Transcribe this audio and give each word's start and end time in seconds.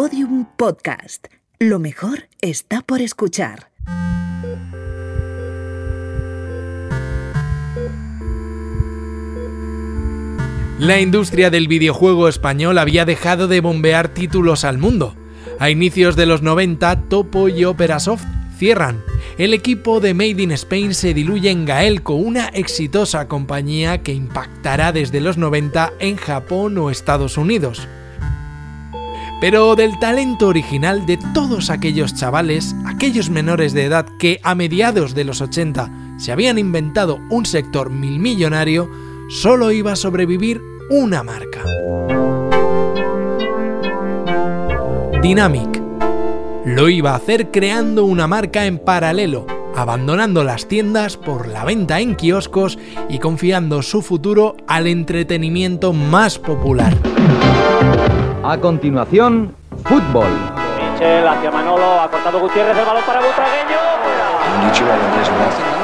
Podium 0.00 0.46
Podcast. 0.56 1.26
Lo 1.58 1.80
mejor 1.80 2.28
está 2.40 2.82
por 2.82 3.00
escuchar. 3.00 3.72
La 10.78 11.00
industria 11.00 11.50
del 11.50 11.66
videojuego 11.66 12.28
español 12.28 12.78
había 12.78 13.04
dejado 13.04 13.48
de 13.48 13.60
bombear 13.60 14.14
títulos 14.14 14.64
al 14.64 14.78
mundo. 14.78 15.16
A 15.58 15.68
inicios 15.68 16.14
de 16.14 16.26
los 16.26 16.42
90, 16.42 17.08
Topo 17.08 17.48
y 17.48 17.64
Operasoft 17.64 18.24
cierran. 18.56 19.02
El 19.36 19.52
equipo 19.52 19.98
de 19.98 20.14
Made 20.14 20.40
in 20.40 20.52
Spain 20.52 20.94
se 20.94 21.12
diluye 21.12 21.50
en 21.50 21.64
Gaelco, 21.64 22.14
una 22.14 22.46
exitosa 22.50 23.26
compañía 23.26 24.04
que 24.04 24.12
impactará 24.12 24.92
desde 24.92 25.20
los 25.20 25.38
90 25.38 25.94
en 25.98 26.14
Japón 26.14 26.78
o 26.78 26.92
Estados 26.92 27.36
Unidos. 27.36 27.88
Pero 29.40 29.76
del 29.76 29.98
talento 30.00 30.48
original 30.48 31.06
de 31.06 31.16
todos 31.32 31.70
aquellos 31.70 32.14
chavales, 32.14 32.74
aquellos 32.84 33.30
menores 33.30 33.72
de 33.72 33.84
edad 33.84 34.06
que 34.18 34.40
a 34.42 34.56
mediados 34.56 35.14
de 35.14 35.24
los 35.24 35.40
80 35.40 35.90
se 36.18 36.32
habían 36.32 36.58
inventado 36.58 37.20
un 37.30 37.46
sector 37.46 37.90
milmillonario, 37.90 38.90
solo 39.28 39.70
iba 39.70 39.92
a 39.92 39.96
sobrevivir 39.96 40.60
una 40.90 41.22
marca. 41.22 41.62
Dynamic. 45.22 45.82
Lo 46.64 46.88
iba 46.88 47.12
a 47.12 47.16
hacer 47.16 47.50
creando 47.50 48.04
una 48.04 48.26
marca 48.26 48.66
en 48.66 48.78
paralelo, 48.78 49.46
abandonando 49.76 50.42
las 50.42 50.66
tiendas 50.66 51.16
por 51.16 51.46
la 51.46 51.64
venta 51.64 52.00
en 52.00 52.16
kioscos 52.16 52.78
y 53.08 53.20
confiando 53.20 53.82
su 53.82 54.02
futuro 54.02 54.56
al 54.66 54.88
entretenimiento 54.88 55.92
más 55.92 56.38
popular. 56.38 56.96
A 58.44 58.56
continuación, 58.58 59.54
fútbol. 59.84 60.28
Michel 60.92 61.26
hacia 61.26 61.50
Manolo, 61.50 62.00
ha 62.00 62.08
cortado 62.08 62.40
Gutiérrez 62.40 62.76
el 62.76 62.84
balón 62.84 63.02
para 63.04 63.20
Butragueño. 63.20 63.78
Dicho 64.64 64.84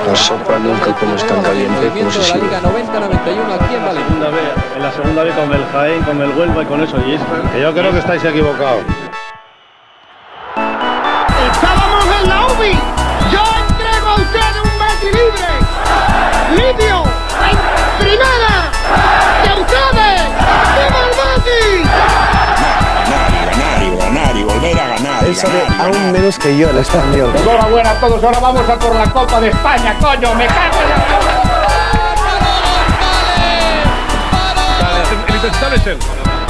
la 0.06 0.14
sopa 0.14 0.58
nunca 0.58 0.92
como 1.00 1.14
es 1.14 1.26
tan 1.26 1.42
caliente 1.42 1.88
como 1.88 2.10
se 2.10 2.22
sigue. 2.22 2.40
90-91 2.40 3.54
aquí 3.58 3.74
en 3.74 3.84
Valencia. 3.84 4.04
segunda 4.04 4.30
vez, 4.30 4.52
en 4.76 4.82
la 4.82 4.92
segunda 4.92 5.24
vez 5.24 5.34
con 5.34 5.52
el 5.52 5.64
Jaén, 5.72 6.02
con 6.02 6.20
el 6.20 6.38
Huelva 6.38 6.62
y 6.62 6.66
con 6.66 6.82
eso. 6.82 6.96
Y 6.98 7.18
que 7.52 7.60
yo 7.62 7.72
creo 7.72 7.90
que 7.90 7.98
estáis 7.98 8.24
equivocados. 8.24 8.82
Estábamos 11.52 12.04
en 12.20 12.28
la 12.28 12.46
UBI. 12.46 12.72
Yo 13.32 13.42
entrego 13.68 14.08
a 14.08 14.14
usted 14.16 14.54
un 14.62 14.70
metro 14.78 15.10
libre. 15.10 15.48
Limpio. 16.56 17.02
En 17.50 17.56
primera. 17.98 18.63
Él 25.34 25.40
sabe 25.40 25.66
aún 25.80 26.12
menos 26.12 26.38
que 26.38 26.56
yo 26.56 26.70
el 26.70 26.78
español. 26.78 27.32
Enhorabuena 27.36 27.90
a 27.90 27.98
todos, 27.98 28.22
ahora 28.22 28.38
vamos 28.38 28.68
a 28.68 28.78
por 28.78 28.94
la 28.94 29.10
Copa 29.10 29.40
de 29.40 29.48
España, 29.48 29.96
coño, 30.00 30.32
me 30.36 30.46
cago 30.46 30.80
en 30.80 30.88
la 30.90 30.96
El 35.28 35.34
intensable 35.34 35.76
es 35.76 35.86
él. 35.88 35.98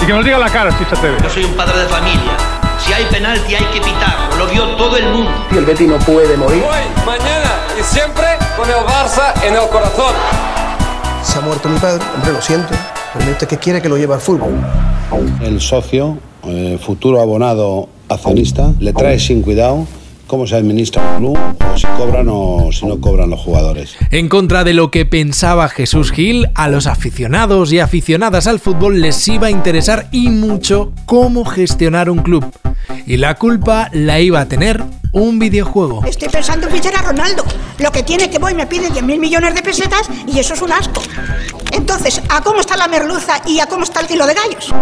Y 0.02 0.06
que 0.06 0.12
nos 0.12 0.22
diga 0.22 0.36
la 0.38 0.50
cara, 0.50 0.70
Chicha 0.76 0.96
TV. 1.00 1.16
Yo 1.22 1.30
soy 1.30 1.44
un 1.44 1.54
padre 1.54 1.78
de 1.78 1.86
familia. 1.86 2.32
Si 2.78 2.92
hay 2.92 3.06
penalti 3.06 3.54
hay 3.54 3.64
que 3.72 3.80
pitarlo, 3.80 4.36
lo 4.36 4.46
vio 4.48 4.76
todo 4.76 4.98
el 4.98 5.06
mundo. 5.06 5.30
Y 5.50 5.56
el 5.56 5.64
Betis 5.64 5.88
no 5.88 5.96
puede 6.00 6.36
morir. 6.36 6.62
Hoy, 6.62 6.84
mañana 7.06 7.52
y 7.80 7.82
siempre 7.82 8.36
con 8.54 8.68
el 8.68 8.76
Barça 8.84 9.32
en 9.42 9.54
el 9.54 9.66
corazón. 9.70 10.12
Se 11.22 11.38
ha 11.38 11.40
muerto 11.40 11.70
mi 11.70 11.78
padre, 11.78 12.04
hombre, 12.16 12.32
lo 12.34 12.42
siento. 12.42 12.74
Pero 13.14 13.30
usted 13.30 13.48
que 13.48 13.56
quiere 13.56 13.80
que 13.80 13.88
lo 13.88 13.96
lleve 13.96 14.12
al 14.12 14.20
fútbol. 14.20 14.52
El 15.40 15.58
socio, 15.62 16.18
eh, 16.42 16.78
futuro 16.84 17.22
abonado 17.22 17.88
accionista, 18.08 18.72
le 18.80 18.92
trae 18.92 19.18
sin 19.18 19.42
cuidado 19.42 19.86
cómo 20.26 20.46
se 20.46 20.56
administra 20.56 21.02
el 21.12 21.18
club, 21.18 21.38
o 21.72 21.78
si 21.78 21.86
cobran 21.86 22.26
o 22.30 22.70
si 22.72 22.86
no 22.86 23.00
cobran 23.00 23.30
los 23.30 23.40
jugadores. 23.40 23.94
En 24.10 24.28
contra 24.28 24.64
de 24.64 24.74
lo 24.74 24.90
que 24.90 25.06
pensaba 25.06 25.68
Jesús 25.68 26.12
Gil, 26.12 26.48
a 26.54 26.68
los 26.68 26.86
aficionados 26.86 27.72
y 27.72 27.78
aficionadas 27.78 28.46
al 28.46 28.58
fútbol 28.58 29.00
les 29.00 29.26
iba 29.28 29.48
a 29.48 29.50
interesar 29.50 30.08
y 30.12 30.30
mucho 30.30 30.92
cómo 31.06 31.44
gestionar 31.44 32.10
un 32.10 32.18
club. 32.18 32.44
Y 33.06 33.16
la 33.18 33.34
culpa 33.34 33.90
la 33.92 34.20
iba 34.20 34.40
a 34.40 34.48
tener 34.48 34.82
un 35.12 35.38
videojuego. 35.38 36.04
Estoy 36.04 36.28
pensando 36.28 36.66
en 36.66 36.72
fichar 36.72 36.96
a 36.96 37.02
Ronaldo. 37.02 37.44
Lo 37.78 37.92
que 37.92 38.02
tiene 38.02 38.28
que 38.28 38.38
voy 38.38 38.54
me 38.54 38.66
pide 38.66 38.88
10.000 38.88 39.18
millones 39.18 39.54
de 39.54 39.62
pesetas 39.62 40.08
y 40.26 40.38
eso 40.38 40.54
es 40.54 40.62
un 40.62 40.72
asco. 40.72 41.02
Entonces, 41.74 42.22
¿a 42.28 42.40
cómo 42.40 42.60
está 42.60 42.76
la 42.76 42.86
merluza 42.88 43.40
y 43.46 43.58
a 43.58 43.66
cómo 43.66 43.82
está 43.84 44.00
el 44.00 44.06
kilo 44.06 44.26
de 44.26 44.34
gallos? 44.34 44.72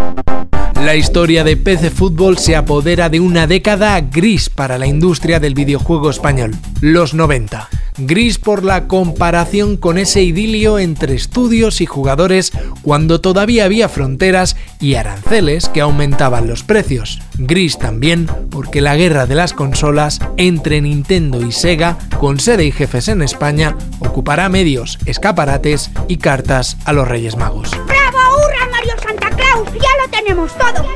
La 0.75 0.95
historia 0.95 1.43
de 1.43 1.57
PC 1.57 1.89
Fútbol 1.89 2.37
se 2.37 2.55
apodera 2.55 3.09
de 3.09 3.19
una 3.19 3.47
década 3.47 3.99
gris 4.01 4.49
para 4.49 4.77
la 4.77 4.85
industria 4.85 5.39
del 5.39 5.55
videojuego 5.55 6.09
español, 6.09 6.55
los 6.81 7.13
90. 7.13 7.69
Gris 7.97 8.39
por 8.39 8.63
la 8.63 8.87
comparación 8.87 9.77
con 9.77 9.97
ese 9.97 10.23
idilio 10.23 10.79
entre 10.79 11.15
estudios 11.15 11.81
y 11.81 11.85
jugadores 11.85 12.51
cuando 12.81 13.21
todavía 13.21 13.65
había 13.65 13.89
fronteras 13.89 14.55
y 14.79 14.95
aranceles 14.95 15.69
que 15.69 15.81
aumentaban 15.81 16.47
los 16.47 16.63
precios. 16.63 17.21
Gris 17.37 17.77
también 17.77 18.27
porque 18.49 18.81
la 18.81 18.95
guerra 18.95 19.25
de 19.25 19.35
las 19.35 19.53
consolas 19.53 20.19
entre 20.37 20.81
Nintendo 20.81 21.45
y 21.45 21.51
Sega, 21.51 21.97
con 22.19 22.39
sede 22.39 22.65
y 22.65 22.71
jefes 22.71 23.07
en 23.07 23.21
España, 23.21 23.77
ocupará 23.99 24.49
medios, 24.49 24.99
escaparates 25.05 25.91
y 26.07 26.17
cartas 26.17 26.77
a 26.85 26.93
los 26.93 27.07
Reyes 27.07 27.35
Magos. 27.35 27.71
¡Bravo, 27.71 28.17
hurra, 28.37 28.69
Mario 28.71 28.93
Santa 29.01 29.29
Claus! 29.29 29.67
¡Ya 29.73 30.03
lo 30.03 30.09
tenemos 30.11 30.51
todo! 30.57 30.92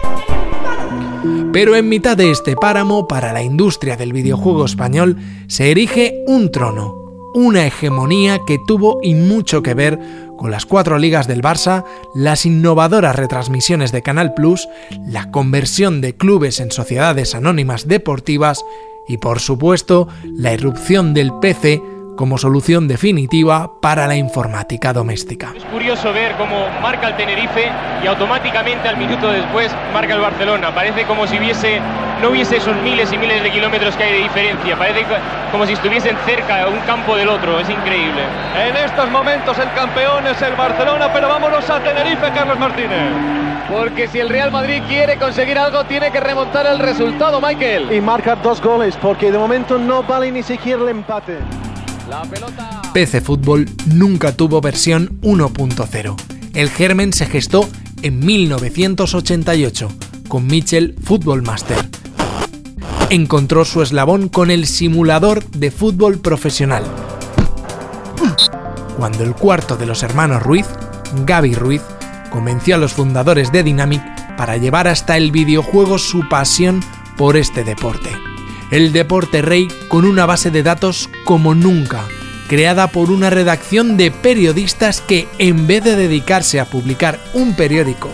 Pero 1.57 1.75
en 1.75 1.89
mitad 1.89 2.15
de 2.15 2.29
este 2.29 2.55
páramo, 2.55 3.07
para 3.07 3.33
la 3.33 3.41
industria 3.41 3.97
del 3.97 4.13
videojuego 4.13 4.63
español, 4.63 5.17
se 5.47 5.71
erige 5.71 6.23
un 6.27 6.51
trono, 6.51 7.31
una 7.33 7.65
hegemonía 7.65 8.37
que 8.45 8.59
tuvo 8.67 8.99
y 9.01 9.15
mucho 9.15 9.63
que 9.63 9.73
ver 9.73 9.97
con 10.37 10.51
las 10.51 10.67
cuatro 10.67 10.99
ligas 10.99 11.27
del 11.27 11.41
Barça, 11.41 11.83
las 12.13 12.45
innovadoras 12.45 13.15
retransmisiones 13.15 13.91
de 13.91 14.03
Canal 14.03 14.35
Plus, 14.35 14.69
la 15.07 15.31
conversión 15.31 15.99
de 15.99 16.15
clubes 16.15 16.59
en 16.59 16.69
sociedades 16.69 17.33
anónimas 17.33 17.87
deportivas 17.87 18.63
y 19.07 19.17
por 19.17 19.39
supuesto 19.39 20.07
la 20.25 20.53
irrupción 20.53 21.15
del 21.15 21.33
PC 21.41 21.81
como 22.17 22.37
solución 22.37 22.89
definitiva 22.89 23.79
para 23.79 24.07
la 24.07 24.17
informática 24.17 24.91
doméstica. 24.91 25.53
Es 25.55 25.63
curioso 25.65 26.11
ver 26.11 26.33
cómo 26.35 26.67
marca 26.81 27.07
el 27.07 27.15
Tenerife 27.15 27.71
y 28.03 28.07
automáticamente 28.07 28.89
al 28.89 28.97
minuto 28.97 29.31
después 29.31 29.73
marca 29.93 30.15
el 30.15 30.19
Barcelona. 30.19 30.75
Parece 30.75 31.05
como 31.05 31.25
si 31.25 31.37
hubiese, 31.37 31.79
no 32.21 32.31
hubiese 32.31 32.57
esos 32.57 32.75
miles 32.81 33.13
y 33.13 33.17
miles 33.17 33.41
de 33.41 33.51
kilómetros 33.51 33.95
que 33.95 34.03
hay 34.03 34.13
de 34.13 34.23
diferencia. 34.23 34.75
Parece 34.75 35.05
como 35.53 35.65
si 35.65 35.73
estuviesen 35.73 36.17
cerca 36.25 36.67
un 36.67 36.79
campo 36.79 37.15
del 37.15 37.29
otro. 37.29 37.59
Es 37.61 37.69
increíble. 37.69 38.21
En 38.67 38.75
estos 38.75 39.09
momentos 39.09 39.57
el 39.59 39.71
campeón 39.73 40.27
es 40.27 40.41
el 40.41 40.55
Barcelona, 40.55 41.09
pero 41.13 41.29
vámonos 41.29 41.69
a 41.69 41.79
Tenerife, 41.79 42.29
Carlos 42.33 42.59
Martínez. 42.59 43.37
Porque 43.71 44.07
si 44.07 44.19
el 44.19 44.29
Real 44.29 44.51
Madrid 44.51 44.81
quiere 44.87 45.17
conseguir 45.17 45.57
algo, 45.57 45.83
tiene 45.83 46.09
que 46.09 46.19
remontar 46.19 46.65
el 46.65 46.79
resultado, 46.79 47.39
Michael. 47.39 47.91
Y 47.93 48.01
marcar 48.01 48.41
dos 48.41 48.61
goles, 48.61 48.97
porque 49.01 49.31
de 49.31 49.37
momento 49.37 49.77
no 49.77 50.03
vale 50.03 50.31
ni 50.31 50.41
siquiera 50.41 50.81
el 50.81 50.89
empate. 50.89 51.37
PC 52.93 53.21
Fútbol 53.21 53.69
nunca 53.85 54.35
tuvo 54.35 54.61
versión 54.61 55.19
1.0. 55.21 56.15
El 56.53 56.69
germen 56.69 57.13
se 57.13 57.25
gestó 57.25 57.67
en 58.01 58.25
1988 58.25 59.89
con 60.27 60.47
Mitchell 60.47 60.95
Football 61.03 61.43
Master. 61.43 61.77
Encontró 63.09 63.65
su 63.65 63.81
eslabón 63.81 64.29
con 64.29 64.51
el 64.51 64.67
simulador 64.67 65.45
de 65.51 65.71
fútbol 65.71 66.19
profesional. 66.19 66.83
Cuando 68.97 69.23
el 69.23 69.33
cuarto 69.35 69.77
de 69.77 69.85
los 69.85 70.03
hermanos 70.03 70.43
Ruiz, 70.43 70.65
Gaby 71.25 71.55
Ruiz, 71.55 71.81
convenció 72.31 72.75
a 72.75 72.79
los 72.79 72.93
fundadores 72.93 73.51
de 73.51 73.63
Dynamic 73.63 74.01
para 74.35 74.57
llevar 74.57 74.87
hasta 74.87 75.17
el 75.17 75.31
videojuego 75.31 75.97
su 75.97 76.27
pasión 76.27 76.83
por 77.15 77.37
este 77.37 77.63
deporte 77.63 78.26
el 78.71 78.91
deporte 78.91 79.41
rey 79.41 79.67
con 79.87 80.05
una 80.05 80.25
base 80.25 80.51
de 80.51 80.63
datos 80.63 81.09
como 81.25 81.55
nunca, 81.55 82.05
creada 82.47 82.87
por 82.87 83.11
una 83.11 83.29
redacción 83.29 83.97
de 83.97 84.11
periodistas 84.11 85.01
que 85.01 85.27
en 85.37 85.67
vez 85.67 85.83
de 85.83 85.95
dedicarse 85.95 86.59
a 86.59 86.65
publicar 86.65 87.19
un 87.33 87.55
periódico 87.55 88.09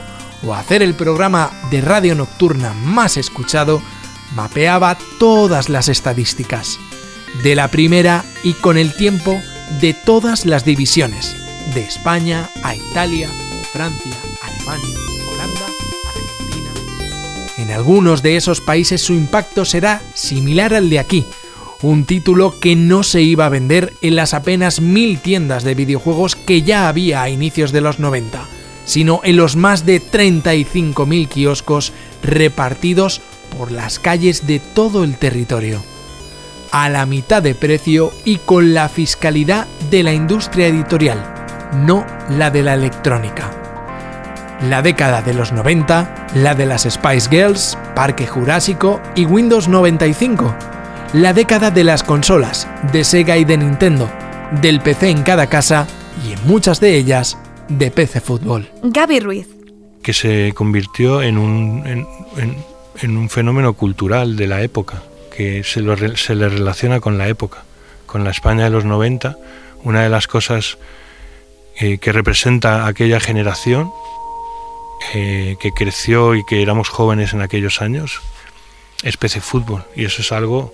o 0.46 0.54
hacer 0.54 0.82
el 0.82 0.94
programa 0.94 1.52
de 1.72 1.82
radio 1.82 2.16
nocturna 2.16 2.74
más 2.74 3.18
escuchado, 3.18 3.82
mapeaba 4.36 4.98
todas 5.20 5.70
las 5.70 5.88
estadísticas, 5.88 6.80
de 7.44 7.56
la 7.56 7.70
primera 7.70 8.24
y 8.44 8.54
con 8.54 8.78
el 8.78 8.94
tiempo 8.96 9.40
de 9.80 9.94
todas 9.94 10.46
las 10.46 10.66
divisiones, 10.66 11.36
de 11.74 11.82
España 11.82 12.50
a 12.64 12.76
Italia, 12.76 13.30
Francia, 13.72 14.14
Alemania. 14.42 15.03
En 17.64 17.72
algunos 17.72 18.22
de 18.22 18.36
esos 18.36 18.60
países 18.60 19.02
su 19.02 19.14
impacto 19.14 19.64
será 19.64 20.02
similar 20.14 20.74
al 20.74 20.90
de 20.90 21.00
aquí, 21.00 21.26
un 21.82 22.04
título 22.04 22.60
que 22.60 22.76
no 22.76 23.04
se 23.04 23.22
iba 23.22 23.46
a 23.46 23.50
vender 23.50 23.94
en 24.02 24.18
las 24.18 24.34
apenas 24.34 24.82
mil 24.82 25.18
tiendas 25.20 25.64
de 25.64 25.74
videojuegos 25.74 26.36
que 26.36 26.64
ya 26.64 26.90
había 26.90 27.22
a 27.22 27.30
inicios 27.30 27.72
de 27.72 27.80
los 27.80 28.00
90, 28.00 28.46
sino 28.84 29.22
en 29.24 29.38
los 29.38 29.56
más 29.56 29.86
de 29.86 30.02
35.000 30.02 31.30
kioscos 31.30 31.94
repartidos 32.22 33.22
por 33.58 33.72
las 33.72 33.98
calles 33.98 34.46
de 34.46 34.60
todo 34.60 35.06
el 35.06 35.16
territorio, 35.16 35.82
a 36.72 36.90
la 36.90 37.06
mitad 37.06 37.42
de 37.42 37.56
precio 37.56 38.12
y 38.26 38.40
con 38.40 38.74
la 38.74 38.90
fiscalidad 38.90 39.68
de 39.90 40.04
la 40.04 40.12
industria 40.12 40.68
editorial, 40.68 41.72
no 41.78 42.06
la 42.30 42.52
de 42.52 42.62
la 42.62 42.74
electrónica. 42.74 43.63
La 44.62 44.82
década 44.82 45.22
de 45.22 45.34
los 45.34 45.52
90, 45.52 46.28
la 46.36 46.56
de 46.56 46.66
las 46.66 46.84
Spice 46.84 47.30
Girls, 47.30 47.78
Parque 47.96 48.28
Jurásico 48.28 49.02
y 49.16 49.26
Windows 49.26 49.68
95. 49.68 50.56
La 51.14 51.34
década 51.34 51.70
de 51.70 51.84
las 51.84 52.04
consolas, 52.04 52.68
de 52.92 53.04
Sega 53.04 53.38
y 53.38 53.46
de 53.46 53.58
Nintendo, 53.58 54.10
del 54.62 54.80
PC 54.80 55.10
en 55.10 55.24
cada 55.24 55.48
casa 55.48 55.88
y 56.28 56.34
en 56.34 56.48
muchas 56.48 56.80
de 56.80 56.96
ellas 56.96 57.38
de 57.68 57.92
PC 57.92 58.22
Fútbol. 58.22 58.70
Gaby 58.84 59.20
Ruiz. 59.20 59.48
Que 60.02 60.14
se 60.14 60.54
convirtió 60.54 61.22
en 61.22 61.38
un, 61.38 62.08
en, 63.02 63.18
un 63.18 63.30
fenómeno 63.30 63.74
cultural 63.74 64.36
de 64.36 64.48
la 64.48 64.62
época, 64.62 65.04
que 65.36 65.64
se, 65.64 65.82
se 66.18 66.36
le 66.36 66.50
relaciona 66.50 67.00
con 67.00 67.18
la 67.18 67.28
época, 67.28 67.64
con 68.06 68.24
la 68.24 68.32
España 68.32 68.66
de 68.66 68.70
los 68.70 68.86
90. 68.86 69.38
Una 69.84 70.04
de 70.04 70.10
las 70.10 70.28
cosas 70.28 70.78
eh, 71.80 71.98
que 71.98 72.12
representa 72.12 72.86
aquella 72.86 73.20
generación 73.20 73.92
que 75.12 75.72
creció 75.76 76.36
y 76.36 76.46
que 76.46 76.62
éramos 76.62 76.90
jóvenes 76.90 77.34
en 77.34 77.42
aquellos 77.42 77.82
años 77.82 78.22
es 79.04 79.18
Fútbol 79.42 79.84
y 79.96 80.06
eso 80.06 80.22
es 80.22 80.32
algo 80.32 80.74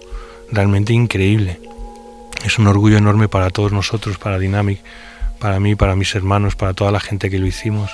realmente 0.51 0.93
increíble. 0.93 1.59
Es 2.45 2.57
un 2.57 2.67
orgullo 2.67 2.97
enorme 2.97 3.27
para 3.27 3.49
todos 3.49 3.71
nosotros, 3.71 4.17
para 4.17 4.39
Dynamic, 4.39 4.79
para 5.39 5.59
mí, 5.59 5.75
para 5.75 5.95
mis 5.95 6.13
hermanos, 6.15 6.55
para 6.55 6.73
toda 6.73 6.91
la 6.91 6.99
gente 6.99 7.29
que 7.29 7.39
lo 7.39 7.47
hicimos. 7.47 7.91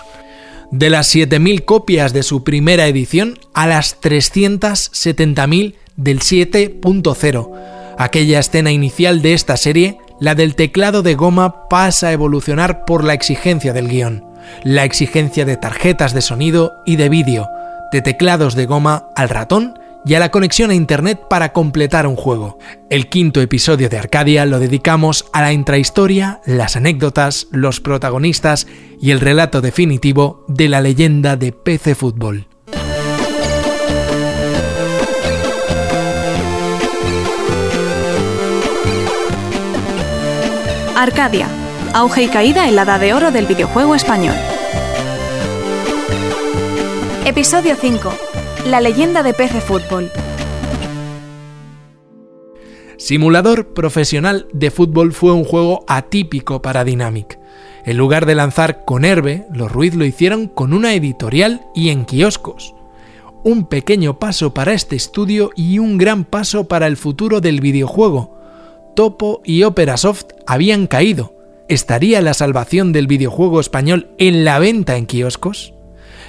De 0.71 0.89
las 0.89 1.13
7.000 1.15 1.63
copias 1.65 2.13
de 2.13 2.23
su 2.23 2.43
primera 2.43 2.88
edición 2.88 3.39
a 3.53 3.67
las 3.67 3.99
370.000 4.01 5.75
del 5.95 6.19
7.0. 6.19 7.95
Aquella 7.97 8.39
escena 8.39 8.71
inicial 8.71 9.21
de 9.21 9.33
esta 9.33 9.57
serie, 9.57 9.97
la 10.19 10.35
del 10.35 10.55
teclado 10.55 11.01
de 11.01 11.15
goma, 11.15 11.69
pasa 11.69 12.07
a 12.07 12.11
evolucionar 12.11 12.83
por 12.85 13.03
la 13.03 13.13
exigencia 13.13 13.73
del 13.73 13.88
guion, 13.88 14.25
la 14.63 14.83
exigencia 14.83 15.45
de 15.45 15.57
tarjetas 15.57 16.13
de 16.13 16.21
sonido 16.21 16.74
y 16.86 16.95
de 16.95 17.09
vídeo, 17.09 17.50
de 17.92 18.01
teclados 18.01 18.56
de 18.56 18.65
goma 18.65 19.09
al 19.15 19.30
ratón 19.30 19.80
y 20.06 20.13
a 20.13 20.19
la 20.19 20.30
conexión 20.30 20.69
a 20.69 20.75
Internet 20.75 21.19
para 21.30 21.51
completar 21.51 22.06
un 22.06 22.15
juego. 22.15 22.59
El 22.89 23.09
quinto 23.09 23.42
episodio 23.42 23.89
de 23.89 23.97
Arcadia 23.97 24.45
lo 24.45 24.59
dedicamos 24.59 25.25
a 25.33 25.42
la 25.42 25.51
intrahistoria, 25.51 26.42
las 26.45 26.75
anécdotas, 26.75 27.47
los 27.51 27.81
protagonistas 27.81 28.68
y 29.01 29.12
el 29.12 29.19
relato 29.19 29.62
definitivo 29.62 30.45
de 30.48 30.69
la 30.69 30.81
leyenda 30.81 31.36
de 31.36 31.51
PC 31.51 31.95
Fútbol. 31.95 32.48
Arcadia, 40.95 41.44
auge 41.95 42.24
y 42.24 42.27
caída 42.27 42.68
en 42.68 42.75
la 42.75 42.83
edad 42.83 43.00
de 43.00 43.13
oro 43.13 43.31
del 43.31 43.45
videojuego 43.45 43.95
español. 43.95 44.36
Episodio 47.25 47.75
5 47.80 48.13
la 48.65 48.81
leyenda 48.81 49.21
de 49.21 49.33
PC 49.33 49.62
Fútbol. 49.62 50.12
Simulador 52.97 53.74
profesional 53.74 54.47
de 54.53 54.71
fútbol 54.71 55.13
fue 55.13 55.33
un 55.33 55.44
juego 55.44 55.86
atípico 55.88 56.63
para 56.63 56.83
Dynamic. 56.83 57.39
En 57.86 57.98
lugar 57.98 58.25
de 58.25 58.33
lanzar 58.33 58.83
con 58.83 59.06
Herbe, 59.06 59.45
los 59.53 59.71
Ruiz 59.71 59.94
lo 59.94 60.03
hicieron 60.03 60.48
con 60.48 60.74
una 60.74 60.95
editorial 60.95 61.62
y 61.75 61.89
en 61.89 62.06
kioscos. 62.06 62.74
Un 63.44 63.68
pequeño 63.68 64.18
paso 64.18 64.56
para 64.56 64.74
este 64.74 64.95
estudio 64.95 65.51
y 65.56 65.77
un 65.77 66.00
gran 66.00 66.25
paso 66.25 66.68
para 66.68 66.88
el 66.88 66.98
futuro 66.98 67.39
del 67.39 67.62
videojuego. 67.62 68.36
Topo 68.95 69.41
y 69.45 69.62
Operasoft 69.62 70.25
habían 70.48 70.88
caído. 70.88 71.34
¿Estaría 71.67 72.21
la 72.21 72.35
salvación 72.35 72.94
del 72.94 73.07
videojuego 73.07 73.59
español 73.59 74.09
en 74.19 74.45
la 74.45 74.59
venta 74.59 74.97
en 74.97 75.07
kioscos? 75.07 75.73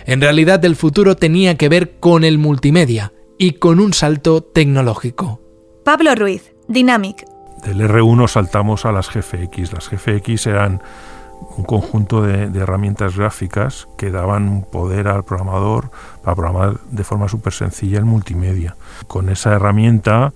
En 0.06 0.23
realidad 0.23 0.65
el 0.65 0.77
futuro 0.77 1.17
tenía 1.17 1.59
que 1.59 1.69
ver 1.69 1.99
con 1.99 2.25
el 2.25 2.38
multimedia 2.38 3.12
y 3.38 3.53
con 3.53 3.79
un 3.79 3.93
salto 3.93 4.43
tecnológico. 4.43 5.43
Pablo 5.85 6.15
Ruiz, 6.15 6.55
Dynamic. 6.69 7.27
Del 7.65 7.81
R1 7.81 8.29
saltamos 8.29 8.87
a 8.87 8.93
las 8.93 9.11
GFX. 9.11 9.75
Las 9.75 9.91
GFX 9.91 10.47
eran 10.47 10.81
un 11.59 11.65
conjunto 11.65 12.23
de, 12.23 12.44
herramientas 12.59 13.17
gráficas 13.17 13.88
que 13.99 14.11
daban 14.11 14.65
poder 14.73 15.06
al 15.06 15.25
programador 15.25 15.91
para 16.23 16.35
programar 16.35 16.81
de 16.91 17.05
forma 17.05 17.29
súper 17.29 17.53
sencilla 17.53 17.99
el 17.99 18.06
multimedia. 18.06 18.77
Con 19.06 19.29
esa 19.29 19.53
herramienta 19.53 20.33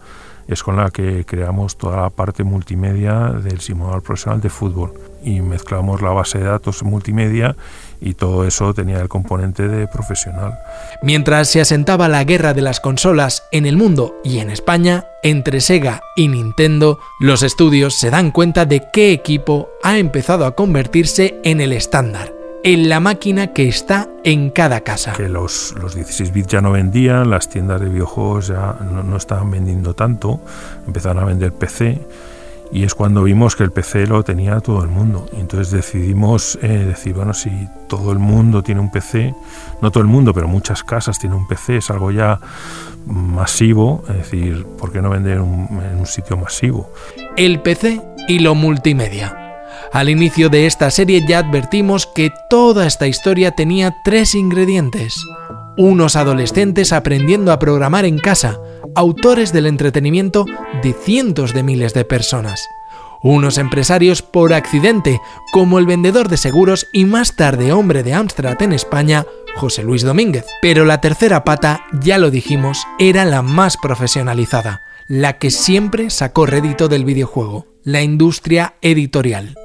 es 0.50 0.64
con 0.64 0.76
la 0.76 0.90
que 0.90 1.24
creamos 1.24 1.78
toda 1.78 2.02
la 2.02 2.10
parte 2.10 2.42
multimedia 2.42 3.30
del 3.30 3.60
simulador 3.60 4.02
profesional 4.02 4.40
de 4.40 4.50
fútbol 4.50 4.92
y 5.22 5.40
mezclamos 5.40 6.02
la 6.02 6.10
base 6.10 6.38
de 6.38 6.44
datos 6.44 6.82
multimedia 6.82 7.54
y 8.00 8.14
todo 8.14 8.44
eso 8.44 8.74
tenía 8.74 9.00
el 9.00 9.08
componente 9.08 9.68
de 9.68 9.86
profesional. 9.86 10.58
Mientras 11.02 11.48
se 11.48 11.60
asentaba 11.60 12.08
la 12.08 12.24
guerra 12.24 12.52
de 12.52 12.62
las 12.62 12.80
consolas 12.80 13.44
en 13.52 13.64
el 13.64 13.76
mundo 13.76 14.16
y 14.24 14.38
en 14.38 14.50
España, 14.50 15.04
entre 15.22 15.60
Sega 15.60 16.02
y 16.16 16.28
Nintendo, 16.28 16.98
los 17.20 17.42
estudios 17.42 17.94
se 17.94 18.10
dan 18.10 18.32
cuenta 18.32 18.64
de 18.64 18.82
qué 18.92 19.12
equipo 19.12 19.68
ha 19.84 19.98
empezado 19.98 20.46
a 20.46 20.56
convertirse 20.56 21.38
en 21.44 21.60
el 21.60 21.72
estándar 21.72 22.39
en 22.62 22.88
la 22.88 23.00
máquina 23.00 23.48
que 23.48 23.68
está 23.68 24.08
en 24.24 24.50
cada 24.50 24.80
casa. 24.80 25.12
Que 25.12 25.28
los, 25.28 25.74
los 25.80 25.94
16 25.94 26.32
bits 26.32 26.48
ya 26.48 26.60
no 26.60 26.72
vendían, 26.72 27.30
las 27.30 27.48
tiendas 27.48 27.80
de 27.80 27.88
videojuegos 27.88 28.48
ya 28.48 28.76
no, 28.80 29.02
no 29.02 29.16
estaban 29.16 29.50
vendiendo 29.50 29.94
tanto, 29.94 30.40
empezaron 30.86 31.22
a 31.22 31.26
vender 31.26 31.52
PC 31.52 31.98
y 32.72 32.84
es 32.84 32.94
cuando 32.94 33.24
vimos 33.24 33.56
que 33.56 33.64
el 33.64 33.72
PC 33.72 34.06
lo 34.06 34.22
tenía 34.22 34.60
todo 34.60 34.82
el 34.82 34.88
mundo. 34.88 35.26
Y 35.36 35.40
entonces 35.40 35.70
decidimos 35.72 36.58
eh, 36.62 36.68
decir, 36.68 37.14
bueno, 37.14 37.34
si 37.34 37.50
todo 37.88 38.12
el 38.12 38.18
mundo 38.18 38.62
tiene 38.62 38.80
un 38.80 38.90
PC, 38.90 39.34
no 39.82 39.90
todo 39.90 40.02
el 40.02 40.08
mundo, 40.08 40.32
pero 40.32 40.46
muchas 40.46 40.84
casas 40.84 41.18
tienen 41.18 41.38
un 41.38 41.48
PC, 41.48 41.78
es 41.78 41.90
algo 41.90 42.10
ya 42.12 42.38
masivo, 43.06 44.04
es 44.08 44.16
decir, 44.16 44.66
¿por 44.78 44.92
qué 44.92 45.02
no 45.02 45.10
vender 45.10 45.38
en 45.38 45.42
un 45.98 46.06
sitio 46.06 46.36
masivo? 46.36 46.92
El 47.36 47.60
PC 47.60 48.00
y 48.28 48.38
lo 48.38 48.54
multimedia. 48.54 49.49
Al 49.92 50.08
inicio 50.08 50.50
de 50.50 50.66
esta 50.66 50.88
serie 50.92 51.24
ya 51.26 51.38
advertimos 51.38 52.06
que 52.06 52.30
toda 52.48 52.86
esta 52.86 53.08
historia 53.08 53.50
tenía 53.50 53.96
tres 54.04 54.36
ingredientes. 54.36 55.16
Unos 55.76 56.14
adolescentes 56.14 56.92
aprendiendo 56.92 57.50
a 57.50 57.58
programar 57.58 58.04
en 58.04 58.18
casa, 58.18 58.60
autores 58.94 59.52
del 59.52 59.66
entretenimiento 59.66 60.46
de 60.84 60.92
cientos 60.92 61.52
de 61.54 61.64
miles 61.64 61.92
de 61.92 62.04
personas. 62.04 62.68
Unos 63.22 63.58
empresarios 63.58 64.22
por 64.22 64.54
accidente, 64.54 65.20
como 65.52 65.80
el 65.80 65.86
vendedor 65.86 66.28
de 66.28 66.36
seguros 66.36 66.86
y 66.92 67.04
más 67.04 67.34
tarde 67.34 67.72
hombre 67.72 68.04
de 68.04 68.14
Amstrad 68.14 68.62
en 68.62 68.72
España, 68.72 69.26
José 69.56 69.82
Luis 69.82 70.02
Domínguez. 70.02 70.46
Pero 70.62 70.84
la 70.84 71.00
tercera 71.00 71.42
pata, 71.42 71.84
ya 72.00 72.16
lo 72.16 72.30
dijimos, 72.30 72.86
era 73.00 73.24
la 73.24 73.42
más 73.42 73.76
profesionalizada, 73.76 74.82
la 75.08 75.38
que 75.38 75.50
siempre 75.50 76.10
sacó 76.10 76.46
rédito 76.46 76.88
del 76.88 77.04
videojuego, 77.04 77.66
la 77.82 78.02
industria 78.02 78.74
editorial. 78.82 79.56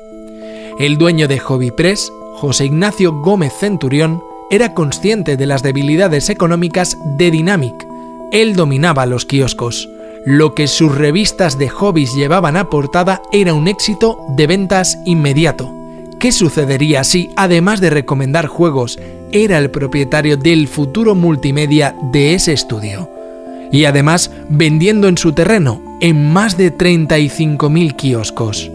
El 0.77 0.97
dueño 0.97 1.27
de 1.27 1.39
Hobby 1.39 1.71
Press, 1.71 2.11
José 2.33 2.65
Ignacio 2.65 3.13
Gómez 3.13 3.53
Centurión, 3.59 4.21
era 4.49 4.73
consciente 4.73 5.37
de 5.37 5.45
las 5.45 5.63
debilidades 5.63 6.29
económicas 6.29 6.97
de 7.17 7.31
Dynamic 7.31 7.87
él 8.31 8.55
dominaba 8.55 9.05
los 9.05 9.25
kioscos. 9.25 9.89
Lo 10.25 10.55
que 10.55 10.67
sus 10.67 10.93
revistas 10.93 11.57
de 11.57 11.69
hobbies 11.69 12.13
llevaban 12.15 12.57
a 12.57 12.69
portada 12.69 13.21
era 13.31 13.53
un 13.53 13.67
éxito 13.67 14.17
de 14.35 14.47
ventas 14.47 14.97
inmediato. 15.05 15.73
¿Qué 16.19 16.33
sucedería 16.33 17.03
si, 17.03 17.29
además 17.37 17.79
de 17.79 17.91
recomendar 17.91 18.47
juegos, 18.47 18.99
era 19.31 19.57
el 19.57 19.69
propietario 19.69 20.35
del 20.35 20.67
futuro 20.67 21.15
multimedia 21.15 21.95
de 22.11 22.33
ese 22.33 22.51
estudio? 22.53 23.09
Y 23.71 23.85
además 23.85 24.31
vendiendo 24.49 25.07
en 25.07 25.17
su 25.17 25.33
terreno 25.33 25.81
en 26.01 26.33
más 26.33 26.57
de 26.57 26.75
35.000 26.75 27.95
kioscos. 27.95 28.71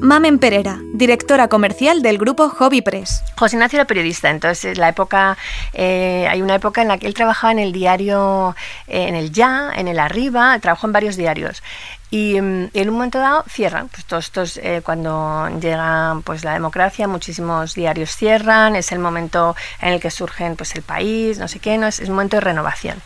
Mamen 0.00 0.38
Pereira, 0.38 0.80
directora 0.94 1.48
comercial 1.48 2.00
del 2.00 2.16
grupo 2.16 2.48
Hobby 2.48 2.80
Press. 2.80 3.22
José 3.36 3.56
Ignacio 3.56 3.76
era 3.76 3.86
periodista, 3.86 4.30
entonces 4.30 4.78
la 4.78 4.88
época, 4.88 5.36
eh, 5.74 6.26
hay 6.30 6.40
una 6.40 6.54
época 6.54 6.80
en 6.80 6.88
la 6.88 6.96
que 6.96 7.06
él 7.06 7.12
trabajaba 7.12 7.52
en 7.52 7.58
el 7.58 7.72
diario, 7.72 8.56
eh, 8.88 9.08
en 9.08 9.14
el 9.14 9.30
Ya, 9.30 9.70
en 9.76 9.88
el 9.88 9.98
Arriba, 9.98 10.58
trabajó 10.58 10.86
en 10.86 10.94
varios 10.94 11.16
diarios. 11.16 11.62
Y 12.10 12.40
mm, 12.40 12.70
en 12.74 12.88
un 12.88 12.94
momento 12.94 13.18
dado 13.18 13.44
cierran, 13.48 13.88
pues 13.88 14.04
todos 14.04 14.24
estos, 14.24 14.56
eh, 14.58 14.82
cuando 14.84 15.48
llega 15.60 16.20
pues 16.24 16.44
la 16.44 16.52
democracia, 16.52 17.06
muchísimos 17.06 17.74
diarios 17.74 18.16
cierran, 18.16 18.74
es 18.74 18.90
el 18.92 18.98
momento 18.98 19.54
en 19.80 19.94
el 19.94 20.00
que 20.00 20.10
surgen 20.10 20.56
pues 20.56 20.74
el 20.74 20.82
país, 20.82 21.38
no 21.38 21.46
sé 21.46 21.60
qué, 21.60 21.78
no 21.78 21.86
es, 21.86 22.00
un 22.00 22.10
momento 22.10 22.36
de 22.36 22.40
renovación. 22.40 23.00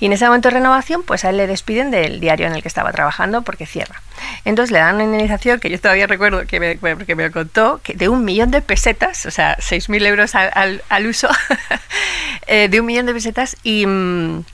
Y 0.00 0.06
en 0.06 0.12
ese 0.12 0.26
momento 0.26 0.48
de 0.48 0.54
renovación, 0.54 1.02
pues 1.02 1.24
a 1.24 1.30
él 1.30 1.38
le 1.38 1.46
despiden 1.46 1.90
del 1.90 2.20
diario 2.20 2.46
en 2.46 2.54
el 2.54 2.62
que 2.62 2.68
estaba 2.68 2.92
trabajando 2.92 3.42
porque 3.42 3.66
cierra. 3.66 4.02
Entonces 4.44 4.70
le 4.70 4.78
dan 4.78 4.96
una 4.96 5.04
indemnización 5.04 5.58
que 5.58 5.70
yo 5.70 5.80
todavía 5.80 6.06
recuerdo 6.06 6.46
que 6.46 6.60
me, 6.60 6.78
que 6.78 7.14
me 7.14 7.30
contó, 7.30 7.80
que 7.82 7.94
de 7.94 8.08
un 8.08 8.24
millón 8.24 8.50
de 8.50 8.60
pesetas, 8.60 9.24
o 9.26 9.30
sea, 9.30 9.56
6.000 9.56 10.06
euros 10.06 10.34
al, 10.34 10.82
al, 10.88 11.06
uso, 11.06 11.28
eh, 12.46 12.68
de 12.68 12.80
un 12.80 12.86
millón 12.86 13.06
de 13.06 13.14
pesetas 13.14 13.56
y... 13.62 13.86
Mm, 13.86 14.44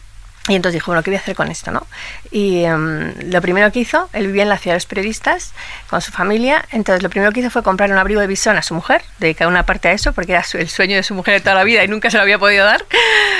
Y 0.49 0.55
entonces 0.55 0.75
dijo, 0.75 0.91
bueno, 0.91 1.03
¿qué 1.03 1.11
voy 1.11 1.17
a 1.17 1.21
hacer 1.21 1.35
con 1.35 1.51
esto? 1.51 1.71
¿no? 1.71 1.87
Y 2.31 2.65
em, 2.65 3.15
lo 3.31 3.41
primero 3.41 3.71
que 3.71 3.81
hizo, 3.81 4.09
él 4.13 4.27
vivía 4.27 4.43
en 4.43 4.49
la 4.49 4.59
ciudad 4.59 4.75
de 4.75 4.79
los 4.79 4.87
periodistas 4.87 5.53
con 5.89 6.01
su 6.01 6.11
familia, 6.11 6.65
entonces 6.73 7.03
lo 7.03 7.11
primero 7.11 7.33
que 7.33 7.41
hizo 7.41 7.51
fue 7.51 7.63
comprar 7.63 7.91
un 7.91 7.99
abrigo 7.99 8.21
de 8.21 8.27
visón 8.27 8.57
a 8.57 8.63
su 8.63 8.75
mujer, 8.75 9.03
dedicar 9.19 9.49
una 9.49 9.65
parte 9.65 9.89
a 9.89 9.93
eso, 9.93 10.13
porque 10.13 10.33
era 10.33 10.45
el 10.55 10.69
sueño 10.69 10.97
de 10.97 11.03
su 11.03 11.15
mujer 11.15 11.35
de 11.35 11.41
toda 11.41 11.55
la 11.55 11.65
vida 11.65 11.85
y 11.85 11.89
nunca 11.89 12.11
se 12.11 12.17
lo 12.17 12.23
había 12.23 12.39
podido 12.39 12.65
dar. 12.65 12.85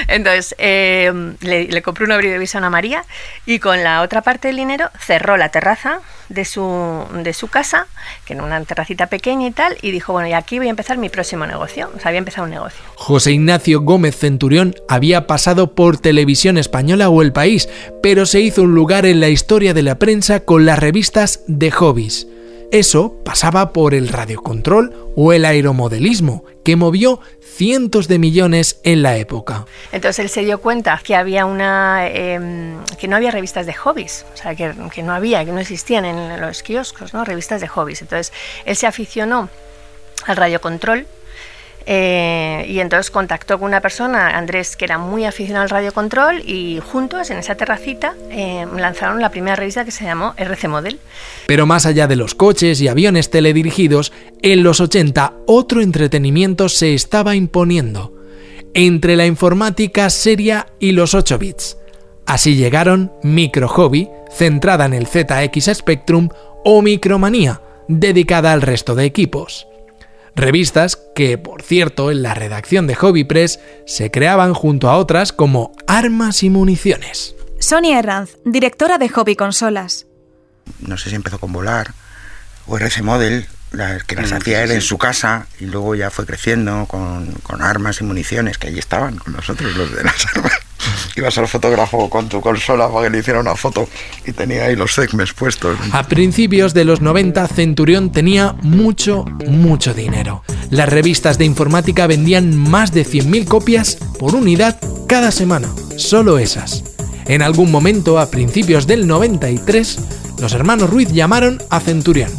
Entonces 0.09 0.55
em, 0.59 1.37
le, 1.41 1.65
le 1.65 1.83
compró 1.83 2.05
un 2.05 2.13
abrigo 2.13 2.33
de 2.33 2.39
visón 2.39 2.65
a 2.65 2.71
María 2.71 3.05
y 3.47 3.59
con 3.59 3.83
la 3.83 4.03
otra 4.03 4.23
parte 4.23 4.49
del 4.49 4.57
dinero 4.57 4.91
cerró 4.99 5.37
la 5.37 5.49
terraza 5.51 6.01
de 6.29 6.45
su, 6.45 7.05
de 7.23 7.33
su 7.33 7.49
casa, 7.49 7.87
que 8.25 8.35
era 8.35 8.43
una 8.43 8.63
terracita 8.65 9.07
pequeña 9.07 9.47
y 9.47 9.51
tal, 9.51 9.77
y 9.83 9.91
dijo, 9.91 10.13
bueno, 10.13 10.29
y 10.29 10.33
aquí 10.33 10.59
voy 10.59 10.67
a 10.67 10.71
empezar 10.71 10.99
mi 10.99 11.09
próximo 11.09 11.47
negocio. 11.47 11.91
O 11.95 11.99
sea, 11.99 12.09
había 12.09 12.19
empezado 12.19 12.45
un 12.45 12.51
negocio. 12.51 12.81
José 12.97 13.33
Ignacio 13.33 13.81
Gómez 13.81 14.17
Centurión 14.17 14.75
había 14.89 15.27
pasado 15.27 15.75
por 15.75 15.99
Televisión 15.99 16.59
Española 16.59 16.98
o 17.07 17.23
El 17.23 17.33
País, 17.33 17.69
pero 18.03 18.27
se 18.27 18.41
hizo 18.41 18.63
un 18.63 18.75
lugar 18.75 19.07
en 19.07 19.21
la 19.21 19.29
historia 19.29 19.75
de 19.75 19.83
la 19.83 19.99
prensa 19.99 20.41
con 20.41 20.67
las 20.67 20.79
revistas 20.79 21.43
de 21.47 21.71
hobbies. 21.71 22.27
Eso 22.71 23.15
pasaba 23.25 23.73
por 23.73 23.95
el 23.95 24.09
radiocontrol 24.09 25.13
o 25.17 25.33
el 25.33 25.47
aeromodelismo, 25.47 26.45
que 26.65 26.77
movió 26.77 27.21
cientos 27.41 28.09
de 28.09 28.19
millones 28.19 28.81
en 28.85 29.03
la 29.03 29.17
época. 29.17 29.65
Entonces 29.91 30.19
él 30.19 30.29
se 30.29 30.45
dio 30.45 30.61
cuenta 30.61 31.01
que 31.03 31.17
había 31.17 31.47
una 31.47 32.07
em, 32.09 32.77
que 33.01 33.09
no 33.09 33.17
había 33.17 33.31
revistas 33.31 33.65
de 33.65 33.73
hobbies, 33.73 34.27
o 34.35 34.37
sea 34.37 34.55
que, 34.55 34.75
que, 34.93 35.03
no 35.03 35.15
había, 35.15 35.45
que 35.45 35.53
no 35.53 35.61
existían 35.61 36.05
en 36.05 36.41
los 36.41 36.63
kioscos, 36.63 37.15
¿no? 37.15 37.25
revistas 37.25 37.61
de 37.63 37.69
hobbies. 37.69 38.03
Entonces 38.03 38.35
él 38.67 38.77
se 38.77 38.87
aficionó 38.87 39.49
al 40.27 40.37
radiocontrol 40.37 41.07
eh, 41.87 42.67
y 42.69 42.81
entonces 42.81 43.11
contactó 43.11 43.59
con 43.59 43.69
una 43.69 43.81
persona, 43.81 44.37
Andrés, 44.37 44.77
que 44.77 44.85
era 44.85 44.99
muy 44.99 45.25
aficionado 45.25 45.63
al 45.63 45.71
radiocontrol, 45.71 46.43
y 46.45 46.81
juntos 46.81 47.31
en 47.31 47.39
esa 47.39 47.55
terracita 47.55 48.15
eh, 48.31 48.67
lanzaron 48.77 49.21
la 49.21 49.31
primera 49.31 49.57
revista 49.57 49.85
que 49.85 49.91
se 49.91 50.05
llamó 50.05 50.35
RC 50.37 50.69
Model. 50.69 50.99
Pero 51.47 51.67
más 51.67 51.87
allá 51.87 52.07
de 52.07 52.17
los 52.17 52.35
coches 52.35 52.81
y 52.81 52.89
aviones 52.89 53.31
teledirigidos, 53.31 54.13
en 54.43 54.63
los 54.63 54.81
80 54.81 55.33
otro 55.47 55.81
entretenimiento 55.81 56.69
se 56.69 56.95
estaba 56.95 57.35
imponiendo, 57.35 58.13
entre 58.75 59.17
la 59.17 59.27
informática 59.27 60.11
seria 60.11 60.67
y 60.79 60.93
los 60.93 61.15
8 61.15 61.39
bits. 61.39 61.79
Así 62.27 62.57
llegaron 62.57 63.13
Micro 63.23 63.69
Hobby, 63.69 64.11
centrada 64.31 64.85
en 64.85 64.93
el 64.93 65.07
ZX 65.07 65.75
Spectrum, 65.75 66.29
o 66.65 66.83
Micromanía, 66.83 67.63
dedicada 67.89 68.53
al 68.53 68.61
resto 68.61 68.95
de 68.95 69.07
equipos. 69.07 69.68
Revistas 70.39 70.97
que, 71.17 71.37
por 71.37 71.63
cierto, 71.63 72.13
en 72.13 72.23
la 72.23 72.33
redacción 72.33 72.87
de 72.87 72.95
Hobby 72.95 73.25
Press 73.25 73.59
se 73.89 74.13
creaban 74.13 74.55
junto 74.55 74.89
a 74.89 74.97
otras 74.97 75.33
como 75.33 75.73
Armas 75.89 76.45
y 76.45 76.49
Municiones. 76.49 77.35
Sonia 77.59 77.99
Herranz, 77.99 78.37
directora 78.45 78.99
de 78.99 79.09
Hobby 79.09 79.35
Consolas. 79.35 80.07
No 80.79 80.97
sé 80.97 81.11
si 81.11 81.17
empezó 81.17 81.41
con 81.41 81.53
Volar 81.53 81.93
o 82.69 82.77
RC 82.79 83.03
Model, 83.03 83.49
las 83.73 84.05
que 84.05 84.15
las 84.15 84.31
hacía 84.31 84.63
él 84.63 84.71
en 84.71 84.81
su 84.81 84.97
casa 84.97 85.49
y 85.59 85.67
luego 85.67 85.97
ya 85.97 86.09
fue 86.09 86.25
creciendo 86.25 86.87
con, 86.87 87.33
con, 87.43 87.61
armas 87.61 88.01
y 88.01 88.05
municiones 88.05 88.59
que 88.59 88.69
allí 88.69 88.79
estaban 88.79 89.19
con 89.19 89.33
nosotros 89.33 89.75
los 89.75 89.93
de 89.93 90.05
las 90.05 90.25
armas. 90.37 90.53
Ibas 91.19 91.37
al 91.37 91.49
fotógrafo 91.49 92.09
con 92.09 92.29
tu 92.29 92.41
consola 92.41 92.89
para 92.89 93.07
que 93.07 93.11
le 93.11 93.19
hiciera 93.19 93.41
una 93.41 93.57
foto 93.57 93.89
y 94.25 94.31
tenía 94.31 94.67
ahí 94.67 94.77
los 94.77 94.95
segments 94.95 95.33
puestos. 95.33 95.77
A 95.91 96.05
principios 96.05 96.75
de 96.75 96.85
los 96.85 97.01
90 97.01 97.49
Centurión 97.49 98.13
tenía 98.13 98.55
mucho, 98.63 99.25
mucho 99.49 99.95
dinero. 99.95 100.45
Las 100.71 100.89
revistas 100.89 101.37
de 101.37 101.45
informática 101.45 102.07
vendían 102.07 102.57
más 102.57 102.93
de 102.93 103.05
100.000 103.05 103.47
copias 103.47 103.97
por 104.21 104.37
unidad 104.37 104.79
cada 105.09 105.33
semana, 105.33 105.69
solo 105.97 106.39
esas. 106.39 106.85
En 107.27 107.43
algún 107.43 107.73
momento, 107.73 108.21
a 108.21 108.31
principios 108.31 108.87
del 108.87 109.09
93, 109.09 109.99
los 110.41 110.53
hermanos 110.53 110.89
Ruiz 110.89 111.11
llamaron 111.13 111.61
a 111.69 111.81
Centurión 111.81 112.31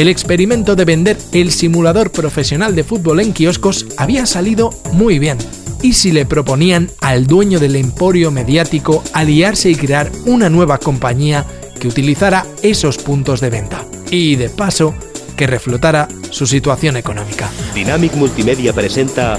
el 0.00 0.08
experimento 0.08 0.76
de 0.76 0.84
vender 0.84 1.18
el 1.32 1.50
simulador 1.52 2.10
profesional 2.10 2.74
de 2.74 2.84
fútbol 2.84 3.20
en 3.20 3.32
kioscos 3.32 3.86
había 3.98 4.24
salido 4.24 4.70
muy 4.92 5.18
bien. 5.18 5.36
¿Y 5.82 5.94
si 5.94 6.12
le 6.12 6.26
proponían 6.26 6.90
al 7.00 7.26
dueño 7.26 7.58
del 7.58 7.76
emporio 7.76 8.30
mediático 8.30 9.02
aliarse 9.12 9.70
y 9.70 9.76
crear 9.76 10.10
una 10.26 10.50
nueva 10.50 10.78
compañía 10.78 11.46
que 11.78 11.88
utilizara 11.88 12.46
esos 12.62 12.98
puntos 12.98 13.40
de 13.40 13.50
venta? 13.50 13.86
Y 14.10 14.36
de 14.36 14.50
paso, 14.50 14.94
que 15.36 15.46
reflotara 15.46 16.08
su 16.30 16.46
situación 16.46 16.96
económica. 16.96 17.48
Dynamic 17.74 18.14
Multimedia 18.14 18.74
presenta 18.74 19.38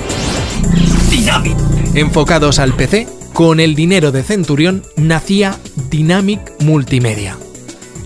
Dynamic. 1.09 1.55
Enfocados 1.93 2.57
al 2.57 2.73
PC, 2.73 3.07
con 3.33 3.59
el 3.59 3.75
dinero 3.75 4.11
de 4.11 4.23
Centurión 4.23 4.83
nacía 4.97 5.59
Dynamic 5.89 6.41
Multimedia 6.61 7.37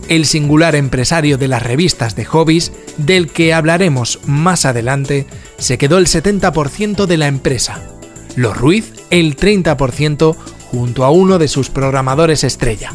el 0.10 0.26
singular 0.26 0.76
empresario 0.76 1.38
de 1.38 1.48
las 1.48 1.64
revistas 1.64 2.16
de 2.16 2.26
hobbies, 2.26 2.72
del 2.98 3.28
que 3.28 3.54
hablaremos 3.54 4.20
más 4.26 4.66
adelante, 4.66 5.26
se 5.58 5.78
quedó 5.78 5.98
el 5.98 6.08
70% 6.08 7.06
de 7.06 7.18
la 7.18 7.28
empresa. 7.28 7.95
Los 8.36 8.58
Ruiz 8.58 8.92
el 9.12 9.36
30% 9.36 10.36
junto 10.72 11.06
a 11.06 11.12
uno 11.12 11.40
de 11.40 11.48
sus 11.48 11.70
programadores 11.70 12.44
estrella, 12.44 12.94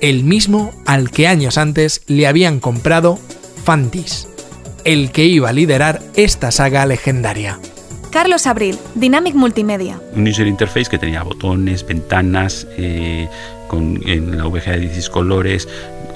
el 0.00 0.24
mismo 0.24 0.72
al 0.84 1.10
que 1.10 1.26
años 1.26 1.56
antes 1.56 2.02
le 2.06 2.26
habían 2.26 2.60
comprado 2.60 3.18
Fantis, 3.64 4.28
el 4.84 5.10
que 5.10 5.24
iba 5.24 5.48
a 5.48 5.52
liderar 5.52 6.00
esta 6.14 6.50
saga 6.50 6.84
legendaria. 6.84 7.58
Carlos 8.10 8.46
Abril, 8.46 8.78
Dynamic 8.94 9.34
Multimedia. 9.34 10.00
Un 10.14 10.26
user 10.26 10.46
interface 10.46 10.90
que 10.90 10.98
tenía 10.98 11.22
botones, 11.22 11.86
ventanas, 11.86 12.66
eh, 12.76 13.28
con 13.68 14.00
en 14.08 14.36
la 14.36 14.44
VGA 14.44 14.72
de 14.72 14.80
16 14.80 15.10
colores, 15.10 15.68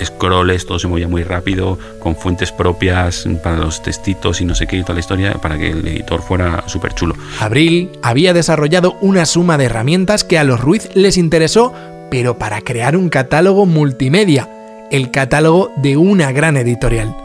scrolls, 0.05 0.67
todo 0.67 0.79
se 0.79 0.89
movía 0.89 1.09
muy 1.09 1.23
rápido, 1.23 1.79
con 1.99 2.17
fuentes 2.17 2.53
propias 2.53 3.27
para 3.43 3.57
los 3.57 3.83
textitos 3.83 4.41
y 4.41 4.45
no 4.45 4.55
sé 4.55 4.67
qué 4.67 4.77
y 4.77 4.83
toda 4.83 4.95
la 4.95 5.01
historia, 5.01 5.33
para 5.35 5.59
que 5.59 5.71
el 5.71 5.87
editor 5.87 6.23
fuera 6.23 6.65
súper 6.67 6.95
chulo. 6.95 7.15
Abril 7.41 7.91
había 8.03 8.33
desarrollado 8.33 8.97
una 9.01 9.27
suma 9.27 9.59
de 9.59 9.65
herramientas 9.65 10.25
que 10.25 10.39
a 10.39 10.45
los 10.45 10.61
Ruiz 10.61 10.89
les 10.95 11.17
interesó, 11.17 11.73
pero 12.11 12.39
para 12.39 12.61
crear 12.61 12.97
un 12.97 13.09
catálogo 13.09 13.67
multimedia, 13.67 14.49
el 14.91 15.11
catálogo 15.11 15.73
de 15.77 15.97
una 15.97 16.33
gran 16.33 16.57
editorial. 16.57 17.17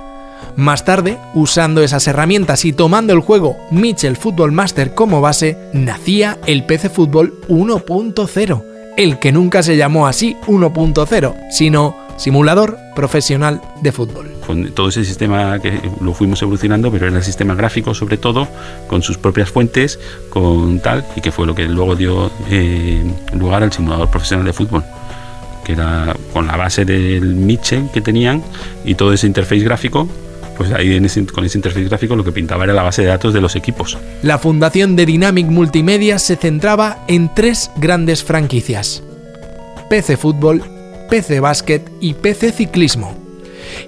Más 0.55 0.86
tarde, 0.86 1.17
usando 1.36 1.84
esas 1.84 2.07
herramientas 2.07 2.65
y 2.65 2.74
tomando 2.74 3.13
el 3.13 3.19
juego 3.19 3.57
Mitchell 3.69 4.17
Football 4.17 4.51
Master 4.51 4.96
como 4.96 5.22
base, 5.22 5.57
nacía 5.74 6.39
el 6.48 6.65
PC 6.65 6.89
Fútbol 6.89 7.39
1.0, 7.48 8.63
el 8.98 9.19
que 9.19 9.31
nunca 9.31 9.62
se 9.62 9.77
llamó 9.77 10.07
así 10.07 10.36
1.0, 10.48 11.36
sino 11.51 12.06
simulador 12.17 12.77
profesional 12.95 13.62
de 13.81 13.91
fútbol. 13.91 14.33
Con 14.45 14.71
todo 14.71 14.89
ese 14.89 15.05
sistema 15.05 15.59
que 15.59 15.79
lo 16.01 16.13
fuimos 16.13 16.41
evolucionando, 16.41 16.91
pero 16.91 17.07
era 17.07 17.17
el 17.17 17.24
sistema 17.24 17.55
gráfico 17.55 17.93
sobre 17.93 18.17
todo, 18.17 18.47
con 18.88 19.01
sus 19.01 19.17
propias 19.17 19.50
fuentes, 19.50 20.00
con 20.29 20.79
tal, 20.79 21.05
y 21.15 21.21
que 21.21 21.31
fue 21.31 21.47
lo 21.47 21.55
que 21.55 21.67
luego 21.67 21.95
dio 21.95 22.31
eh, 22.50 23.03
lugar 23.33 23.63
al 23.63 23.71
simulador 23.71 24.09
profesional 24.09 24.45
de 24.45 24.53
fútbol 24.53 24.83
que 25.63 25.74
era 25.74 26.15
con 26.31 26.47
la 26.47 26.55
base 26.55 26.86
del 26.86 27.36
Mitchell 27.36 27.89
que 27.93 28.00
tenían 28.00 28.41
y 28.86 28.95
todo 28.95 29.12
ese 29.12 29.27
interface 29.27 29.65
gráfico 29.65 30.07
pues 30.57 30.71
ahí 30.71 30.95
en 30.95 31.05
ese, 31.05 31.25
con 31.27 31.45
ese 31.45 31.57
interfaz 31.57 31.83
gráfico 31.83 32.15
lo 32.15 32.24
que 32.24 32.31
pintaba 32.31 32.63
era 32.63 32.74
la 32.74 32.81
base 32.81 33.03
de 33.03 33.09
datos 33.09 33.33
de 33.33 33.39
los 33.39 33.55
equipos. 33.55 33.97
La 34.24 34.39
fundación 34.39 34.95
de 34.95 35.05
Dynamic 35.05 35.45
Multimedia 35.45 36.17
se 36.17 36.36
centraba 36.36 37.03
en 37.07 37.33
tres 37.33 37.69
grandes 37.77 38.24
franquicias. 38.24 39.03
PC 39.89 40.17
Fútbol, 40.17 40.63
PC 41.07 41.39
Básquet 41.39 41.89
y 41.99 42.13
PC 42.13 42.51
Ciclismo. 42.51 43.15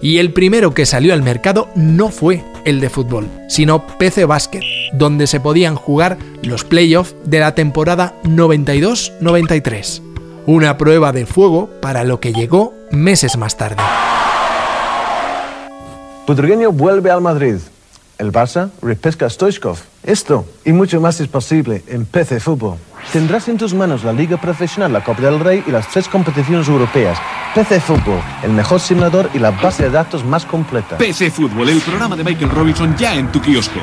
Y 0.01 0.17
el 0.17 0.33
primero 0.33 0.73
que 0.73 0.85
salió 0.85 1.13
al 1.13 1.21
mercado 1.23 1.69
no 1.75 2.09
fue 2.09 2.43
el 2.65 2.79
de 2.79 2.89
fútbol, 2.89 3.27
sino 3.47 3.85
PC 3.97 4.25
Básquet, 4.25 4.63
donde 4.93 5.27
se 5.27 5.39
podían 5.39 5.75
jugar 5.75 6.17
los 6.41 6.63
playoffs 6.63 7.15
de 7.25 7.39
la 7.39 7.55
temporada 7.55 8.15
92-93. 8.23 10.01
Una 10.45 10.77
prueba 10.77 11.11
de 11.11 11.25
fuego 11.25 11.69
para 11.81 12.03
lo 12.03 12.19
que 12.19 12.33
llegó 12.33 12.73
meses 12.91 13.37
más 13.37 13.57
tarde. 13.57 13.81
Budrigueño 16.27 16.71
vuelve 16.71 17.09
al 17.11 17.21
Madrid. 17.21 17.57
El 18.17 18.31
Barça 18.31 18.69
repesca 18.81 19.25
a 19.25 19.29
Stoichkov. 19.29 19.79
Esto 20.03 20.45
y 20.65 20.73
mucho 20.73 21.01
más 21.01 21.19
es 21.19 21.27
posible 21.27 21.83
en 21.87 22.05
PC 22.05 22.39
Fútbol. 22.39 22.77
Tendrás 23.11 23.47
en 23.47 23.57
tus 23.57 23.73
manos 23.73 24.03
la 24.03 24.13
Liga 24.13 24.37
Profesional, 24.37 24.93
la 24.93 25.03
Copa 25.03 25.21
del 25.21 25.39
Rey 25.39 25.63
y 25.65 25.71
las 25.71 25.87
tres 25.87 26.07
competiciones 26.07 26.67
europeas. 26.67 27.17
PC 27.55 27.79
Fútbol, 27.79 28.19
el 28.43 28.51
mejor 28.51 28.79
simulador 28.79 29.29
y 29.33 29.39
la 29.39 29.51
base 29.51 29.83
de 29.83 29.89
datos 29.89 30.23
más 30.23 30.45
completa. 30.45 30.97
PC 30.97 31.31
Fútbol, 31.31 31.69
el 31.69 31.81
programa 31.81 32.15
de 32.15 32.23
Michael 32.23 32.51
Robinson 32.51 32.95
ya 32.97 33.15
en 33.15 33.31
tu 33.31 33.41
kiosco. 33.41 33.79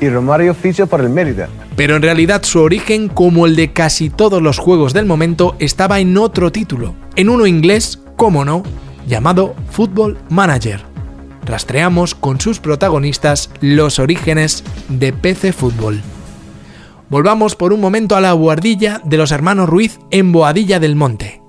Y 0.00 0.08
Romario 0.08 0.54
Ficho 0.54 0.86
por 0.86 1.00
el 1.00 1.08
Mérida. 1.08 1.48
Pero 1.76 1.96
en 1.96 2.02
realidad 2.02 2.42
su 2.42 2.60
origen, 2.60 3.08
como 3.08 3.46
el 3.46 3.54
de 3.54 3.72
casi 3.72 4.10
todos 4.10 4.42
los 4.42 4.58
juegos 4.58 4.92
del 4.92 5.06
momento, 5.06 5.56
estaba 5.60 6.00
en 6.00 6.16
otro 6.18 6.50
título, 6.50 6.94
en 7.14 7.28
uno 7.28 7.46
inglés, 7.46 8.00
como 8.16 8.44
no, 8.44 8.64
llamado 9.06 9.54
Football 9.70 10.18
Manager 10.30 10.94
rastreamos 11.44 12.14
con 12.14 12.40
sus 12.40 12.58
protagonistas 12.60 13.50
los 13.60 13.98
orígenes 13.98 14.64
de 14.88 15.12
PC 15.12 15.52
Fútbol. 15.52 16.00
Volvamos 17.08 17.54
por 17.54 17.72
un 17.72 17.80
momento 17.80 18.16
a 18.16 18.20
la 18.20 18.32
guardilla 18.32 19.00
de 19.04 19.16
los 19.16 19.30
hermanos 19.30 19.68
Ruiz 19.68 19.98
en 20.10 20.32
Boadilla 20.32 20.80
del 20.80 20.96
Monte. 20.96 21.42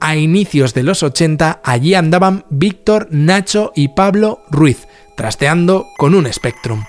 A 0.00 0.16
inicios 0.16 0.72
de 0.72 0.82
los 0.82 1.02
80 1.02 1.60
allí 1.62 1.94
andaban 1.94 2.44
Víctor, 2.48 3.08
Nacho 3.10 3.72
y 3.74 3.88
Pablo 3.88 4.40
Ruiz, 4.50 4.86
trasteando 5.16 5.86
con 5.98 6.14
un 6.14 6.32
Spectrum. 6.32 6.84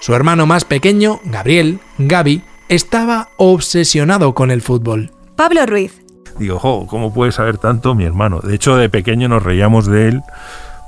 Su 0.00 0.14
hermano 0.14 0.46
más 0.46 0.64
pequeño, 0.64 1.20
Gabriel, 1.24 1.80
Gaby, 1.98 2.42
estaba 2.68 3.30
obsesionado 3.36 4.34
con 4.34 4.50
el 4.50 4.62
fútbol. 4.62 5.10
Pablo 5.34 5.66
Ruiz. 5.66 6.02
Digo, 6.38 6.58
jo, 6.58 6.86
¿cómo 6.86 7.12
puede 7.12 7.32
saber 7.32 7.58
tanto 7.58 7.94
mi 7.94 8.04
hermano? 8.04 8.40
De 8.40 8.54
hecho, 8.54 8.76
de 8.76 8.90
pequeño 8.90 9.28
nos 9.28 9.42
reíamos 9.42 9.86
de 9.86 10.08
él 10.08 10.22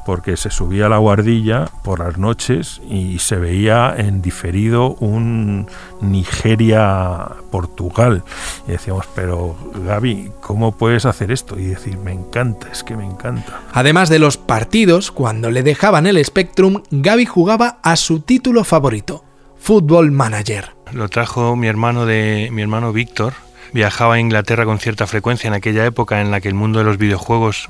porque 0.08 0.36
se 0.38 0.50
subía 0.50 0.86
a 0.86 0.88
la 0.88 0.96
guardilla 0.96 1.66
por 1.84 1.98
las 1.98 2.16
noches 2.16 2.80
y 2.88 3.18
se 3.18 3.36
veía 3.36 3.94
en 3.94 4.22
diferido 4.22 4.94
un 5.00 5.66
Nigeria-Portugal. 6.00 8.24
Y 8.66 8.70
decíamos, 8.70 9.04
pero 9.14 9.54
Gaby, 9.84 10.32
¿cómo 10.40 10.72
puedes 10.72 11.04
hacer 11.04 11.30
esto? 11.30 11.58
Y 11.58 11.66
decir, 11.66 11.98
me 11.98 12.12
encanta, 12.12 12.68
es 12.72 12.82
que 12.82 12.96
me 12.96 13.04
encanta. 13.04 13.60
Además 13.74 14.08
de 14.08 14.18
los 14.18 14.38
partidos, 14.38 15.10
cuando 15.10 15.50
le 15.50 15.62
dejaban 15.62 16.06
el 16.06 16.24
Spectrum, 16.24 16.82
Gaby 16.90 17.26
jugaba 17.26 17.76
a 17.82 17.96
su 17.96 18.20
título 18.20 18.64
favorito, 18.64 19.22
Football 19.58 20.10
Manager. 20.10 20.70
Lo 20.94 21.10
trajo 21.10 21.54
mi 21.54 21.66
hermano 21.66 22.06
de 22.06 22.48
mi 22.50 22.62
hermano 22.62 22.94
Víctor. 22.94 23.34
Viajaba 23.74 24.14
a 24.14 24.20
Inglaterra 24.20 24.64
con 24.64 24.78
cierta 24.78 25.06
frecuencia 25.06 25.48
en 25.48 25.54
aquella 25.54 25.84
época 25.84 26.22
en 26.22 26.30
la 26.30 26.40
que 26.40 26.48
el 26.48 26.54
mundo 26.54 26.78
de 26.78 26.86
los 26.86 26.96
videojuegos 26.96 27.68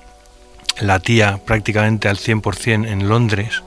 latía 0.80 1.40
prácticamente 1.44 2.08
al 2.08 2.16
100% 2.16 2.88
en 2.88 3.08
Londres 3.08 3.62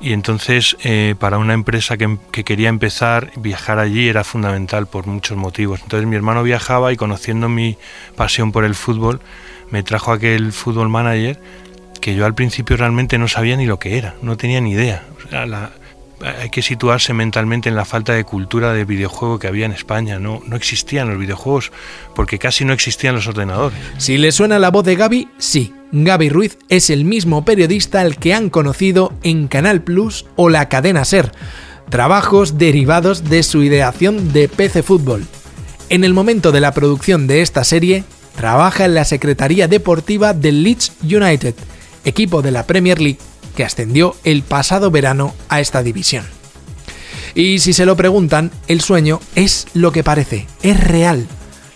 y 0.00 0.14
entonces 0.14 0.76
eh, 0.82 1.14
para 1.18 1.38
una 1.38 1.52
empresa 1.52 1.96
que, 1.96 2.16
que, 2.30 2.42
quería 2.42 2.70
empezar, 2.70 3.30
viajar 3.36 3.78
allí 3.78 4.08
era 4.08 4.24
fundamental 4.24 4.86
por 4.86 5.06
muchos 5.06 5.36
motivos. 5.36 5.80
Entonces 5.82 6.08
mi 6.08 6.16
hermano 6.16 6.42
viajaba 6.42 6.92
y 6.92 6.96
conociendo 6.96 7.48
mi 7.48 7.76
pasión 8.16 8.50
por 8.50 8.64
el 8.64 8.74
fútbol, 8.74 9.20
me 9.70 9.82
trajo 9.82 10.12
aquel 10.12 10.52
fútbol 10.52 10.88
manager 10.88 11.38
que 12.00 12.14
yo 12.14 12.24
al 12.24 12.34
principio 12.34 12.78
realmente 12.78 13.18
no 13.18 13.28
sabía 13.28 13.56
ni 13.56 13.66
lo 13.66 13.78
que 13.78 13.98
era, 13.98 14.14
no 14.22 14.38
tenía 14.38 14.60
ni 14.62 14.72
idea. 14.72 15.04
Hay 16.22 16.50
que 16.50 16.62
situarse 16.62 17.12
mentalmente 17.12 17.68
en 17.68 17.76
la 17.76 17.84
falta 17.84 18.12
de 18.12 18.24
cultura 18.24 18.72
de 18.72 18.84
videojuego 18.84 19.38
que 19.38 19.46
había 19.46 19.66
en 19.66 19.72
España. 19.72 20.18
No, 20.18 20.42
no 20.46 20.56
existían 20.56 21.08
los 21.08 21.18
videojuegos 21.18 21.72
porque 22.14 22.38
casi 22.38 22.64
no 22.64 22.72
existían 22.72 23.14
los 23.14 23.26
ordenadores. 23.26 23.78
Si 23.98 24.18
le 24.18 24.32
suena 24.32 24.58
la 24.58 24.70
voz 24.70 24.84
de 24.84 24.96
Gaby, 24.96 25.28
sí. 25.38 25.74
Gaby 25.92 26.28
Ruiz 26.28 26.58
es 26.68 26.88
el 26.90 27.04
mismo 27.04 27.44
periodista 27.44 28.00
al 28.00 28.16
que 28.16 28.32
han 28.32 28.48
conocido 28.48 29.12
en 29.22 29.48
Canal 29.48 29.82
Plus 29.82 30.26
o 30.36 30.48
la 30.48 30.68
cadena 30.68 31.04
Ser. 31.04 31.32
Trabajos 31.88 32.58
derivados 32.58 33.24
de 33.24 33.42
su 33.42 33.64
ideación 33.64 34.32
de 34.32 34.48
PC 34.48 34.82
Fútbol. 34.82 35.26
En 35.88 36.04
el 36.04 36.14
momento 36.14 36.52
de 36.52 36.60
la 36.60 36.72
producción 36.72 37.26
de 37.26 37.42
esta 37.42 37.64
serie, 37.64 38.04
trabaja 38.36 38.84
en 38.84 38.94
la 38.94 39.04
Secretaría 39.04 39.66
Deportiva 39.66 40.32
del 40.32 40.62
Leeds 40.62 40.92
United, 41.02 41.54
equipo 42.04 42.42
de 42.42 42.52
la 42.52 42.64
Premier 42.64 43.00
League 43.00 43.18
ascendió 43.64 44.16
el 44.24 44.42
pasado 44.42 44.90
verano 44.90 45.34
a 45.48 45.60
esta 45.60 45.82
división. 45.82 46.24
Y 47.34 47.60
si 47.60 47.72
se 47.72 47.86
lo 47.86 47.96
preguntan, 47.96 48.50
el 48.66 48.80
sueño 48.80 49.20
es 49.34 49.66
lo 49.74 49.92
que 49.92 50.02
parece, 50.02 50.46
es 50.62 50.82
real, 50.82 51.26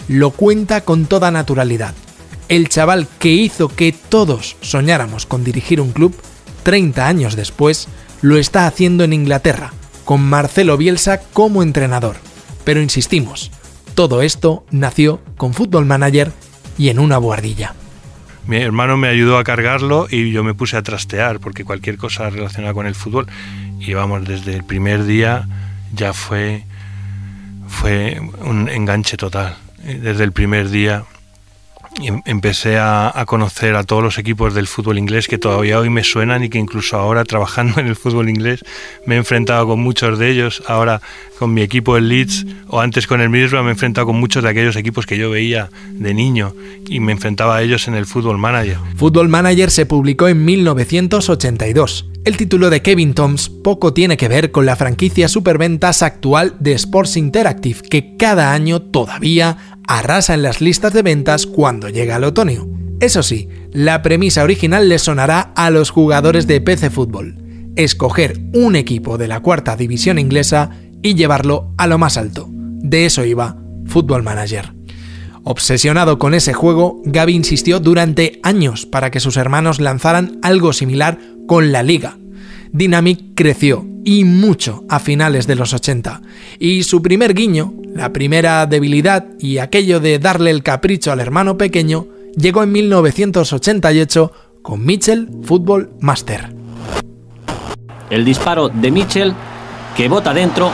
lo 0.09 0.31
cuenta 0.31 0.83
con 0.83 1.07
toda 1.07 1.31
naturalidad. 1.31 1.95
El 2.49 2.69
chaval 2.69 3.07
que 3.19 3.31
hizo 3.31 3.69
que 3.69 3.93
todos 3.93 4.57
soñáramos 4.61 5.27
con 5.27 5.45
dirigir 5.45 5.81
un 5.81 5.93
club, 5.93 6.15
30 6.65 7.07
años 7.07 7.37
después, 7.37 7.89
lo 8.21 8.37
está 8.37 8.67
haciendo 8.67 9.05
en 9.05 9.13
Inglaterra, 9.13 9.73
con 10.05 10.23
Marcelo 10.23 10.77
Bielsa 10.77 11.21
como 11.33 11.63
entrenador. 11.63 12.17
Pero 12.65 12.81
insistimos, 12.81 13.51
todo 13.95 14.23
esto 14.23 14.65
nació 14.71 15.21
con 15.37 15.55
Football 15.55 15.87
Manager 15.87 16.33
y 16.77 16.89
en 16.89 16.99
una 16.99 17.19
buhardilla. 17.19 17.75
Mi 18.47 18.59
hermano 18.59 18.97
me 18.97 19.09
ayudó 19.09 19.39
a 19.39 19.45
cargarlo 19.45 20.07
y 20.11 20.31
yo 20.31 20.45
me 20.45 20.55
puse 20.55 20.77
a 20.77 20.83
trastear 20.83 21.41
porque 21.41 21.65
cualquier 21.65 21.97
cosa 21.97 22.29
relacionada 22.29 22.75
con 22.75 22.87
el 22.87 22.95
fútbol 22.95 23.27
y 23.81 23.95
vamos 23.95 24.27
desde 24.27 24.55
el 24.55 24.65
primer 24.65 25.05
día 25.05 25.49
ya 25.93 26.13
fue 26.13 26.65
fue 27.69 28.21
un 28.41 28.69
enganche 28.69 29.17
total. 29.17 29.57
Desde 29.83 30.25
el 30.25 30.33
primer 30.33 30.69
día 30.69 31.05
empecé 32.25 32.79
a, 32.79 33.13
a, 33.19 33.25
conocer 33.27 33.77
a 33.77 33.85
todos 33.85 34.03
los 34.03 34.19
equipos 34.19 34.55
del 34.55 34.67
fútbol 34.67 34.99
inglés 34.99 35.29
que 35.29 35.39
todavía 35.39 35.79
hoy 35.79 35.91
me 35.91 36.05
suenan 36.05 36.45
y 36.45 36.49
que 36.49 36.59
incluso 36.59 36.97
ahora 36.97 37.25
trabajando 37.35 37.81
en 37.81 37.87
el 37.87 37.97
fútbol 37.97 38.29
inglés 38.29 38.65
me 39.07 39.15
he 39.15 39.19
enfrentado 39.19 39.67
con 39.67 39.81
muchos 39.81 40.19
de 40.19 40.31
ellos. 40.31 40.63
Ahora 40.67 41.01
con 41.39 41.53
mi 41.53 41.63
equipo 41.63 41.97
el 41.97 42.09
Leeds 42.09 42.47
o 42.69 42.81
antes 42.81 43.07
con 43.07 43.21
el 43.21 43.29
Middlesbrough 43.29 43.65
me 43.65 43.71
he 43.71 43.73
enfrentado 43.73 44.07
con 44.07 44.17
muchos 44.17 44.43
de 44.43 44.51
aquellos 44.51 44.77
equipos 44.77 45.07
que 45.07 45.19
yo 45.19 45.31
veía 45.31 45.71
de 45.93 46.15
niño 46.15 46.55
y 46.89 47.01
me 47.01 47.13
enfrentaba 47.13 47.57
a 47.57 47.63
ellos 47.63 47.89
en 47.89 47.95
el 47.95 48.07
Football 48.07 48.39
Manager. 48.39 48.79
Football 48.97 49.29
Manager 49.29 49.71
se 49.71 49.87
publicó 49.87 50.29
en 50.29 50.45
1982. 50.45 52.07
El 52.25 52.39
título 52.39 52.71
de 52.71 52.81
Kevin 52.81 53.13
Toms 53.13 53.51
poco 53.51 53.93
tiene 53.93 54.17
que 54.17 54.29
ver 54.29 54.51
con 54.51 54.65
la 54.65 54.77
franquicia 54.77 55.29
superventas 55.29 56.03
actual 56.03 56.55
de 56.59 56.73
Sports 56.73 57.19
Interactive, 57.19 57.83
que 57.83 58.17
cada 58.17 58.55
año 58.55 58.81
todavía 58.81 59.74
arrasa 59.87 60.35
en 60.35 60.43
las 60.43 60.61
listas 60.61 60.93
de 60.93 61.03
ventas 61.03 61.47
cuando 61.47 61.89
llega 61.89 62.17
el 62.17 62.25
otoño. 62.25 62.67
Eso 63.01 63.23
sí, 63.23 63.49
la 63.73 64.03
premisa 64.03 64.43
original 64.45 64.89
le 64.89 64.99
sonará 64.99 65.53
a 65.55 65.71
los 65.71 65.91
jugadores 65.91 66.47
de 66.47 66.61
PC 66.61 66.91
Fútbol. 66.91 67.37
Escoger 67.77 68.41
un 68.55 68.77
equipo 68.77 69.19
de 69.19 69.29
la 69.29 69.41
cuarta 69.41 69.77
división 69.77 70.19
inglesa 70.19 70.71
y 71.03 71.15
llevarlo 71.15 71.73
a 71.77 71.87
lo 71.87 71.99
más 71.99 72.17
alto. 72.17 72.49
De 72.51 73.05
eso 73.05 73.25
iba 73.25 73.57
Football 73.87 74.23
Manager. 74.23 74.73
Obsesionado 75.43 76.19
con 76.19 76.33
ese 76.33 76.55
juego, 76.55 77.03
Gaby 77.05 77.35
insistió 77.35 77.79
durante 77.79 78.41
años 78.43 78.87
para 78.87 79.11
que 79.11 79.21
sus 79.21 79.37
hermanos 79.37 79.81
lanzaran 79.81 80.39
algo 80.43 80.73
similar 80.73 81.19
con 81.47 81.73
la 81.73 81.83
liga. 81.83 82.17
Dynamic 82.73 83.35
creció 83.35 83.85
y 84.05 84.25
mucho 84.25 84.85
a 84.89 84.99
finales 84.99 85.47
de 85.47 85.55
los 85.57 85.73
80, 85.73 86.21
y 86.59 86.83
su 86.83 87.03
primer 87.03 87.35
guiño, 87.35 87.73
la 87.95 88.13
primera 88.13 88.67
debilidad 88.67 89.27
y 89.39 89.59
aquello 89.59 90.01
de 90.01 90.19
darle 90.19 90.51
el 90.51 90.63
capricho 90.63 91.13
al 91.13 91.21
hermano 91.21 91.57
pequeño, 91.57 92.07
llegó 92.37 92.63
en 92.63 92.73
1988 92.73 94.33
con 94.63 94.85
Mitchell 94.85 95.29
Football 95.43 95.91
Master. 96.01 96.55
El 98.11 98.25
disparo 98.25 98.69
de 98.69 98.91
Mitchell 98.91 99.35
que 99.97 100.09
bota 100.09 100.35
dentro. 100.35 100.71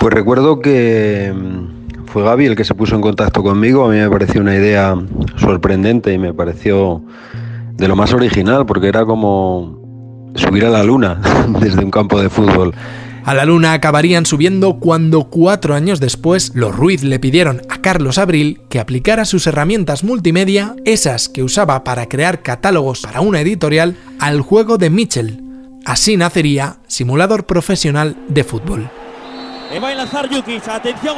Pues 0.00 0.12
recuerdo 0.12 0.60
que 0.60 1.32
mm, 1.34 2.06
fue 2.06 2.22
Gaby 2.22 2.46
el 2.46 2.56
que 2.56 2.64
se 2.64 2.74
puso 2.74 2.94
en 2.94 3.00
contacto 3.00 3.42
conmigo, 3.42 3.84
a 3.84 3.90
mí 3.90 3.98
me 3.98 4.10
pareció 4.10 4.40
una 4.40 4.54
idea 4.54 4.94
sorprendente 5.36 6.12
y 6.12 6.18
me 6.18 6.34
pareció 6.34 7.02
de 7.74 7.88
lo 7.88 7.96
más 7.96 8.12
original 8.12 8.66
porque 8.66 8.88
era 8.88 9.04
como 9.04 9.75
subir 10.36 10.64
a 10.64 10.70
la 10.70 10.82
luna 10.82 11.20
desde 11.60 11.84
un 11.84 11.90
campo 11.90 12.20
de 12.20 12.30
fútbol. 12.30 12.74
A 13.26 13.34
la 13.34 13.44
luna 13.44 13.72
acabarían 13.72 14.24
subiendo 14.24 14.74
cuando 14.74 15.24
cuatro 15.24 15.74
años 15.74 15.98
después 15.98 16.52
los 16.54 16.76
Ruiz 16.76 17.02
le 17.02 17.18
pidieron 17.18 17.60
a 17.68 17.78
Carlos 17.78 18.18
Abril 18.18 18.60
que 18.70 18.78
aplicara 18.78 19.24
sus 19.24 19.48
herramientas 19.48 20.04
multimedia, 20.04 20.76
esas 20.84 21.28
que 21.28 21.42
usaba 21.42 21.82
para 21.82 22.06
crear 22.06 22.42
catálogos 22.42 23.00
para 23.00 23.22
una 23.22 23.40
editorial, 23.40 23.96
al 24.20 24.42
juego 24.42 24.78
de 24.78 24.90
Mitchell. 24.90 25.42
Así 25.84 26.16
nacería 26.16 26.76
Simulador 26.86 27.46
Profesional 27.46 28.16
de 28.28 28.44
Fútbol. 28.44 28.88
Le 29.72 29.80
va 29.80 29.90
a 29.90 30.06
Jukic, 30.06 30.68
atención 30.68 31.16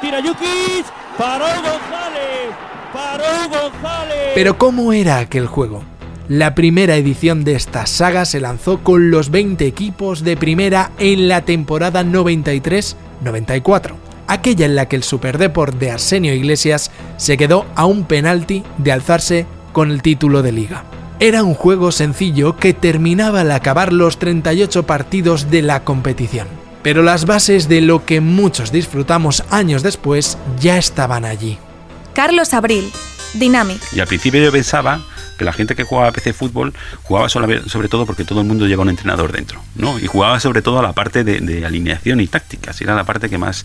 tira 0.00 0.18
Jukic, 0.22 0.86
paró 1.18 1.46
González, 1.46 2.54
paró 2.92 3.24
González. 3.48 4.32
Pero 4.36 4.56
¿cómo 4.56 4.92
era 4.92 5.18
aquel 5.18 5.48
juego? 5.48 5.82
La 6.28 6.54
primera 6.54 6.96
edición 6.96 7.42
de 7.42 7.54
esta 7.54 7.86
saga 7.86 8.26
se 8.26 8.38
lanzó 8.38 8.84
con 8.84 9.10
los 9.10 9.30
20 9.30 9.66
equipos 9.66 10.22
de 10.22 10.36
primera 10.36 10.90
en 10.98 11.26
la 11.26 11.46
temporada 11.46 12.04
93-94, 12.04 13.94
aquella 14.26 14.66
en 14.66 14.76
la 14.76 14.86
que 14.86 14.96
el 14.96 15.04
Superdeport 15.04 15.78
de 15.78 15.90
Arsenio 15.90 16.34
Iglesias 16.34 16.90
se 17.16 17.38
quedó 17.38 17.64
a 17.76 17.86
un 17.86 18.04
penalti 18.04 18.62
de 18.76 18.92
alzarse 18.92 19.46
con 19.72 19.90
el 19.90 20.02
título 20.02 20.42
de 20.42 20.52
liga. 20.52 20.84
Era 21.18 21.44
un 21.44 21.54
juego 21.54 21.92
sencillo 21.92 22.58
que 22.58 22.74
terminaba 22.74 23.40
al 23.40 23.50
acabar 23.50 23.94
los 23.94 24.18
38 24.18 24.82
partidos 24.82 25.50
de 25.50 25.62
la 25.62 25.82
competición. 25.82 26.46
Pero 26.82 27.02
las 27.02 27.24
bases 27.24 27.70
de 27.70 27.80
lo 27.80 28.04
que 28.04 28.20
muchos 28.20 28.70
disfrutamos 28.70 29.44
años 29.48 29.82
después 29.82 30.36
ya 30.60 30.76
estaban 30.76 31.24
allí. 31.24 31.56
Carlos 32.12 32.52
Abril, 32.52 32.92
Dynamic. 33.32 33.80
Y 33.94 34.00
al 34.00 34.06
principio 34.06 34.42
yo 34.42 34.52
pensaba 34.52 35.00
que 35.38 35.44
la 35.44 35.52
gente 35.52 35.74
que 35.74 35.84
jugaba 35.84 36.12
PC 36.12 36.34
fútbol 36.34 36.74
jugaba 37.02 37.28
sobre 37.30 37.88
todo 37.88 38.04
porque 38.04 38.24
todo 38.24 38.42
el 38.42 38.46
mundo 38.46 38.66
lleva 38.66 38.82
un 38.82 38.90
entrenador 38.90 39.32
dentro, 39.32 39.62
¿no? 39.74 39.98
Y 39.98 40.06
jugaba 40.06 40.38
sobre 40.40 40.60
todo 40.60 40.78
a 40.80 40.82
la 40.82 40.92
parte 40.92 41.24
de, 41.24 41.40
de 41.40 41.64
alineación 41.64 42.20
y 42.20 42.26
tácticas, 42.26 42.80
era 42.82 42.94
la 42.94 43.04
parte 43.04 43.30
que 43.30 43.38
más 43.38 43.64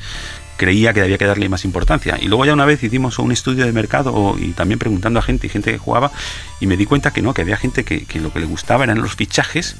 creía 0.57 0.93
que 0.93 1.01
había 1.01 1.17
que 1.17 1.25
darle 1.25 1.49
más 1.49 1.65
importancia. 1.65 2.17
Y 2.21 2.27
luego 2.27 2.45
ya 2.45 2.53
una 2.53 2.65
vez 2.65 2.81
hicimos 2.83 3.19
un 3.19 3.31
estudio 3.31 3.65
de 3.65 3.71
mercado 3.71 4.35
y 4.39 4.51
también 4.51 4.79
preguntando 4.79 5.19
a 5.19 5.21
gente 5.21 5.47
y 5.47 5.49
gente 5.49 5.71
que 5.71 5.77
jugaba 5.77 6.11
y 6.59 6.67
me 6.67 6.77
di 6.77 6.85
cuenta 6.85 7.11
que 7.11 7.21
no, 7.21 7.33
que 7.33 7.41
había 7.41 7.57
gente 7.57 7.83
que, 7.83 8.05
que 8.05 8.21
lo 8.21 8.31
que 8.31 8.39
le 8.39 8.45
gustaba 8.45 8.83
eran 8.83 9.01
los 9.01 9.15
fichajes. 9.15 9.75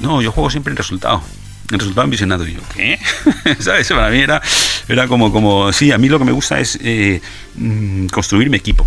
No, 0.00 0.22
yo 0.22 0.32
juego 0.32 0.50
siempre 0.50 0.70
en 0.70 0.76
resultado. 0.76 1.22
El 1.70 1.78
resultado 1.78 2.04
en 2.04 2.10
visionado. 2.10 2.46
Y 2.46 2.54
yo, 2.54 2.60
¿qué? 2.74 2.98
¿Sabes? 3.58 3.88
Para 3.88 4.10
mí 4.10 4.18
era 4.18 4.40
Era 4.88 5.08
como, 5.08 5.32
como, 5.32 5.72
sí, 5.72 5.92
a 5.92 5.98
mí 5.98 6.08
lo 6.08 6.18
que 6.18 6.24
me 6.24 6.32
gusta 6.32 6.60
es 6.60 6.78
eh, 6.82 7.20
mm, 7.56 8.06
construir 8.06 8.50
mi 8.50 8.56
equipo. 8.56 8.86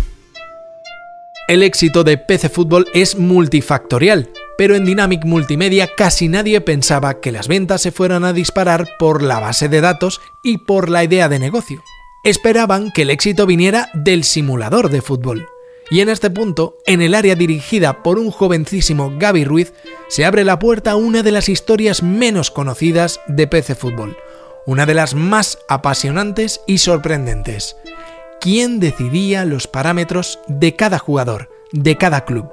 El 1.48 1.62
éxito 1.62 2.04
de 2.04 2.18
PC 2.18 2.50
Fútbol 2.50 2.88
es 2.92 3.16
multifactorial, 3.16 4.28
pero 4.58 4.74
en 4.74 4.84
Dynamic 4.84 5.24
Multimedia 5.24 5.88
casi 5.96 6.28
nadie 6.28 6.60
pensaba 6.60 7.20
que 7.20 7.32
las 7.32 7.48
ventas 7.48 7.80
se 7.80 7.90
fueran 7.90 8.26
a 8.26 8.34
disparar 8.34 8.86
por 8.98 9.22
la 9.22 9.40
base 9.40 9.70
de 9.70 9.80
datos 9.80 10.20
y 10.42 10.58
por 10.58 10.90
la 10.90 11.04
idea 11.04 11.30
de 11.30 11.38
negocio. 11.38 11.82
Esperaban 12.22 12.92
que 12.92 13.00
el 13.00 13.08
éxito 13.08 13.46
viniera 13.46 13.88
del 13.94 14.24
simulador 14.24 14.90
de 14.90 15.00
fútbol. 15.00 15.48
Y 15.90 16.00
en 16.00 16.10
este 16.10 16.28
punto, 16.28 16.76
en 16.84 17.00
el 17.00 17.14
área 17.14 17.34
dirigida 17.34 18.02
por 18.02 18.18
un 18.18 18.30
jovencísimo 18.30 19.14
Gaby 19.16 19.46
Ruiz, 19.46 19.72
se 20.08 20.26
abre 20.26 20.44
la 20.44 20.58
puerta 20.58 20.90
a 20.90 20.96
una 20.96 21.22
de 21.22 21.32
las 21.32 21.48
historias 21.48 22.02
menos 22.02 22.50
conocidas 22.50 23.20
de 23.26 23.46
PC 23.46 23.74
Fútbol, 23.74 24.18
una 24.66 24.84
de 24.84 24.92
las 24.92 25.14
más 25.14 25.60
apasionantes 25.66 26.60
y 26.66 26.76
sorprendentes 26.76 27.74
quién 28.40 28.80
decidía 28.80 29.44
los 29.44 29.66
parámetros 29.66 30.38
de 30.46 30.76
cada 30.76 30.98
jugador, 30.98 31.50
de 31.72 31.96
cada 31.96 32.24
club, 32.24 32.48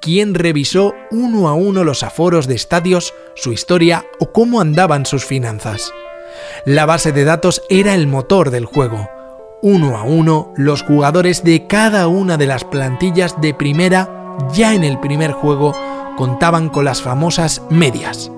quién 0.00 0.34
revisó 0.34 0.94
uno 1.10 1.48
a 1.48 1.54
uno 1.54 1.84
los 1.84 2.02
aforos 2.02 2.46
de 2.46 2.54
estadios, 2.54 3.14
su 3.34 3.52
historia 3.52 4.04
o 4.20 4.32
cómo 4.32 4.60
andaban 4.60 5.06
sus 5.06 5.24
finanzas. 5.24 5.92
La 6.64 6.86
base 6.86 7.12
de 7.12 7.24
datos 7.24 7.62
era 7.70 7.94
el 7.94 8.06
motor 8.06 8.50
del 8.50 8.66
juego. 8.66 9.08
Uno 9.62 9.96
a 9.96 10.02
uno, 10.02 10.52
los 10.56 10.82
jugadores 10.82 11.42
de 11.42 11.66
cada 11.66 12.08
una 12.08 12.36
de 12.36 12.46
las 12.46 12.64
plantillas 12.64 13.40
de 13.40 13.54
primera, 13.54 14.36
ya 14.52 14.74
en 14.74 14.84
el 14.84 15.00
primer 15.00 15.32
juego, 15.32 15.74
contaban 16.16 16.68
con 16.68 16.84
las 16.84 17.02
famosas 17.02 17.62
medias. 17.70 18.30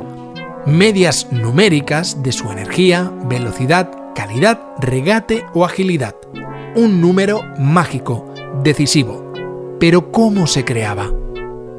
Medias 0.65 1.27
numéricas 1.33 2.23
de 2.23 2.33
su 2.33 2.51
energía, 2.51 3.11
velocidad, 3.25 3.91
calidad, 4.15 4.61
regate 4.81 5.45
o 5.55 5.65
agilidad 5.65 6.15
un 6.79 7.01
número 7.01 7.43
mágico, 7.59 8.33
decisivo. 8.63 9.33
Pero 9.81 10.13
¿cómo 10.13 10.47
se 10.47 10.65
creaba? 10.65 11.11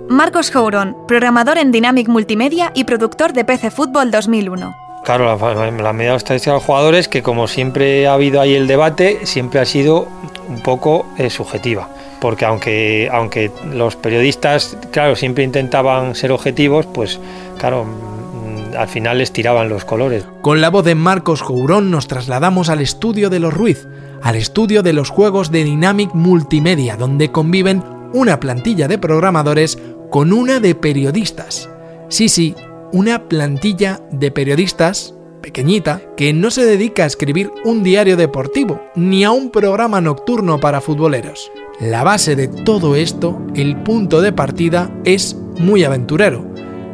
Marcos 0.09 0.51
Jouron, 0.51 0.97
programador 1.07 1.57
en 1.57 1.71
Dynamic 1.71 2.09
Multimedia 2.09 2.73
y 2.75 2.83
productor 2.83 3.31
de 3.31 3.45
PC 3.45 3.71
Fútbol 3.71 4.11
2001. 4.11 4.75
Claro, 5.05 5.37
la, 5.81 5.93
media 5.93 6.15
estadística 6.15 6.51
de 6.51 6.57
los 6.57 6.65
jugadores, 6.65 7.07
que 7.07 7.23
como 7.23 7.47
siempre 7.47 8.07
ha 8.07 8.13
habido 8.13 8.41
ahí 8.41 8.55
el 8.55 8.67
debate, 8.67 9.25
siempre 9.25 9.61
ha 9.61 9.65
sido 9.65 10.05
un 10.49 10.59
poco 10.59 11.05
eh, 11.17 11.29
subjetiva. 11.29 11.87
Porque 12.19 12.43
aunque, 12.43 13.09
aunque 13.09 13.51
los 13.73 13.95
periodistas, 13.95 14.75
claro, 14.91 15.15
siempre 15.15 15.45
intentaban 15.45 16.13
ser 16.13 16.33
objetivos, 16.33 16.85
pues 16.87 17.21
claro, 17.57 17.85
mm, 17.85 18.75
al 18.77 18.89
final 18.89 19.19
les 19.19 19.31
tiraban 19.31 19.69
los 19.69 19.85
colores. 19.85 20.25
Con 20.41 20.59
la 20.59 20.69
voz 20.69 20.83
de 20.83 20.95
Marcos 20.95 21.41
Jourón 21.41 21.89
nos 21.89 22.09
trasladamos 22.09 22.67
al 22.67 22.81
estudio 22.81 23.29
de 23.29 23.39
los 23.39 23.53
Ruiz, 23.53 23.87
al 24.21 24.35
estudio 24.35 24.83
de 24.83 24.93
los 24.93 25.09
juegos 25.09 25.51
de 25.51 25.63
Dynamic 25.63 26.13
Multimedia, 26.13 26.95
donde 26.97 27.31
conviven 27.31 27.83
una 28.13 28.39
plantilla 28.39 28.87
de 28.87 28.97
programadores 28.97 29.79
con 30.09 30.33
una 30.33 30.59
de 30.59 30.75
periodistas. 30.75 31.69
Sí, 32.09 32.29
sí, 32.29 32.55
una 32.91 33.27
plantilla 33.27 34.01
de 34.11 34.31
periodistas 34.31 35.13
pequeñita 35.41 36.01
que 36.17 36.33
no 36.33 36.51
se 36.51 36.65
dedica 36.65 37.03
a 37.03 37.07
escribir 37.07 37.51
un 37.63 37.83
diario 37.83 38.17
deportivo 38.17 38.81
ni 38.95 39.23
a 39.23 39.31
un 39.31 39.51
programa 39.51 40.01
nocturno 40.01 40.59
para 40.59 40.81
futboleros. 40.81 41.51
La 41.79 42.03
base 42.03 42.35
de 42.35 42.47
todo 42.47 42.95
esto, 42.95 43.39
el 43.55 43.77
punto 43.83 44.21
de 44.21 44.33
partida, 44.33 44.91
es 45.05 45.37
muy 45.59 45.83
aventurero. 45.83 46.45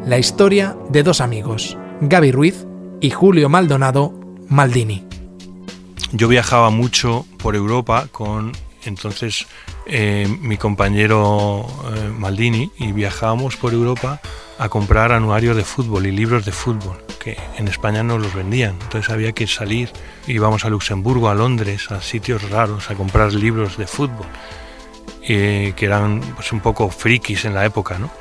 La 0.06 0.20
historia 0.20 0.78
de 0.90 1.02
dos 1.02 1.22
amigos, 1.22 1.78
Gaby 2.02 2.32
Ruiz 2.32 2.68
y 3.02 3.10
Julio 3.10 3.50
Maldonado 3.50 4.14
Maldini 4.48 5.05
yo 6.15 6.30
viajaba 6.30 6.69
mucho 6.69 7.25
por 7.38 7.56
Europa 7.56 8.08
con 8.12 8.54
entonces 8.86 9.47
eh, 9.86 10.28
mi 10.39 10.58
compañero 10.58 11.65
eh, 11.93 12.10
Maldini 12.10 12.71
y 12.78 12.91
viajábamos 12.91 13.58
por 13.58 13.73
Europa 13.73 14.21
a 14.58 14.69
comprar 14.69 15.12
anuarios 15.12 15.58
de 15.58 15.65
fútbol 15.65 16.06
y 16.06 16.12
libros 16.12 16.45
de 16.45 16.51
fútbol 16.51 17.04
que 17.19 17.38
en 17.58 17.67
España 17.67 18.04
no 18.04 18.17
los 18.17 18.34
vendían. 18.34 18.78
Entonces 18.84 19.10
había 19.10 19.34
que 19.34 19.47
salir, 19.47 19.89
íbamos 20.28 20.63
a 20.63 20.69
Luxemburgo, 20.69 21.30
a 21.30 21.36
Londres, 21.36 21.91
a 21.91 22.01
sitios 22.01 22.49
raros 22.49 22.89
a 22.89 22.95
comprar 22.95 23.34
libros 23.34 23.78
de 23.78 23.88
fútbol 23.88 24.28
eh, 25.23 25.73
que 25.75 25.86
eran 25.86 26.21
pues, 26.36 26.54
un 26.54 26.62
poco 26.62 26.89
frikis 26.89 27.45
en 27.45 27.56
la 27.56 27.65
época, 27.65 27.97
¿no? 27.97 28.12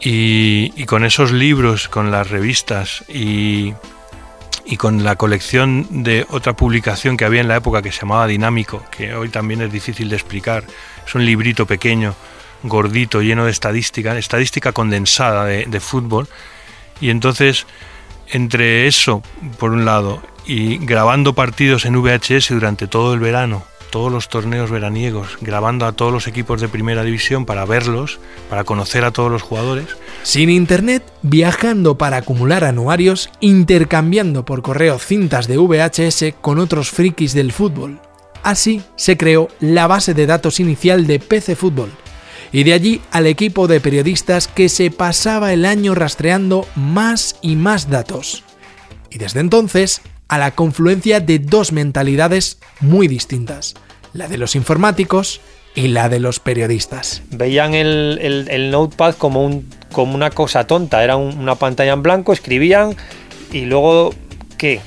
Y, 0.00 0.72
y 0.74 0.84
con 0.84 1.04
esos 1.04 1.30
libros, 1.30 1.88
con 1.88 2.10
las 2.10 2.28
revistas 2.28 3.04
y, 3.08 3.72
y 4.64 4.76
con 4.76 5.04
la 5.04 5.16
colección 5.16 5.86
de 6.04 6.26
otra 6.30 6.54
publicación 6.54 7.16
que 7.16 7.24
había 7.24 7.40
en 7.40 7.48
la 7.48 7.56
época 7.56 7.82
que 7.82 7.92
se 7.92 8.00
llamaba 8.00 8.26
Dinámico, 8.26 8.82
que 8.90 9.14
hoy 9.14 9.28
también 9.28 9.60
es 9.62 9.72
difícil 9.72 10.08
de 10.08 10.16
explicar. 10.16 10.64
Es 11.06 11.14
un 11.14 11.24
librito 11.24 11.66
pequeño, 11.66 12.14
gordito, 12.62 13.22
lleno 13.22 13.44
de 13.44 13.50
estadística, 13.50 14.16
estadística 14.16 14.72
condensada 14.72 15.44
de, 15.44 15.66
de 15.66 15.80
fútbol. 15.80 16.28
Y 17.00 17.10
entonces, 17.10 17.66
entre 18.28 18.86
eso, 18.86 19.22
por 19.58 19.72
un 19.72 19.84
lado, 19.84 20.22
y 20.46 20.78
grabando 20.78 21.34
partidos 21.34 21.84
en 21.84 22.00
VHS 22.00 22.50
durante 22.50 22.86
todo 22.86 23.14
el 23.14 23.20
verano, 23.20 23.64
todos 23.92 24.10
los 24.10 24.30
torneos 24.30 24.70
veraniegos, 24.70 25.36
grabando 25.42 25.84
a 25.84 25.92
todos 25.92 26.12
los 26.12 26.26
equipos 26.26 26.62
de 26.62 26.68
primera 26.68 27.04
división 27.04 27.44
para 27.44 27.66
verlos, 27.66 28.18
para 28.48 28.64
conocer 28.64 29.04
a 29.04 29.10
todos 29.10 29.30
los 29.30 29.42
jugadores. 29.42 29.86
Sin 30.22 30.48
internet, 30.48 31.04
viajando 31.20 31.98
para 31.98 32.16
acumular 32.16 32.64
anuarios, 32.64 33.28
intercambiando 33.40 34.46
por 34.46 34.62
correo 34.62 34.98
cintas 34.98 35.46
de 35.46 35.58
VHS 35.58 36.34
con 36.40 36.58
otros 36.58 36.90
frikis 36.90 37.34
del 37.34 37.52
fútbol. 37.52 38.00
Así 38.42 38.82
se 38.96 39.18
creó 39.18 39.48
la 39.60 39.86
base 39.86 40.14
de 40.14 40.26
datos 40.26 40.58
inicial 40.58 41.06
de 41.06 41.20
PC 41.20 41.54
Fútbol, 41.54 41.90
y 42.50 42.64
de 42.64 42.72
allí 42.72 43.02
al 43.10 43.26
equipo 43.26 43.68
de 43.68 43.80
periodistas 43.80 44.48
que 44.48 44.70
se 44.70 44.90
pasaba 44.90 45.52
el 45.52 45.66
año 45.66 45.94
rastreando 45.94 46.66
más 46.76 47.36
y 47.42 47.56
más 47.56 47.90
datos. 47.90 48.42
Y 49.10 49.18
desde 49.18 49.40
entonces 49.40 50.00
a 50.28 50.38
la 50.38 50.52
confluencia 50.52 51.20
de 51.20 51.38
dos 51.38 51.72
mentalidades 51.72 52.58
muy 52.80 53.08
distintas, 53.08 53.74
la 54.12 54.28
de 54.28 54.38
los 54.38 54.56
informáticos 54.56 55.40
y 55.74 55.88
la 55.88 56.08
de 56.08 56.20
los 56.20 56.40
periodistas. 56.40 57.22
Veían 57.30 57.74
el, 57.74 58.70
notepad 58.70 59.14
como, 59.16 59.44
un, 59.44 59.68
como 59.92 60.14
una 60.14 60.30
cosa 60.30 60.66
tonta, 60.66 61.02
era 61.02 61.16
una 61.16 61.54
pantalla 61.56 61.92
en 61.92 62.02
blanco, 62.02 62.32
escribían 62.32 62.96
y 63.52 63.66
luego, 63.66 64.14
¿qué? 64.58 64.80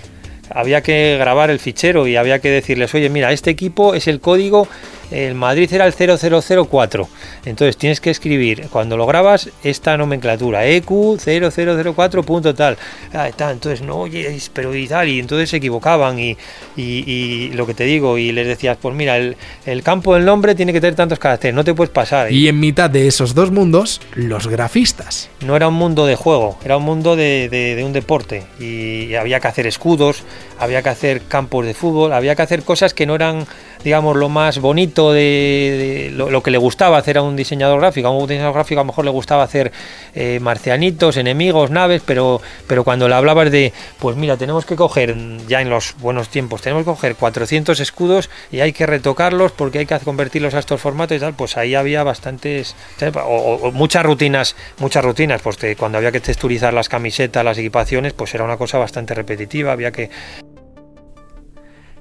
Había 0.50 0.82
que 0.82 1.18
grabar 1.20 1.50
el 1.50 1.60
fichero 1.60 2.08
y 2.08 2.16
había 2.16 2.40
que 2.40 2.50
decirles, 2.50 2.94
oye, 2.94 3.10
mira, 3.10 3.32
este 3.32 3.50
equipo 3.50 3.96
es 3.96 4.08
el 4.08 4.20
código 4.20 4.68
el 5.12 5.36
Madrid 5.36 5.72
era 5.74 5.86
el 5.86 5.94
0004. 5.94 7.08
Entonces 7.46 7.78
tienes 7.78 8.02
que 8.02 8.10
escribir, 8.10 8.68
cuando 8.72 8.98
lo 8.98 9.06
grabas, 9.06 9.50
esta 9.64 9.98
nomenclatura, 9.98 10.66
EQ 10.66 11.20
0004 11.20 12.24
punto 12.24 12.54
tal. 12.54 12.78
Ah, 13.14 13.30
entonces, 13.30 13.82
no, 13.82 14.02
oye, 14.02 14.38
pero 14.54 14.76
y 14.76 14.88
tal, 14.88 15.08
y 15.10 15.20
entonces 15.20 15.50
se 15.50 15.58
equivocaban 15.58 16.20
y, 16.20 16.38
y, 16.76 17.52
lo 17.54 17.66
que 17.66 17.74
te 17.74 17.84
digo, 17.84 18.18
y 18.18 18.32
les 18.32 18.48
decías, 18.48 18.78
pues 18.82 18.96
mira, 18.96 19.18
el, 19.18 19.36
campo 19.84 20.16
del 20.16 20.26
nombre 20.26 20.56
tiene 20.56 20.74
que 20.74 20.82
tener 20.82 20.96
tantos 20.96 21.20
caracteres, 21.20 21.56
no 21.56 21.64
te 21.64 21.74
puedes 21.74 21.92
pasar. 21.92 22.32
Y 22.32 22.48
en 22.48 22.60
mitad 22.60 22.90
de 22.90 23.08
esos 23.08 23.36
dos 23.36 23.52
mundos, 23.52 24.02
los 24.16 24.48
grafistas. 24.48 25.30
No 25.42 25.56
era 25.56 25.68
un 25.68 25.76
mundo 25.76 26.06
de 26.06 26.16
juego, 26.16 26.58
era 26.66 26.78
un 26.78 26.84
mundo 26.84 27.16
de, 27.16 27.50
de 27.50 27.84
un 27.84 27.94
deporte 27.94 28.44
y 28.60 29.14
había 29.16 29.40
que 29.40 29.48
hacer 29.48 29.68
escudos, 29.68 30.24
había 30.60 30.82
que 30.82 30.90
hacer 30.90 31.22
campos 31.28 31.66
de 31.66 31.74
fútbol, 31.74 32.14
había 32.14 32.36
que 32.36 32.42
hacer 32.42 32.64
cosas 32.64 32.94
que 32.94 33.06
no 33.06 33.16
eran 33.16 33.46
digamos, 33.86 34.18
lo 34.18 34.30
más 34.30 34.58
bonito 34.58 35.14
de, 35.14 36.12
lo, 36.12 36.42
que 36.42 36.50
le 36.50 36.58
gustaba 36.58 36.98
hacer 36.98 37.20
a 37.20 37.22
un 37.22 37.36
diseñador 37.36 37.80
gráfico. 37.80 38.08
A 38.08 38.12
un 38.12 38.28
diseñador 38.28 38.56
gráfico 38.56 38.82
a 38.82 38.84
lo 38.84 38.88
mejor 38.88 39.06
le 39.06 39.12
gustaba 39.12 39.44
hacer 39.44 39.72
eh, 40.16 40.40
marcianitos, 40.42 41.18
enemigos, 41.18 41.70
naves, 41.70 42.02
pero, 42.04 42.42
pero 42.66 42.84
cuando 42.84 43.08
le 43.08 43.14
hablabas 43.14 43.52
de, 43.52 43.74
pues 44.00 44.18
mira, 44.18 44.38
tenemos 44.38 44.66
que 44.66 44.76
coger, 44.76 45.16
ya 45.48 45.62
en 45.62 45.70
los 45.70 45.96
buenos 46.00 46.30
tiempos, 46.30 46.64
tenemos 46.64 46.82
que 46.82 46.90
coger 46.90 47.16
400 47.16 47.80
escudos 47.80 48.32
y 48.52 48.62
hay 48.62 48.74
que 48.74 48.88
retocarlos 48.88 49.52
porque 49.52 49.78
hay 49.78 49.86
que 49.86 50.00
convertirlos 50.00 50.56
a 50.56 50.60
estos 50.60 50.82
formatos 50.82 51.18
y 51.18 51.20
tal, 51.20 51.36
pues 51.36 51.56
ahí 51.56 51.76
había 51.76 52.02
bastantes, 52.02 52.76
o, 53.24 53.72
muchas 53.72 54.04
rutinas, 54.04 54.56
muchas 54.80 55.06
rutinas, 55.06 55.44
pues 55.44 55.60
cuando 55.78 56.00
había 56.00 56.12
que 56.12 56.22
texturizar 56.22 56.74
las 56.74 56.90
camisetas, 56.90 57.46
las 57.46 57.60
equipaciones, 57.60 58.14
pues 58.14 58.34
era 58.34 58.46
una 58.46 58.58
cosa 58.58 58.80
bastante 58.80 59.14
repetitiva, 59.14 59.74
había 59.74 59.92
que 59.92 60.10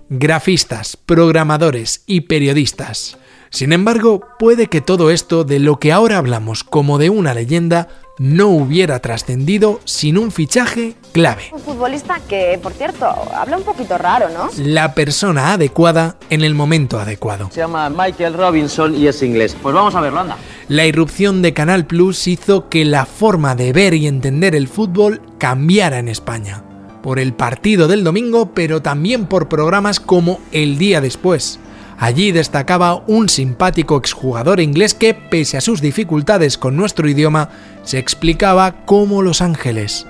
grafistas, 0.08 0.96
programadores 0.96 2.02
y 2.06 2.22
periodistas. 2.22 3.18
Sin 3.50 3.72
embargo, 3.72 4.20
puede 4.38 4.66
que 4.66 4.80
todo 4.80 5.10
esto 5.10 5.44
de 5.44 5.60
lo 5.60 5.78
que 5.78 5.92
ahora 5.92 6.18
hablamos 6.18 6.64
como 6.64 6.98
de 6.98 7.08
una 7.10 7.34
leyenda 7.34 7.86
no 8.18 8.48
hubiera 8.48 8.98
trascendido 9.00 9.80
sin 9.84 10.18
un 10.18 10.32
fichaje 10.32 10.94
clave. 11.12 11.44
Un 11.52 11.60
futbolista 11.60 12.20
que, 12.28 12.58
por 12.62 12.72
cierto, 12.72 13.06
habla 13.06 13.56
un 13.56 13.62
poquito 13.62 13.96
raro, 13.96 14.28
¿no? 14.30 14.50
La 14.56 14.94
persona 14.94 15.52
adecuada 15.52 16.16
en 16.30 16.42
el 16.42 16.54
momento 16.54 16.98
adecuado. 16.98 17.48
Se 17.52 17.60
llama 17.60 17.88
Michael 17.90 18.34
Robinson 18.34 18.94
y 18.94 19.06
es 19.06 19.22
inglés. 19.22 19.56
Pues 19.62 19.74
vamos 19.74 19.94
a 19.94 20.00
verlo, 20.00 20.20
anda. 20.20 20.36
La 20.68 20.86
irrupción 20.86 21.40
de 21.40 21.52
Canal 21.52 21.86
Plus 21.86 22.26
hizo 22.26 22.68
que 22.68 22.84
la 22.84 23.06
forma 23.06 23.54
de 23.54 23.72
ver 23.72 23.94
y 23.94 24.06
entender 24.06 24.54
el 24.54 24.66
fútbol 24.66 25.22
cambiara 25.38 25.98
en 25.98 26.08
España. 26.08 26.64
Por 27.04 27.18
el 27.18 27.34
partido 27.34 27.86
del 27.86 28.02
domingo, 28.02 28.54
pero 28.54 28.80
también 28.80 29.26
por 29.26 29.50
programas 29.50 30.00
como 30.00 30.40
El 30.52 30.78
Día 30.78 31.02
Después. 31.02 31.60
Allí 31.98 32.32
destacaba 32.32 33.04
un 33.06 33.28
simpático 33.28 33.98
exjugador 33.98 34.58
inglés 34.58 34.94
que, 34.94 35.12
pese 35.12 35.58
a 35.58 35.60
sus 35.60 35.82
dificultades 35.82 36.56
con 36.56 36.78
nuestro 36.78 37.06
idioma, 37.06 37.50
se 37.82 37.98
explicaba 37.98 38.86
como 38.86 39.20
Los 39.20 39.42
Ángeles. 39.42 40.06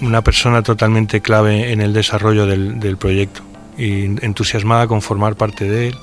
Una 0.00 0.22
persona 0.22 0.62
totalmente 0.62 1.20
clave 1.20 1.72
en 1.72 1.80
el 1.80 1.92
desarrollo 1.92 2.46
del, 2.46 2.96
proyecto 2.96 3.42
y 3.76 4.04
entusiasmada 4.24 4.86
con 4.86 5.02
formar 5.02 5.34
parte 5.34 5.68
de 5.68 5.88
él. 5.88 5.96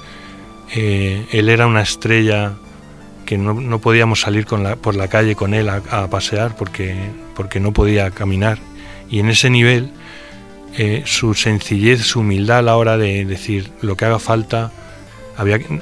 Eh, 0.76 1.26
él 1.32 1.48
era 1.48 1.68
una 1.68 1.84
estrella 1.84 2.56
que 3.26 3.38
no, 3.38 3.80
podíamos 3.80 4.20
salir 4.20 4.46
por 4.46 4.96
la 4.98 5.08
calle 5.08 5.36
con 5.36 5.54
él 5.54 5.70
a, 5.70 6.10
pasear 6.10 6.58
porque, 6.58 6.98
porque 7.34 7.62
no 7.62 7.72
podía 7.72 8.12
caminar. 8.12 8.60
Y 9.10 9.20
en 9.20 9.30
ese 9.30 9.50
nivel, 9.50 9.92
eh, 10.78 11.04
su 11.06 11.34
sencillez, 11.34 12.02
su 12.02 12.22
humildad 12.22 12.60
a 12.60 12.62
la 12.62 12.78
hora 12.78 12.98
de 12.98 13.26
decir 13.26 13.72
lo 13.82 13.96
que 13.96 14.06
haga 14.06 14.20
falta, 14.20 14.72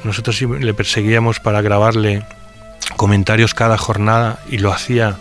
nosotros 0.04 0.42
le 0.42 0.74
perseguíamos 0.74 1.40
para 1.40 1.62
grabarle 1.62 2.24
comentarios 2.96 3.54
cada 3.54 3.78
jornada 3.78 4.40
y 4.50 4.60
lo 4.60 4.72
hacía 4.72 5.18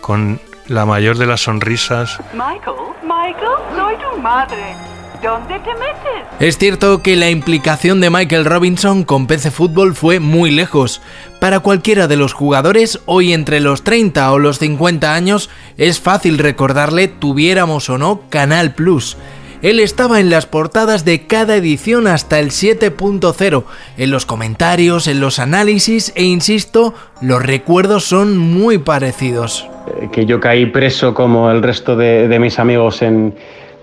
con 0.00 0.40
la 0.66 0.86
mayor 0.86 1.18
de 1.18 1.26
las 1.26 1.42
sonrisas. 1.42 2.18
Michael, 2.32 2.76
Michael, 3.02 3.76
soy 3.76 3.94
tu 3.96 4.20
madre. 4.20 4.95
¿Dónde 5.26 5.58
te 5.58 5.72
metes? 5.74 6.24
Es 6.38 6.56
cierto 6.56 7.02
que 7.02 7.16
la 7.16 7.30
implicación 7.30 8.00
de 8.00 8.10
Michael 8.10 8.44
Robinson 8.44 9.02
con 9.02 9.26
PC 9.26 9.50
Fútbol 9.50 9.96
fue 9.96 10.20
muy 10.20 10.52
lejos. 10.52 11.02
Para 11.40 11.58
cualquiera 11.58 12.06
de 12.06 12.14
los 12.14 12.32
jugadores, 12.32 13.00
hoy 13.06 13.32
entre 13.32 13.58
los 13.58 13.82
30 13.82 14.30
o 14.30 14.38
los 14.38 14.60
50 14.60 15.12
años, 15.12 15.50
es 15.78 15.98
fácil 15.98 16.38
recordarle 16.38 17.08
tuviéramos 17.08 17.90
o 17.90 17.98
no 17.98 18.20
Canal 18.30 18.76
Plus. 18.76 19.16
Él 19.62 19.80
estaba 19.80 20.20
en 20.20 20.30
las 20.30 20.46
portadas 20.46 21.04
de 21.04 21.26
cada 21.26 21.56
edición 21.56 22.06
hasta 22.06 22.38
el 22.38 22.50
7.0, 22.50 23.64
en 23.96 24.10
los 24.12 24.26
comentarios, 24.26 25.08
en 25.08 25.18
los 25.18 25.40
análisis 25.40 26.12
e 26.14 26.22
insisto, 26.22 26.94
los 27.20 27.42
recuerdos 27.42 28.04
son 28.04 28.38
muy 28.38 28.78
parecidos. 28.78 29.68
Eh, 29.88 30.08
que 30.12 30.24
yo 30.24 30.38
caí 30.38 30.66
preso 30.66 31.14
como 31.14 31.50
el 31.50 31.64
resto 31.64 31.96
de, 31.96 32.38
mis 32.38 32.60
amigos 32.60 33.02
en, 33.02 33.34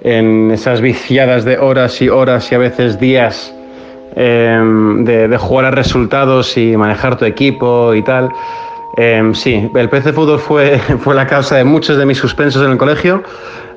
esas 0.04 0.82
viciadas 0.82 1.46
de 1.46 1.58
horas 1.58 2.02
y 2.02 2.10
horas 2.10 2.52
y 2.52 2.56
a 2.56 2.58
veces 2.58 3.00
días 3.00 3.54
em, 4.16 5.06
de, 5.06 5.38
jugar 5.38 5.66
a 5.66 5.72
resultados 5.72 6.58
y 6.58 6.76
manejar 6.76 7.18
tu 7.18 7.26
equipo 7.26 7.94
y 7.94 8.04
tal. 8.04 8.30
Em, 8.98 9.34
sí, 9.34 9.70
el 9.74 9.90
PC 9.90 10.14
Fútbol 10.14 10.40
fue, 10.40 10.78
fue 11.00 11.16
la 11.16 11.26
causa 11.26 11.56
de 11.56 11.64
muchos 11.64 11.98
de 11.98 12.06
mis 12.06 12.18
suspensos 12.18 12.64
en 12.64 12.72
el 12.72 12.78
colegio, 12.78 13.24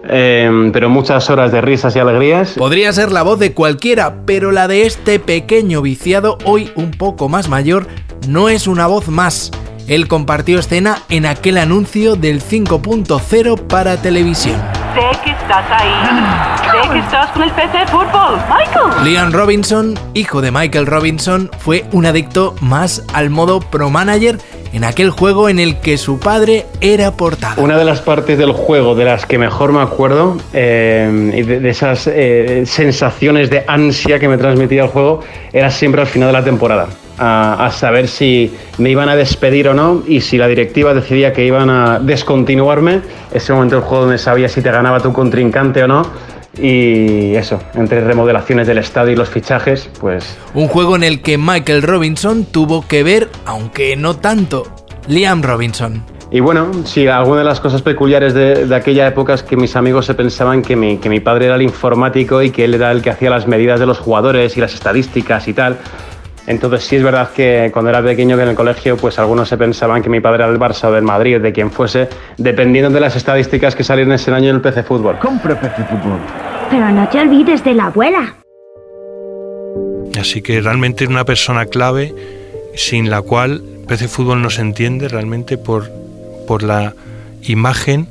em, 0.08 0.72
pero 0.72 0.90
muchas 0.90 1.30
horas 1.30 1.52
de 1.52 1.60
risas 1.60 1.94
y 1.94 2.00
alegrías. 2.00 2.54
Podría 2.54 2.92
ser 2.92 3.12
la 3.12 3.22
voz 3.22 3.38
de 3.38 3.52
cualquiera, 3.52 4.16
pero 4.26 4.50
la 4.50 4.68
de 4.68 4.84
este 4.84 5.20
pequeño 5.20 5.80
viciado, 5.80 6.38
hoy 6.44 6.70
un 6.74 6.90
poco 6.90 7.28
más 7.28 7.48
mayor, 7.48 7.86
no 8.28 8.48
es 8.48 8.66
una 8.66 8.88
voz 8.88 9.08
más. 9.08 9.52
Él 9.86 10.08
compartió 10.08 10.58
escena 10.58 11.02
en 11.08 11.26
aquel 11.26 11.58
anuncio 11.58 12.16
del 12.16 12.42
5.0 12.42 13.68
para 13.68 14.02
televisión. 14.02 14.75
Sé 14.96 15.02
que 15.22 15.30
estás 15.30 15.64
ahí. 15.70 15.92
Sé 16.72 16.90
que 16.90 16.98
estás 17.00 17.30
con 17.32 17.42
el 17.42 17.50
PC 17.50 17.86
Fútbol, 17.88 18.38
Michael. 18.48 19.04
Liam 19.04 19.30
Robinson, 19.30 19.92
hijo 20.14 20.40
de 20.40 20.50
Michael 20.50 20.86
Robinson, 20.86 21.50
fue 21.58 21.84
un 21.92 22.06
adicto 22.06 22.54
más 22.62 23.04
al 23.12 23.28
modo 23.28 23.60
Pro 23.60 23.90
Manager 23.90 24.38
en 24.72 24.84
aquel 24.84 25.10
juego 25.10 25.50
en 25.50 25.58
el 25.58 25.80
que 25.80 25.98
su 25.98 26.18
padre 26.18 26.64
era 26.80 27.12
portada. 27.12 27.62
Una 27.62 27.76
de 27.76 27.84
las 27.84 28.00
partes 28.00 28.38
del 28.38 28.52
juego 28.52 28.94
de 28.94 29.04
las 29.04 29.26
que 29.26 29.36
mejor 29.36 29.72
me 29.72 29.82
acuerdo, 29.82 30.38
eh, 30.54 31.30
y 31.34 31.42
de, 31.42 31.68
esas 31.68 32.06
eh, 32.06 32.62
sensaciones 32.64 33.50
de 33.50 33.66
ansia 33.68 34.18
que 34.18 34.28
me 34.28 34.38
transmitía 34.38 34.84
el 34.84 34.88
juego, 34.88 35.20
era 35.52 35.70
siempre 35.70 36.00
al 36.00 36.06
final 36.06 36.28
de 36.28 36.32
la 36.32 36.42
temporada. 36.42 36.88
A, 37.18 37.70
saber 37.72 38.08
si 38.08 38.54
me 38.76 38.90
iban 38.90 39.08
a 39.08 39.16
despedir 39.16 39.68
o 39.68 39.74
no 39.74 40.02
y 40.06 40.20
si 40.20 40.36
la 40.36 40.46
directiva 40.48 40.92
decidía 40.92 41.32
que 41.32 41.46
iban 41.46 41.70
a 41.70 41.98
descontinuarme, 41.98 43.00
ese 43.32 43.52
momento 43.54 43.76
del 43.76 43.84
juego 43.84 44.04
donde 44.04 44.18
sabía 44.18 44.48
si 44.48 44.60
te 44.60 44.70
ganaba 44.70 45.00
tu 45.00 45.12
contrincante 45.12 45.82
o 45.82 45.88
no, 45.88 46.02
y 46.60 47.34
eso, 47.34 47.60
entre 47.74 48.00
remodelaciones 48.02 48.66
del 48.66 48.78
estadio 48.78 49.12
y 49.12 49.16
los 49.16 49.28
fichajes, 49.28 49.88
pues... 50.00 50.36
Un 50.54 50.68
juego 50.68 50.96
en 50.96 51.02
el 51.02 51.20
que 51.20 51.38
Michael 51.38 51.82
Robinson 51.82 52.44
tuvo 52.44 52.86
que 52.86 53.02
ver, 53.02 53.28
aunque 53.44 53.96
no 53.96 54.16
tanto, 54.16 54.64
Liam 55.06 55.42
Robinson. 55.42 56.02
Y 56.30 56.40
bueno, 56.40 56.72
sí, 56.84 57.06
alguna 57.06 57.40
de 57.40 57.44
las 57.44 57.60
cosas 57.60 57.82
peculiares 57.82 58.34
de, 58.34 58.74
aquella 58.74 59.06
época 59.06 59.34
es 59.34 59.42
que 59.44 59.56
mis 59.56 59.76
amigos 59.76 60.06
se 60.06 60.14
pensaban 60.14 60.62
que 60.62 60.74
mi, 60.74 60.98
que 60.98 61.08
mi 61.08 61.20
padre 61.20 61.46
era 61.46 61.54
el 61.54 61.62
informático 61.62 62.42
y 62.42 62.50
que 62.50 62.64
él 62.64 62.74
era 62.74 62.90
el 62.90 63.00
que 63.00 63.10
hacía 63.10 63.30
las 63.30 63.46
medidas 63.46 63.78
de 63.78 63.86
los 63.86 63.98
jugadores 63.98 64.56
y 64.56 64.60
las 64.60 64.74
estadísticas 64.74 65.46
y 65.46 65.54
tal. 65.54 65.78
Entonces 66.46 66.84
sí 66.84 66.96
es 66.96 67.02
verdad 67.02 67.30
que 67.32 67.70
cuando 67.72 67.90
era 67.90 68.02
pequeño 68.02 68.36
que 68.36 68.44
en 68.44 68.50
el 68.50 68.54
colegio 68.54 68.96
pues 68.96 69.18
algunos 69.18 69.48
se 69.48 69.56
pensaban 69.56 70.02
que 70.02 70.08
mi 70.08 70.20
padre 70.20 70.44
era 70.44 70.48
del 70.50 70.60
Barça 70.60 70.84
o 70.84 70.92
del 70.92 71.02
Madrid, 71.02 71.40
de 71.40 71.52
quien 71.52 71.70
fuese, 71.70 72.08
dependiendo 72.36 72.90
de 72.90 73.00
las 73.00 73.16
estadísticas 73.16 73.74
que 73.74 73.82
salieron 73.82 74.12
ese 74.12 74.30
año 74.30 74.50
en 74.50 74.56
el 74.56 74.60
PC 74.60 74.84
Fútbol. 74.84 75.18
Compra 75.18 75.60
PC 75.60 75.84
Fútbol. 75.84 76.18
Pero 76.70 76.90
no 76.90 77.08
te 77.08 77.20
olvides 77.20 77.64
de 77.64 77.74
la 77.74 77.86
abuela. 77.86 78.36
Así 80.18 80.40
que 80.40 80.60
realmente 80.60 81.04
es 81.04 81.10
una 81.10 81.24
persona 81.24 81.66
clave 81.66 82.14
sin 82.74 83.10
la 83.10 83.22
cual 83.22 83.62
PC 83.88 84.08
Fútbol 84.08 84.40
no 84.40 84.50
se 84.50 84.60
entiende 84.62 85.08
realmente 85.08 85.58
por, 85.58 85.90
por 86.46 86.62
la 86.62 86.94
imagen 87.42 88.08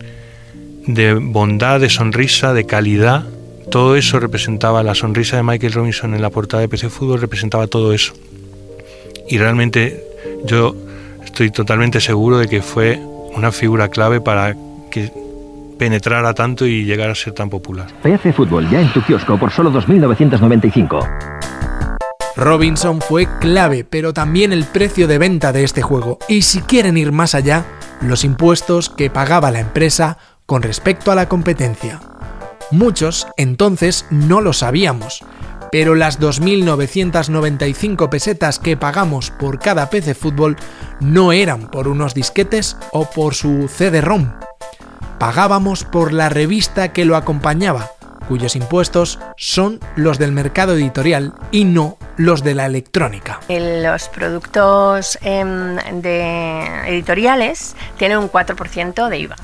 de 0.88 1.14
bondad, 1.14 1.80
de 1.80 1.90
sonrisa, 1.90 2.54
de 2.54 2.66
calidad 2.66 3.24
todo 3.70 3.96
eso 3.96 4.20
representaba 4.20 4.84
la 4.84 4.96
sonrisa 4.96 5.38
de 5.38 5.44
Michael 5.44 5.74
Robinson 5.74 6.14
en 6.14 6.22
la 6.22 6.30
portada 6.30 6.62
de 6.62 6.70
PC 6.70 6.90
Fútbol, 6.90 7.22
representaba 7.22 7.68
todo 7.68 7.94
eso. 7.94 8.14
Y 9.28 9.38
realmente 9.38 10.04
yo 10.46 10.76
estoy 11.24 11.52
totalmente 11.52 12.00
seguro 12.00 12.38
de 12.38 12.48
que 12.48 12.62
fue 12.62 13.00
una 13.36 13.52
figura 13.52 13.90
clave 13.90 14.22
para 14.22 14.56
que 14.92 15.12
penetrara 15.78 16.34
tanto 16.34 16.66
y 16.66 16.86
llegara 16.86 17.12
a 17.12 17.16
ser 17.16 17.34
tan 17.34 17.50
popular. 17.50 17.88
PC 18.02 18.34
Fútbol 18.34 18.70
ya 18.70 18.80
en 18.82 18.94
tu 18.94 19.02
kiosco 19.02 19.38
por 19.38 19.52
solo 19.52 19.72
2.995. 19.72 21.36
Robinson 22.38 23.00
fue 23.00 23.28
clave, 23.40 23.86
pero 23.86 24.14
también 24.14 24.52
el 24.52 24.66
precio 24.66 25.08
de 25.08 25.18
venta 25.18 25.54
de 25.54 25.64
este 25.64 25.82
juego. 25.82 26.20
Y 26.28 26.42
si 26.42 26.62
quieren 26.62 26.98
ir 26.98 27.14
más 27.14 27.34
allá, 27.34 27.66
los 28.02 28.26
impuestos 28.26 28.90
que 28.90 29.10
pagaba 29.10 29.52
la 29.52 29.62
empresa 29.62 30.18
con 30.46 30.62
respecto 30.62 31.12
a 31.12 31.16
la 31.16 31.30
competencia. 31.30 32.00
Muchos 32.76 33.26
entonces 33.38 34.06
no 34.10 34.42
lo 34.42 34.52
sabíamos, 34.52 35.24
pero 35.72 35.96
las 35.96 36.20
2.995 36.20 38.10
pesetas 38.10 38.60
que 38.60 38.76
pagamos 38.76 39.32
por 39.32 39.60
cada 39.60 39.90
PC 39.90 40.14
fútbol 40.14 40.58
no 41.00 41.32
eran 41.32 41.72
por 41.72 41.88
unos 41.88 42.14
disquetes 42.14 42.76
o 42.92 43.10
por 43.10 43.34
su 43.34 43.70
CD-ROM. 43.70 44.34
Pagábamos 45.20 45.86
por 45.86 46.12
la 46.12 46.28
revista 46.28 46.92
que 46.92 47.06
lo 47.06 47.16
acompañaba, 47.16 47.92
cuyos 48.28 48.56
impuestos 48.56 49.20
son 49.38 49.80
los 49.96 50.20
del 50.20 50.32
mercado 50.32 50.74
editorial 50.74 51.34
y 51.52 51.66
no 51.66 51.98
los 52.18 52.44
de 52.44 52.56
la 52.56 52.66
electrónica. 52.66 53.40
Los 53.50 54.10
productos 54.10 55.18
em, 55.22 55.78
editoriales 56.86 57.76
tienen 57.98 58.18
un 58.18 58.30
4% 58.30 59.10
de 59.10 59.18
IVA 59.18 59.36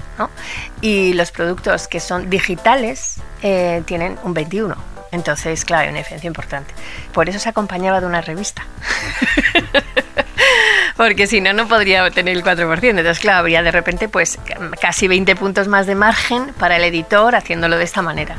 y 0.81 1.13
los 1.13 1.31
productos 1.31 1.87
que 1.87 1.99
son 1.99 2.29
digitales 2.29 3.15
eh, 3.41 3.83
tienen 3.85 4.17
un 4.23 4.35
21%. 4.35 4.75
Entonces, 5.11 5.65
claro, 5.65 5.83
hay 5.83 5.89
una 5.89 5.97
diferencia 5.97 6.27
importante. 6.27 6.73
Por 7.13 7.27
eso 7.27 7.37
se 7.37 7.49
acompañaba 7.49 7.99
de 7.99 8.07
una 8.07 8.21
revista. 8.21 8.65
Porque 10.97 11.27
si 11.27 11.41
no, 11.41 11.53
no 11.53 11.67
podría 11.67 12.09
tener 12.11 12.35
el 12.35 12.43
4%. 12.43 12.79
Entonces, 12.83 13.19
claro, 13.19 13.39
habría 13.39 13.63
de 13.63 13.71
repente 13.71 14.09
pues 14.09 14.39
casi 14.79 15.07
20 15.07 15.35
puntos 15.35 15.67
más 15.67 15.87
de 15.87 15.95
margen 15.95 16.53
para 16.59 16.77
el 16.77 16.83
editor 16.83 17.35
haciéndolo 17.35 17.77
de 17.77 17.83
esta 17.83 18.01
manera. 18.01 18.35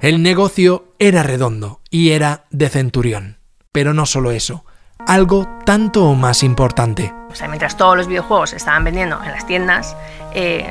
El 0.00 0.22
negocio 0.22 0.94
era 0.98 1.22
redondo 1.22 1.80
y 1.90 2.10
era 2.10 2.44
de 2.50 2.68
centurión. 2.68 3.38
Pero 3.72 3.94
no 3.94 4.06
solo 4.06 4.30
eso, 4.30 4.64
algo 5.06 5.48
tanto 5.64 6.04
o 6.04 6.14
más 6.14 6.42
importante. 6.42 7.12
O 7.30 7.34
sea, 7.34 7.48
mientras 7.48 7.76
todos 7.76 7.96
los 7.96 8.06
videojuegos 8.06 8.50
se 8.50 8.56
estaban 8.56 8.84
vendiendo 8.84 9.20
en 9.22 9.32
las 9.32 9.46
tiendas, 9.46 9.96
eh, 10.32 10.66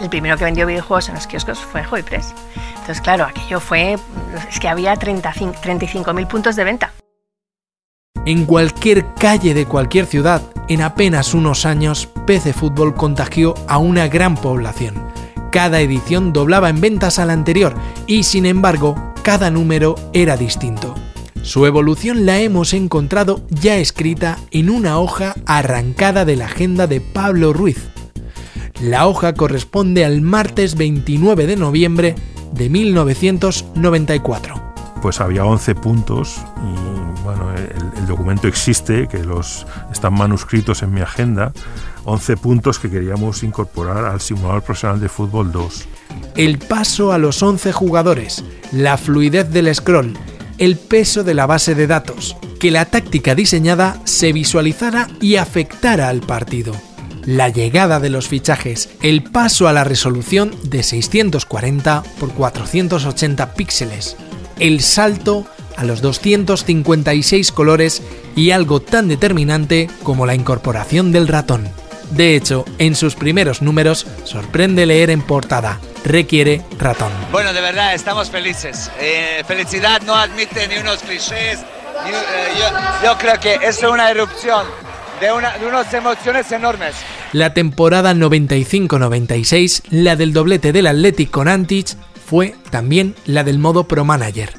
el 0.00 0.08
primero 0.08 0.36
que 0.36 0.44
vendió 0.44 0.66
videojuegos 0.66 1.08
en 1.08 1.14
los 1.14 1.26
kioscos 1.26 1.58
fue 1.58 1.84
Hobby 1.84 2.02
Press. 2.02 2.34
Entonces, 2.70 3.00
claro, 3.00 3.24
aquello 3.24 3.60
fue. 3.60 3.96
Es 4.48 4.58
que 4.58 4.68
había 4.68 4.94
35.000 4.94 6.26
puntos 6.26 6.56
de 6.56 6.64
venta. 6.64 6.92
En 8.26 8.44
cualquier 8.44 9.14
calle 9.14 9.54
de 9.54 9.66
cualquier 9.66 10.06
ciudad, 10.06 10.42
en 10.68 10.82
apenas 10.82 11.34
unos 11.34 11.66
años, 11.66 12.08
PC 12.26 12.52
Fútbol 12.52 12.94
contagió 12.94 13.54
a 13.66 13.78
una 13.78 14.08
gran 14.08 14.36
población 14.36 15.10
cada 15.50 15.80
edición 15.80 16.32
doblaba 16.32 16.70
en 16.70 16.80
ventas 16.80 17.18
a 17.18 17.26
la 17.26 17.32
anterior 17.32 17.74
y 18.06 18.22
sin 18.22 18.46
embargo, 18.46 18.94
cada 19.22 19.50
número 19.50 19.96
era 20.12 20.36
distinto. 20.36 20.94
Su 21.42 21.66
evolución 21.66 22.24
la 22.26 22.38
hemos 22.40 22.72
encontrado 22.72 23.42
ya 23.48 23.78
escrita 23.78 24.38
en 24.50 24.70
una 24.70 24.98
hoja 24.98 25.34
arrancada 25.46 26.24
de 26.24 26.36
la 26.36 26.46
agenda 26.46 26.86
de 26.86 27.00
Pablo 27.00 27.52
Ruiz. 27.52 27.88
La 28.80 29.08
hoja 29.08 29.34
corresponde 29.34 30.04
al 30.04 30.20
martes 30.20 30.76
29 30.76 31.46
de 31.46 31.56
noviembre 31.56 32.14
de 32.52 32.70
1994 32.70 34.70
pues 35.00 35.20
había 35.20 35.44
11 35.44 35.74
puntos 35.76 36.40
documento 38.10 38.48
existe, 38.48 39.08
que 39.08 39.24
los 39.24 39.66
están 39.92 40.14
manuscritos 40.14 40.82
en 40.82 40.92
mi 40.92 41.00
agenda, 41.00 41.52
11 42.04 42.36
puntos 42.36 42.78
que 42.78 42.90
queríamos 42.90 43.42
incorporar 43.42 44.04
al 44.04 44.20
simulador 44.20 44.62
profesional 44.62 45.00
de 45.00 45.08
fútbol 45.08 45.52
2. 45.52 45.88
El 46.36 46.58
paso 46.58 47.12
a 47.12 47.18
los 47.18 47.42
11 47.42 47.72
jugadores, 47.72 48.44
la 48.72 48.96
fluidez 48.96 49.50
del 49.50 49.74
scroll, 49.74 50.14
el 50.58 50.76
peso 50.76 51.24
de 51.24 51.34
la 51.34 51.46
base 51.46 51.74
de 51.74 51.86
datos, 51.86 52.36
que 52.58 52.70
la 52.70 52.84
táctica 52.84 53.34
diseñada 53.34 54.00
se 54.04 54.32
visualizara 54.32 55.08
y 55.20 55.36
afectara 55.36 56.08
al 56.08 56.20
partido. 56.20 56.74
La 57.24 57.48
llegada 57.48 58.00
de 58.00 58.10
los 58.10 58.28
fichajes, 58.28 58.90
el 59.02 59.22
paso 59.22 59.68
a 59.68 59.72
la 59.72 59.84
resolución 59.84 60.54
de 60.64 60.82
640 60.82 62.02
x 62.20 62.32
480 62.36 63.54
píxeles, 63.54 64.16
el 64.58 64.80
salto 64.80 65.46
a 65.80 65.84
los 65.84 66.02
256 66.02 67.52
colores 67.52 68.02
y 68.36 68.50
algo 68.50 68.80
tan 68.80 69.08
determinante 69.08 69.88
como 70.02 70.26
la 70.26 70.34
incorporación 70.34 71.10
del 71.10 71.26
ratón. 71.26 71.66
De 72.10 72.36
hecho, 72.36 72.66
en 72.78 72.94
sus 72.94 73.14
primeros 73.14 73.62
números 73.62 74.06
sorprende 74.24 74.84
leer 74.84 75.08
en 75.08 75.22
portada, 75.22 75.80
requiere 76.04 76.60
ratón. 76.78 77.10
Bueno, 77.32 77.54
de 77.54 77.62
verdad, 77.62 77.94
estamos 77.94 78.30
felices. 78.30 78.90
Eh, 79.00 79.42
felicidad 79.46 80.02
no 80.02 80.14
admite 80.14 80.68
ni 80.68 80.76
unos 80.76 80.98
clichés. 80.98 81.60
Ni, 82.04 82.10
eh, 82.10 82.14
yo, 82.58 83.06
yo, 83.06 83.18
creo 83.18 83.40
que 83.40 83.66
es 83.66 83.82
una 83.82 84.10
erupción 84.10 84.66
de, 85.18 85.32
una, 85.32 85.56
de 85.56 85.66
unas 85.66 85.92
emociones 85.94 86.52
enormes. 86.52 86.94
La 87.32 87.54
temporada 87.54 88.12
95-96, 88.12 89.84
la 89.90 90.16
del 90.16 90.34
doblete 90.34 90.72
del 90.72 90.88
Athletic 90.88 91.30
con 91.30 91.48
Antich, 91.48 91.96
fue 92.26 92.54
también 92.70 93.14
la 93.24 93.44
del 93.44 93.58
modo 93.58 93.84
Pro 93.84 94.04
Manager, 94.04 94.52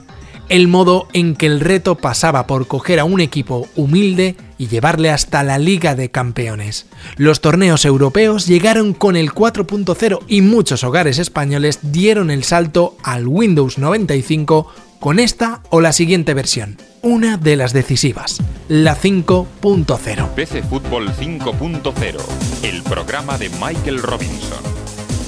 el 0.51 0.67
modo 0.67 1.07
en 1.13 1.37
que 1.37 1.45
el 1.45 1.61
reto 1.61 1.95
pasaba 1.95 2.45
por 2.45 2.67
coger 2.67 2.99
a 2.99 3.05
un 3.05 3.21
equipo 3.21 3.69
humilde 3.77 4.35
y 4.57 4.67
llevarle 4.67 5.09
hasta 5.09 5.43
la 5.43 5.57
Liga 5.57 5.95
de 5.95 6.11
Campeones. 6.11 6.87
Los 7.15 7.39
torneos 7.39 7.85
europeos 7.85 8.47
llegaron 8.47 8.93
con 8.93 9.15
el 9.15 9.31
4.0 9.31 10.19
y 10.27 10.41
muchos 10.41 10.83
hogares 10.83 11.19
españoles 11.19 11.79
dieron 11.81 12.29
el 12.29 12.43
salto 12.43 12.97
al 13.01 13.27
Windows 13.27 13.77
95 13.77 14.67
con 14.99 15.19
esta 15.19 15.61
o 15.69 15.79
la 15.79 15.93
siguiente 15.93 16.33
versión, 16.33 16.77
una 17.01 17.37
de 17.37 17.55
las 17.55 17.71
decisivas, 17.71 18.41
la 18.67 18.97
5.0. 18.97 20.27
PC 20.31 20.63
Fútbol 20.63 21.11
5.0, 21.11 22.17
el 22.63 22.83
programa 22.83 23.37
de 23.37 23.49
Michael 23.51 24.03
Robinson 24.03 24.80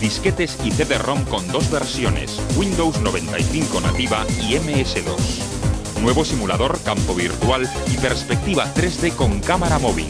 disquetes 0.04 0.58
y 0.66 0.72
CD-ROM 0.72 1.24
con 1.24 1.48
dos 1.48 1.72
versiones, 1.72 2.38
Windows 2.58 3.00
95 3.00 3.80
nativa 3.80 4.26
y 4.42 4.56
MS2. 4.56 6.02
Nuevo 6.02 6.26
simulador 6.26 6.78
campo 6.84 7.16
virtual 7.16 7.70
y 7.90 7.98
perspectiva 7.98 8.66
3D 8.76 9.16
con 9.16 9.40
cámara 9.40 9.80
móvil. 9.80 10.08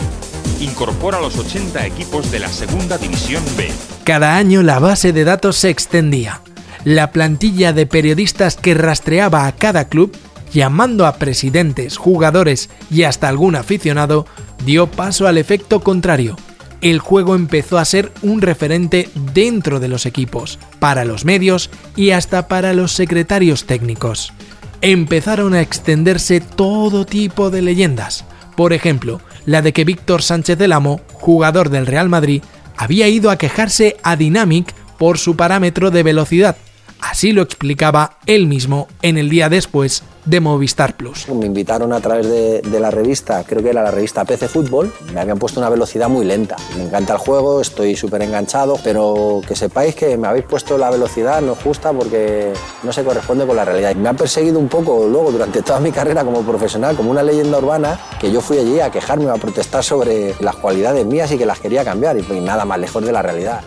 Incorpora 0.60 1.21
los 1.21 1.38
80 1.38 1.86
equipos 1.86 2.32
de 2.32 2.39
la 2.39 2.47
Segunda 2.47 2.97
División 2.97 3.43
B. 3.56 3.69
Cada 4.03 4.36
año 4.36 4.63
la 4.63 4.79
base 4.79 5.13
de 5.13 5.25
datos 5.25 5.58
se 5.58 5.69
extendía. 5.69 6.41
La 6.84 7.12
plantilla 7.12 7.71
de 7.71 7.86
periodistas 7.86 8.56
que 8.56 8.73
rastreaba 8.73 9.45
a 9.45 9.51
cada 9.51 9.89
club, 9.89 10.12
llamando 10.51 11.06
a 11.06 11.17
presidentes, 11.17 11.97
jugadores 11.97 12.71
y 12.89 13.03
hasta 13.03 13.29
algún 13.29 13.56
aficionado, 13.56 14.25
dio 14.65 14.88
paso 14.88 15.27
al 15.27 15.38
efecto 15.38 15.82
contrario 15.82 16.36
el 16.84 17.00
juego 17.00 17.36
empezó 17.36 17.78
a 17.78 17.86
ser 17.86 18.12
un 18.22 18.41
referente 18.41 19.10
dentro 19.34 19.80
de 19.80 19.88
los 19.88 20.06
equipos, 20.06 20.60
para 20.80 21.06
los 21.06 21.24
medios 21.24 21.69
y 21.96 22.12
hasta 22.12 22.50
para 22.50 22.74
los 22.74 22.91
secretarios 22.91 23.65
técnicos. 23.65 24.34
Empezaron 24.82 25.54
a 25.54 25.62
extenderse 25.62 26.41
todo 26.41 27.06
tipo 27.06 27.50
de 27.50 27.62
leyendas. 27.62 28.26
Por 28.58 28.74
ejemplo, 28.74 29.22
la 29.46 29.62
de 29.62 29.72
que 29.72 29.86
Víctor 29.86 30.22
Sánchez 30.22 30.58
del 30.58 30.74
Amo, 30.74 31.00
jugador 31.13 31.69
del 31.69 31.88
Real 31.88 32.10
Madrid, 32.10 32.43
había 32.76 33.08
ido 33.08 33.32
a 33.32 33.38
quejarse 33.38 33.96
a 34.04 34.17
Dynamic 34.17 34.74
por 34.98 35.17
su 35.17 35.38
parámetro 35.38 35.89
de 35.89 36.04
velocidad. 36.04 36.58
Así 37.04 37.34
lo 37.34 37.42
explicaba 37.42 38.18
él 38.26 38.48
mismo 38.48 38.88
en 39.02 39.18
el 39.18 39.30
día 39.30 39.50
después 39.50 40.04
de 40.24 40.39
Movistar 40.39 40.96
Plus. 40.96 41.28
Me 41.28 41.46
invitaron 41.46 41.92
a 41.92 42.00
través 42.00 42.30
de, 42.30 42.80
la 42.80 42.92
revista, 42.92 43.44
creo 43.44 43.62
que 43.62 43.72
era 43.72 43.84
la 43.84 43.92
revista 43.92 44.24
PC 44.24 44.48
Fútbol, 44.48 44.94
me 45.13 45.20
habían 45.20 45.38
puesto 45.38 45.60
una 45.60 45.68
velocidad 45.70 46.08
muy 46.08 46.24
lenta. 46.24 46.56
Me 46.78 46.86
encanta 46.86 47.13
el 47.13 47.20
juego, 47.20 47.60
estoy 47.60 47.98
súper 47.98 48.22
enganchado, 48.22 48.80
pero 48.86 49.42
que 49.46 49.54
sepáis 49.54 49.96
que 49.96 50.16
me 50.16 50.30
habéis 50.30 50.46
puesto 50.46 50.78
la 50.78 50.89
velocidad 50.89 51.42
no 51.42 51.56
justa 51.56 51.92
porque 51.92 52.54
no 52.84 52.94
se 52.94 53.04
corresponde 53.04 53.46
con 53.46 53.58
la 53.58 53.66
realidad. 53.66 53.94
Me 53.96 54.08
ha 54.08 54.13
perseguido 54.13 54.58
un 54.58 54.70
poco 54.70 55.06
luego 55.06 55.30
durante 55.30 55.62
toda 55.62 55.82
mi 55.82 55.92
carrera 55.92 56.24
como 56.24 56.42
profesional, 56.42 56.96
como 56.96 57.12
una 57.12 57.22
leyenda 57.22 57.58
urbana, 57.58 58.00
que 58.18 58.32
yo 58.32 58.39
fui 58.39 58.60
allí 58.60 58.80
a 58.80 58.89
quejarme, 58.89 59.30
a 59.30 59.36
protestar 59.36 59.84
sobre 59.84 60.36
las 60.39 60.56
cualidades 60.56 61.06
mías 61.06 61.30
y 61.34 61.38
que 61.38 61.46
las 61.46 61.60
quería 61.60 61.84
cambiar, 61.84 62.18
y 62.18 62.24
pues 62.24 62.42
nada 62.42 62.63
más 62.63 62.80
lejos 62.80 63.04
de 63.06 63.12
la 63.12 63.22
realidad. 63.22 63.62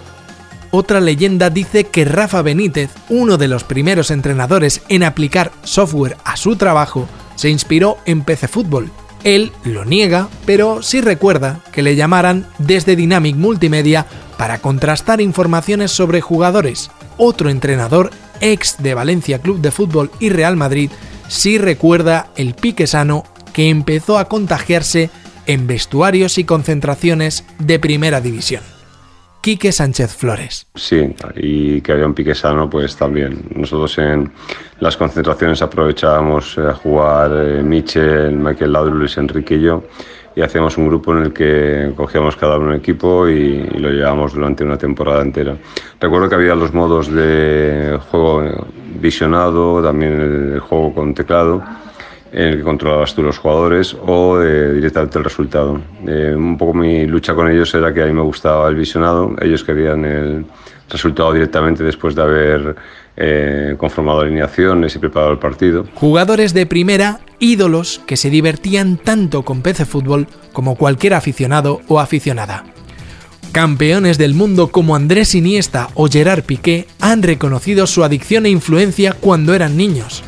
Otra 0.70 1.00
leyenda 1.00 1.50
dice 1.50 1.85
que 1.85 2.05
Rafa 2.05 2.42
Benítez, 2.42 2.90
uno 3.09 3.37
de 3.37 3.48
los 3.48 3.64
primeros 3.64 4.11
entrenadores 4.11 4.83
en 4.88 5.02
aplicar 5.02 5.52
software 5.62 6.16
a 6.24 6.37
su 6.37 6.57
trabajo, 6.57 7.09
se 7.37 7.50
inspiró 7.50 7.98
en 8.05 8.22
PC 8.22 8.48
Fútbol. 8.48 8.90
Él 9.24 9.52
lo 9.64 9.85
niega, 9.85 10.29
pero 10.44 10.83
sí 10.83 11.00
recuerda 11.00 11.61
que 11.72 11.83
le 11.83 11.96
llamaran 11.96 12.46
desde 12.59 12.96
Dynamic 12.96 13.37
Multimedia 13.37 14.07
para 14.37 14.59
contrastar 14.59 15.20
informaciones 15.20 15.90
sobre 15.90 16.20
jugadores. 16.20 16.90
Otro 17.16 17.50
entrenador, 17.50 18.11
ex 18.40 18.76
de 18.79 18.94
Valencia 18.94 19.40
Club 19.40 19.61
de 19.61 19.70
Fútbol 19.70 20.11
y 20.20 20.29
Real 20.29 20.57
Madrid, 20.57 20.90
sí 21.29 21.59
recuerda 21.59 22.29
el 22.37 22.55
pique 22.55 22.87
sano 22.87 23.24
que 23.52 23.68
empezó 23.68 24.18
a 24.18 24.26
contagiarse 24.26 25.11
en 25.46 25.66
vestuarios 25.66 26.38
y 26.38 26.44
concentraciones 26.44 27.44
de 27.59 27.79
primera 27.79 28.20
división. 28.20 28.62
Quique 29.46 29.70
Sánchez 29.70 30.16
Flores. 30.16 30.66
Sí, 30.74 31.14
y 31.37 31.80
que 31.80 31.92
había 31.92 32.04
un 32.04 32.14
pique 32.14 32.35
sano, 32.35 32.68
pues 32.68 32.96
también. 32.96 33.44
Nosotros 33.54 33.96
en 33.98 34.32
las 34.80 34.96
concentraciones 34.96 35.62
aprovechábamos 35.62 36.59
a 36.59 36.74
jugar 36.74 37.30
eh, 37.32 37.62
Michel, 37.62 38.32
Michael 38.32 38.72
Laudrup, 38.72 38.96
Luis 38.96 39.16
Enrique 39.18 39.54
y 39.54 39.61
yo, 39.61 39.85
y 40.35 40.42
hacíamos 40.42 40.76
un 40.78 40.88
grupo 40.88 41.16
en 41.16 41.22
el 41.26 41.32
que 41.32 41.92
cogíamos 41.94 42.35
cada 42.35 42.59
uno 42.59 42.70
un 42.70 42.74
equipo 42.74 43.28
y, 43.28 43.70
y, 43.72 43.78
lo 43.78 43.90
llevábamos 43.90 44.35
durante 44.35 44.64
una 44.64 44.78
temporada 44.78 45.22
entera. 45.22 45.56
Recuerdo 46.00 46.28
que 46.28 46.35
había 46.35 46.56
los 46.56 46.74
modos 46.74 47.06
de 47.06 48.00
juego 48.11 48.42
visionado, 49.00 49.80
también 49.80 50.54
el 50.54 50.59
juego 50.59 50.92
con 50.92 51.14
teclado 51.14 51.62
en 52.37 52.49
el 52.49 52.59
que 52.59 52.64
controlabas 52.64 53.14
tú 53.14 53.22
los 53.22 53.38
jugadores 53.38 53.96
o 54.07 54.42
eh, 54.42 54.75
directamente 54.75 55.16
el 55.16 55.25
resultado. 55.25 55.81
Eh, 56.07 56.35
un 56.37 56.59
poco 56.59 56.75
mi 56.75 57.07
lucha 57.07 57.35
con 57.35 57.51
ellos 57.51 57.75
era 57.75 57.94
que 57.94 58.03
a 58.03 58.07
mí 58.07 58.12
me 58.12 58.20
gustaba 58.20 58.68
el 58.68 58.75
visionado, 58.75 59.35
ellos 59.40 59.64
querían 59.64 60.05
el 60.05 60.44
resultado 60.90 61.33
directamente 61.33 61.83
después 61.83 62.14
de 62.14 62.22
haber 62.22 62.77
eh, 63.16 63.75
conformado 63.79 64.20
alineaciones 64.20 64.94
y 64.94 64.99
preparado 64.99 65.33
el 65.33 65.38
partido. 65.38 65.87
Jugadores 65.94 66.53
de 66.53 66.66
primera, 66.66 67.20
ídolos 67.38 68.03
que 68.07 68.18
se 68.18 68.29
divertían 68.29 68.99
tanto 68.99 69.42
con 69.42 69.62
PC 69.62 69.87
Fútbol 69.87 70.29
como 70.53 70.77
cualquier 70.77 71.14
aficionado 71.14 71.81
o 71.88 72.01
aficionada. 72.01 72.64
Campeones 73.51 74.18
del 74.18 74.35
mundo 74.35 74.68
como 74.68 74.94
Andrés 74.94 75.35
Iniesta 75.35 75.88
o 75.94 76.07
Gerard 76.07 76.42
Piqué 76.42 76.87
han 77.01 77.22
reconocido 77.22 77.87
su 77.87 78.05
adicción 78.05 78.44
e 78.44 78.51
influencia 78.51 79.14
cuando 79.18 79.55
eran 79.55 79.79
niños 79.79 80.22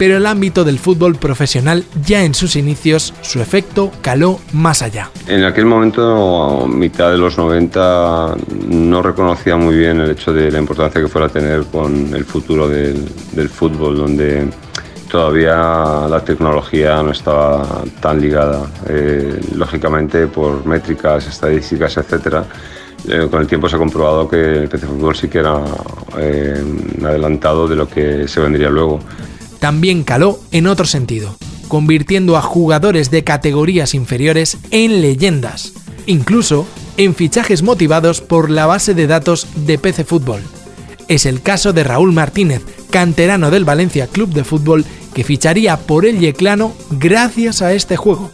pero 0.00 0.16
el 0.16 0.24
ámbito 0.24 0.64
del 0.64 0.78
fútbol 0.78 1.16
profesional 1.16 1.84
ya 2.02 2.24
en 2.24 2.32
sus 2.32 2.56
inicios 2.56 3.12
su 3.20 3.42
efecto 3.42 3.90
caló 4.00 4.40
más 4.54 4.80
allá. 4.80 5.10
En 5.26 5.44
aquel 5.44 5.66
momento, 5.66 6.66
mitad 6.66 7.10
de 7.10 7.18
los 7.18 7.36
90, 7.36 8.34
no 8.70 9.02
reconocía 9.02 9.56
muy 9.56 9.76
bien 9.76 10.00
el 10.00 10.12
hecho 10.12 10.32
de 10.32 10.50
la 10.50 10.58
importancia 10.58 11.02
que 11.02 11.06
fuera 11.06 11.26
a 11.26 11.28
tener 11.28 11.64
con 11.64 12.14
el 12.14 12.24
futuro 12.24 12.66
del, 12.66 13.06
del 13.32 13.50
fútbol, 13.50 13.98
donde 13.98 14.48
todavía 15.10 16.08
la 16.08 16.22
tecnología 16.24 17.02
no 17.02 17.10
estaba 17.10 17.82
tan 18.00 18.22
ligada, 18.22 18.70
eh, 18.88 19.38
lógicamente 19.54 20.28
por 20.28 20.64
métricas, 20.64 21.26
estadísticas, 21.26 21.98
etcétera. 21.98 22.46
Eh, 23.06 23.28
con 23.30 23.42
el 23.42 23.46
tiempo 23.46 23.68
se 23.68 23.76
ha 23.76 23.78
comprobado 23.78 24.26
que 24.26 24.40
el 24.40 24.68
PC 24.70 24.86
Fútbol 24.86 25.14
sí 25.14 25.28
que 25.28 25.40
era 25.40 25.62
eh, 26.18 26.62
adelantado 27.02 27.68
de 27.68 27.76
lo 27.76 27.86
que 27.86 28.26
se 28.28 28.40
vendría 28.40 28.70
luego 28.70 29.00
también 29.60 30.02
caló 30.02 30.40
en 30.50 30.66
otro 30.66 30.86
sentido, 30.86 31.36
convirtiendo 31.68 32.36
a 32.36 32.42
jugadores 32.42 33.10
de 33.10 33.22
categorías 33.22 33.94
inferiores 33.94 34.58
en 34.70 35.00
leyendas, 35.00 35.72
incluso 36.06 36.66
en 36.96 37.14
fichajes 37.14 37.62
motivados 37.62 38.20
por 38.20 38.50
la 38.50 38.66
base 38.66 38.94
de 38.94 39.06
datos 39.06 39.46
de 39.54 39.78
PC 39.78 40.04
Fútbol. 40.04 40.42
Es 41.08 41.26
el 41.26 41.42
caso 41.42 41.72
de 41.72 41.84
Raúl 41.84 42.12
Martínez, 42.12 42.62
canterano 42.90 43.50
del 43.50 43.64
Valencia 43.64 44.06
Club 44.06 44.30
de 44.32 44.44
Fútbol, 44.44 44.84
que 45.14 45.24
ficharía 45.24 45.76
por 45.76 46.06
el 46.06 46.18
Yeclano 46.18 46.72
gracias 46.90 47.62
a 47.62 47.72
este 47.72 47.96
juego. 47.96 48.30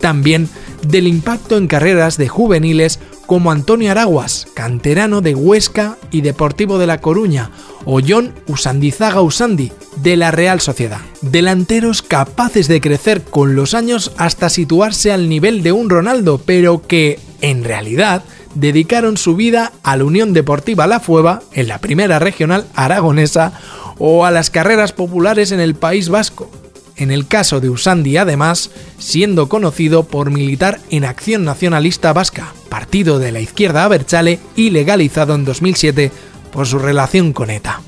También 0.00 0.48
del 0.86 1.06
impacto 1.06 1.56
en 1.56 1.66
carreras 1.66 2.16
de 2.16 2.28
juveniles 2.28 2.98
como 3.28 3.52
Antonio 3.52 3.90
Araguas, 3.90 4.46
canterano 4.54 5.20
de 5.20 5.34
Huesca 5.34 5.98
y 6.10 6.22
Deportivo 6.22 6.78
de 6.78 6.86
La 6.86 7.02
Coruña, 7.02 7.50
o 7.84 8.00
John 8.00 8.32
Usandizaga 8.46 9.20
Usandi, 9.20 9.70
de 9.96 10.16
la 10.16 10.30
Real 10.30 10.62
Sociedad. 10.62 11.00
Delanteros 11.20 12.00
capaces 12.00 12.68
de 12.68 12.80
crecer 12.80 13.20
con 13.22 13.54
los 13.54 13.74
años 13.74 14.12
hasta 14.16 14.48
situarse 14.48 15.12
al 15.12 15.28
nivel 15.28 15.62
de 15.62 15.72
un 15.72 15.90
Ronaldo, 15.90 16.40
pero 16.42 16.80
que, 16.86 17.20
en 17.42 17.64
realidad, 17.64 18.22
dedicaron 18.54 19.18
su 19.18 19.36
vida 19.36 19.72
a 19.82 19.98
la 19.98 20.04
Unión 20.04 20.32
Deportiva 20.32 20.86
La 20.86 20.98
Fueva, 20.98 21.42
en 21.52 21.68
la 21.68 21.80
primera 21.80 22.18
regional 22.18 22.64
aragonesa, 22.74 23.52
o 23.98 24.24
a 24.24 24.30
las 24.30 24.48
carreras 24.48 24.92
populares 24.92 25.52
en 25.52 25.60
el 25.60 25.74
País 25.74 26.08
Vasco. 26.08 26.50
En 26.98 27.12
el 27.12 27.28
caso 27.28 27.60
de 27.60 27.70
Usandi, 27.70 28.16
además, 28.16 28.70
siendo 28.98 29.48
conocido 29.48 30.02
por 30.02 30.30
militar 30.30 30.80
en 30.90 31.04
Acción 31.04 31.44
Nacionalista 31.44 32.12
Vasca, 32.12 32.52
partido 32.68 33.20
de 33.20 33.30
la 33.30 33.40
izquierda 33.40 33.84
abertzale 33.84 34.40
y 34.56 34.70
legalizado 34.70 35.36
en 35.36 35.44
2007 35.44 36.10
por 36.52 36.66
su 36.66 36.80
relación 36.80 37.32
con 37.32 37.50
ETA. 37.50 37.80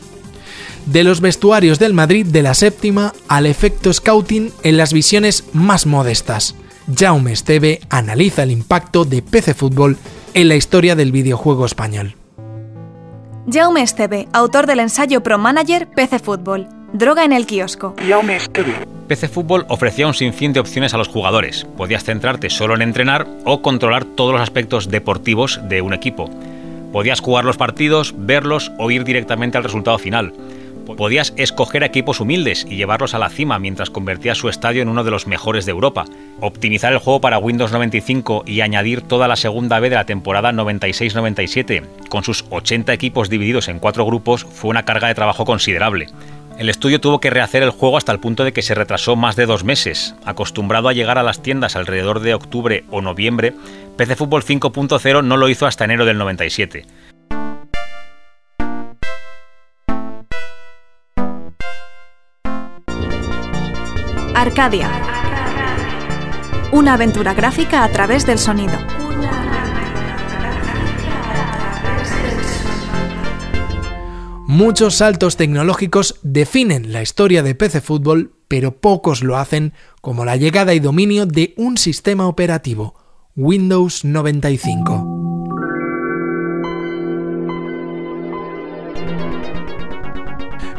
De 0.87 1.03
los 1.03 1.21
vestuarios 1.21 1.81
del 1.81 1.93
Madrid 1.93 2.25
de 2.25 2.43
la 2.43 2.55
séptima 2.55 3.13
al 3.27 3.47
efecto 3.47 3.93
scouting 3.93 4.53
en 4.63 4.77
las 4.77 4.93
visiones 4.93 5.45
más 5.53 5.87
modestas. 5.87 6.55
Jaume 6.97 7.33
Esteve 7.33 7.81
analiza 7.91 8.45
el 8.45 8.53
impacto 8.53 9.05
de 9.05 9.23
PC 9.23 9.55
Fútbol 9.55 9.99
en 10.35 10.49
la 10.49 10.55
historia 10.55 10.95
del 10.95 11.11
videojuego 11.11 11.67
español. 11.67 12.15
Jaume 13.51 13.83
Esteve, 13.83 14.29
autor 14.33 14.67
del 14.67 14.81
ensayo 14.81 15.23
Pro 15.23 15.37
Manager 15.37 15.89
PC 15.89 16.21
Fútbol. 16.21 16.69
Droga 16.93 17.25
en 17.25 17.33
el 17.33 17.47
kiosco. 17.47 17.95
PC 19.07 19.29
Fútbol 19.29 19.65
ofrecía 19.69 20.09
un 20.09 20.15
sinfín 20.15 20.53
de 20.53 20.59
opciones 20.59 20.93
a 20.93 20.99
los 20.99 21.07
jugadores. 21.07 21.65
Podías 21.77 22.03
centrarte 22.03 22.51
solo 22.51 22.75
en 22.75 22.83
entrenar 22.83 23.29
o 23.45 23.63
controlar 23.63 24.05
todos 24.05 24.33
los 24.33 24.41
aspectos 24.41 24.89
deportivos 24.89 25.61
de 25.69 25.83
un 25.83 25.95
equipo. 25.95 26.29
Podías 26.93 27.21
jugar 27.21 27.45
los 27.45 27.57
partidos, 27.57 28.13
verlos 28.17 28.73
o 28.77 28.91
ir 28.91 29.05
directamente 29.05 29.57
al 29.57 29.63
resultado 29.63 29.99
final. 29.99 30.33
Podías 30.97 31.33
escoger 31.37 31.85
equipos 31.85 32.19
humildes 32.19 32.67
y 32.69 32.75
llevarlos 32.75 33.15
a 33.15 33.21
la 33.21 33.29
cima 33.29 33.61
mientras 33.61 33.91
convertías 33.91 34.39
su 34.39 34.49
estadio 34.49 34.83
en 34.83 34.89
uno 34.89 35.05
de 35.05 35.13
los 35.13 35.29
mejores 35.29 35.67
de 35.67 35.71
Europa. 35.71 36.07
Optimizar 36.41 36.93
el 36.93 36.99
juego 36.99 37.21
para 37.21 37.39
Windows 37.39 37.71
95 37.71 38.43
y 38.47 38.63
añadir 38.63 39.03
toda 39.03 39.29
la 39.29 39.37
segunda 39.37 39.79
B 39.79 39.91
de 39.91 39.95
la 39.95 40.07
temporada 40.07 40.51
96-97, 40.51 41.85
con 42.09 42.25
sus 42.25 42.45
80 42.51 42.93
equipos 42.93 43.31
divididos 43.31 43.69
en 43.69 43.79
cuatro 43.79 44.05
grupos, 44.05 44.45
fue 44.45 44.71
una 44.71 44.85
carga 44.85 45.07
de 45.07 45.15
trabajo 45.15 45.45
considerable. 45.45 46.09
El 46.61 46.69
estudio 46.69 47.01
tuvo 47.01 47.21
que 47.21 47.31
rehacer 47.31 47.63
el 47.63 47.71
juego 47.71 47.97
hasta 47.97 48.13
el 48.13 48.21
punto 48.21 48.45
de 48.45 48.53
que 48.53 48.61
se 48.61 48.75
retrasó 48.75 49.17
más 49.17 49.35
de 49.35 49.47
dos 49.47 49.65
meses. 49.65 50.15
Acostumbrado 50.27 50.91
a 50.91 50.93
llegar 50.93 51.17
a 51.17 51.23
las 51.23 51.41
tiendas 51.41 51.75
alrededor 51.75 52.21
de 52.21 52.35
octubre 52.35 52.85
o 52.91 53.01
noviembre, 53.01 53.55
PC 53.97 54.15
Fútbol 54.15 54.45
5.0 54.45 55.25
no 55.25 55.39
lo 55.39 55.49
hizo 55.49 55.67
hasta 55.67 55.87
enero 55.87 56.05
del 56.05 56.19
97. 56.19 56.85
Arcadia. 64.35 64.91
Una 66.73 66.93
aventura 66.93 67.33
gráfica 67.33 67.85
a 67.85 67.89
través 67.91 68.27
del 68.27 68.39
sonido. 68.39 69.00
Muchos 74.51 74.97
saltos 74.97 75.37
tecnológicos 75.37 76.19
definen 76.25 76.93
la 76.93 77.03
historia 77.03 77.45
de 77.45 77.55
PC 77.55 77.81
Fútbol, 77.81 78.33
pero 78.49 78.81
pocos 78.81 79.23
lo 79.23 79.37
hacen 79.37 79.75
como 80.01 80.25
la 80.25 80.35
llegada 80.35 80.75
y 80.75 80.81
dominio 80.81 81.25
de 81.25 81.55
un 81.57 81.79
sistema 81.79 82.27
operativo, 82.27 82.97
Windows 83.37 84.05
95. 84.05 85.07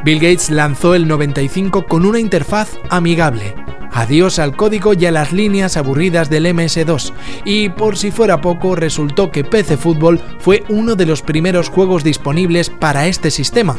Bill 0.03 0.19
Gates 0.19 0.49
lanzó 0.49 0.93
el 0.93 1.07
95 1.07 1.85
con 1.85 2.05
una 2.05 2.19
interfaz 2.19 2.77
amigable. 2.89 3.60
Adiós 3.93 4.39
al 4.39 4.55
código 4.55 4.93
y 4.93 5.05
a 5.05 5.11
las 5.11 5.33
líneas 5.33 5.77
aburridas 5.77 6.29
del 6.29 6.45
MS2. 6.45 7.13
Y 7.45 7.69
por 7.69 7.97
si 7.97 8.11
fuera 8.11 8.39
poco, 8.39 8.75
resultó 8.75 9.31
que 9.31 9.43
PC 9.43 9.77
Fútbol 9.77 10.19
fue 10.39 10.63
uno 10.69 10.95
de 10.95 11.05
los 11.05 11.21
primeros 11.21 11.69
juegos 11.69 12.03
disponibles 12.03 12.69
para 12.69 13.07
este 13.07 13.31
sistema. 13.31 13.77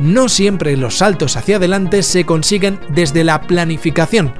No 0.00 0.28
siempre 0.28 0.76
los 0.76 0.96
saltos 0.96 1.36
hacia 1.36 1.56
adelante 1.56 2.02
se 2.02 2.24
consiguen 2.24 2.80
desde 2.88 3.22
la 3.22 3.42
planificación. 3.42 4.32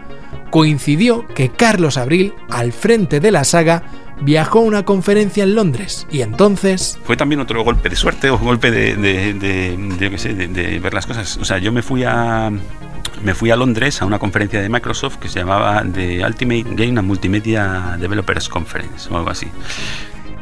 Coincidió 0.50 1.28
que 1.28 1.50
Carlos 1.50 1.98
Abril, 1.98 2.34
al 2.48 2.72
frente 2.72 3.20
de 3.20 3.30
la 3.30 3.44
saga, 3.44 3.84
viajó 4.22 4.60
a 4.60 4.62
una 4.62 4.84
conferencia 4.84 5.44
en 5.44 5.54
Londres 5.54 6.06
y 6.10 6.22
entonces... 6.22 6.98
Fue 7.04 7.16
también 7.16 7.40
otro 7.40 7.62
golpe 7.62 7.88
de 7.88 7.96
suerte 7.96 8.30
o 8.30 8.38
golpe 8.38 8.70
de, 8.70 8.96
de, 8.96 9.34
de, 9.34 10.78
ver 10.78 10.94
las 10.94 11.06
cosas. 11.06 11.36
O 11.36 11.44
sea, 11.44 11.58
yo 11.58 11.72
me 11.72 11.82
fui 11.82 12.04
a... 12.04 12.50
Me 13.24 13.34
fui 13.34 13.50
a 13.50 13.56
Londres 13.56 14.00
a 14.00 14.06
una 14.06 14.18
conferencia 14.18 14.60
de 14.60 14.68
Microsoft 14.68 15.16
que 15.16 15.28
se 15.28 15.40
llamaba 15.40 15.84
The 15.92 16.24
Ultimate 16.24 16.64
Game 16.70 16.98
and 16.98 17.06
Multimedia 17.06 17.96
Developers 18.00 18.48
Conference 18.48 19.08
o 19.10 19.16
algo 19.16 19.30
así. 19.30 19.48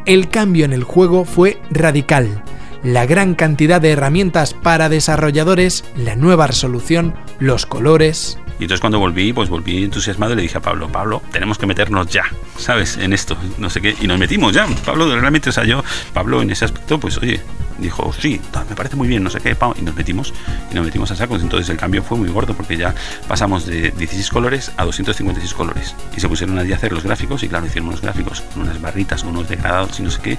El 0.07 0.29
cambio 0.29 0.65
en 0.65 0.73
el 0.73 0.85
juego 0.85 1.25
fue 1.25 1.61
radical. 1.71 2.43
La 2.83 3.07
gran 3.07 3.35
cantidad 3.35 3.81
de 3.81 3.91
herramientas 3.91 4.55
para 4.55 4.89
desarrolladores, 4.89 5.85
la 5.97 6.15
nueva 6.15 6.47
resolución, 6.47 7.15
los 7.41 7.67
colores, 7.67 8.39
y 8.59 8.65
entonces 8.65 8.81
cuando 8.81 8.99
volví, 8.99 9.33
pues 9.33 9.49
volví 9.49 9.85
entusiasmado 9.85 10.33
y 10.33 10.37
le 10.37 10.43
dije 10.43 10.59
a 10.59 10.61
Pablo, 10.61 10.89
Pablo, 10.89 11.23
tenemos 11.31 11.59
que 11.59 11.67
meternos 11.67 12.09
ya, 12.09 12.25
¿sabes? 12.57 12.97
En 12.97 13.13
esto, 13.13 13.37
no 13.57 13.71
sé 13.71 13.81
qué. 13.81 13.95
Y 14.01 14.09
nos 14.09 14.19
metimos 14.19 14.53
ya. 14.53 14.67
Pablo, 14.85 15.09
realmente, 15.17 15.51
o 15.51 15.53
sea, 15.53 15.65
yo, 15.65 15.85
Pablo 16.13 16.43
en 16.43 16.51
ese 16.51 16.65
aspecto, 16.65 16.99
pues 16.99 17.19
oye, 17.19 17.41
dijo, 17.79 18.13
sí, 18.13 18.41
me 18.69 18.77
parece 18.77 18.97
muy 18.97 19.09
bien, 19.09 19.23
no 19.23 19.31
sé 19.31 19.41
qué, 19.41 19.57
y 19.77 19.83
nos 19.83 19.95
metimos, 19.95 20.35
y 20.71 20.75
nos 20.75 20.85
metimos 20.85 21.11
a 21.11 21.17
sacos. 21.17 21.43
Entonces 21.43 21.69
el 21.71 21.77
cambio 21.77 22.03
fue 22.03 22.19
muy 22.19 22.29
gordo 22.29 22.55
porque 22.55 22.77
ya 22.77 22.95
pasamos 23.27 23.67
de 23.67 23.91
16 23.91 24.31
colores 24.31 24.73
a 24.77 24.85
256 24.85 25.55
colores. 25.55 25.95
Y 26.17 26.21
se 26.21 26.29
pusieron 26.29 26.59
allí 26.59 26.73
a 26.73 26.77
hacer 26.77 26.93
los 26.93 27.05
gráficos, 27.05 27.43
y 27.43 27.49
claro, 27.49 27.67
hicieron 27.67 27.89
unos 27.89 28.01
gráficos 28.01 28.43
con 28.53 28.63
unas 28.63 28.81
barritas, 28.81 29.23
unos 29.25 29.49
degradados 29.49 29.99
y 30.01 30.03
no 30.03 30.11
sé 30.11 30.21
qué. 30.21 30.39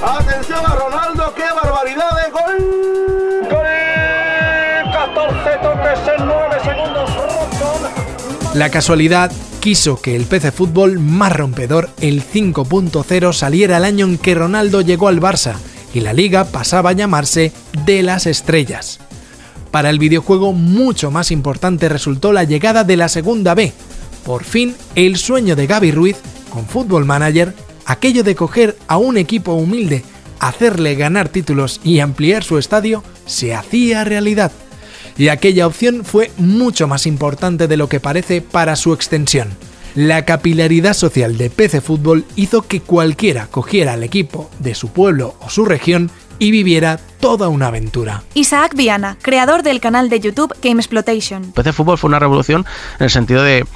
Atención 0.00 0.64
a 0.64 0.74
Ronaldo, 0.74 1.34
qué 1.34 1.42
barbaridad 1.42 2.10
de 2.24 2.30
gol. 2.30 3.50
Gol. 3.50 3.66
14 4.92 5.58
toques 5.62 6.00
en 6.18 6.26
9 6.26 6.60
segundos. 6.64 7.27
La 8.58 8.70
casualidad 8.70 9.30
quiso 9.60 10.02
que 10.02 10.16
el 10.16 10.24
PC 10.24 10.50
Fútbol 10.50 10.98
más 10.98 11.32
rompedor, 11.32 11.90
el 12.00 12.24
5.0, 12.24 13.32
saliera 13.32 13.76
el 13.76 13.84
año 13.84 14.04
en 14.04 14.18
que 14.18 14.34
Ronaldo 14.34 14.80
llegó 14.80 15.06
al 15.06 15.20
Barça 15.20 15.54
y 15.94 16.00
la 16.00 16.12
liga 16.12 16.44
pasaba 16.44 16.90
a 16.90 16.92
llamarse 16.92 17.52
De 17.86 18.02
las 18.02 18.26
Estrellas. 18.26 18.98
Para 19.70 19.90
el 19.90 20.00
videojuego 20.00 20.52
mucho 20.52 21.12
más 21.12 21.30
importante 21.30 21.88
resultó 21.88 22.32
la 22.32 22.42
llegada 22.42 22.82
de 22.82 22.96
la 22.96 23.08
segunda 23.08 23.54
B. 23.54 23.72
Por 24.24 24.42
fin, 24.42 24.74
el 24.96 25.18
sueño 25.18 25.54
de 25.54 25.68
Gaby 25.68 25.92
Ruiz 25.92 26.16
con 26.50 26.66
Football 26.66 27.04
Manager, 27.04 27.54
aquello 27.86 28.24
de 28.24 28.34
coger 28.34 28.76
a 28.88 28.96
un 28.96 29.18
equipo 29.18 29.52
humilde, 29.52 30.02
hacerle 30.40 30.96
ganar 30.96 31.28
títulos 31.28 31.80
y 31.84 32.00
ampliar 32.00 32.42
su 32.42 32.58
estadio, 32.58 33.04
se 33.24 33.54
hacía 33.54 34.02
realidad 34.02 34.50
y 35.18 35.28
aquella 35.28 35.66
opción 35.66 36.04
fue 36.04 36.30
mucho 36.38 36.88
más 36.88 37.06
importante 37.06 37.66
de 37.66 37.76
lo 37.76 37.88
que 37.88 38.00
parece 38.00 38.40
para 38.40 38.76
su 38.76 38.94
extensión. 38.94 39.48
La 39.94 40.24
capilaridad 40.24 40.94
social 40.94 41.36
de 41.36 41.50
PC 41.50 41.80
Fútbol 41.80 42.24
hizo 42.36 42.62
que 42.62 42.80
cualquiera 42.80 43.48
cogiera 43.48 43.94
al 43.94 44.04
equipo 44.04 44.48
de 44.60 44.74
su 44.74 44.88
pueblo 44.88 45.34
o 45.40 45.50
su 45.50 45.64
región 45.64 46.10
y 46.38 46.52
viviera 46.52 47.00
toda 47.18 47.48
una 47.48 47.66
aventura. 47.66 48.22
Isaac 48.34 48.74
Viana, 48.76 49.18
creador 49.20 49.64
del 49.64 49.80
canal 49.80 50.08
de 50.08 50.20
YouTube 50.20 50.54
Game 50.62 50.80
Exploitation. 50.80 51.50
PC 51.52 51.72
Fútbol 51.72 51.98
fue 51.98 52.08
una 52.08 52.20
revolución 52.20 52.64
en 53.00 53.04
el 53.04 53.10
sentido 53.10 53.42
de 53.42 53.66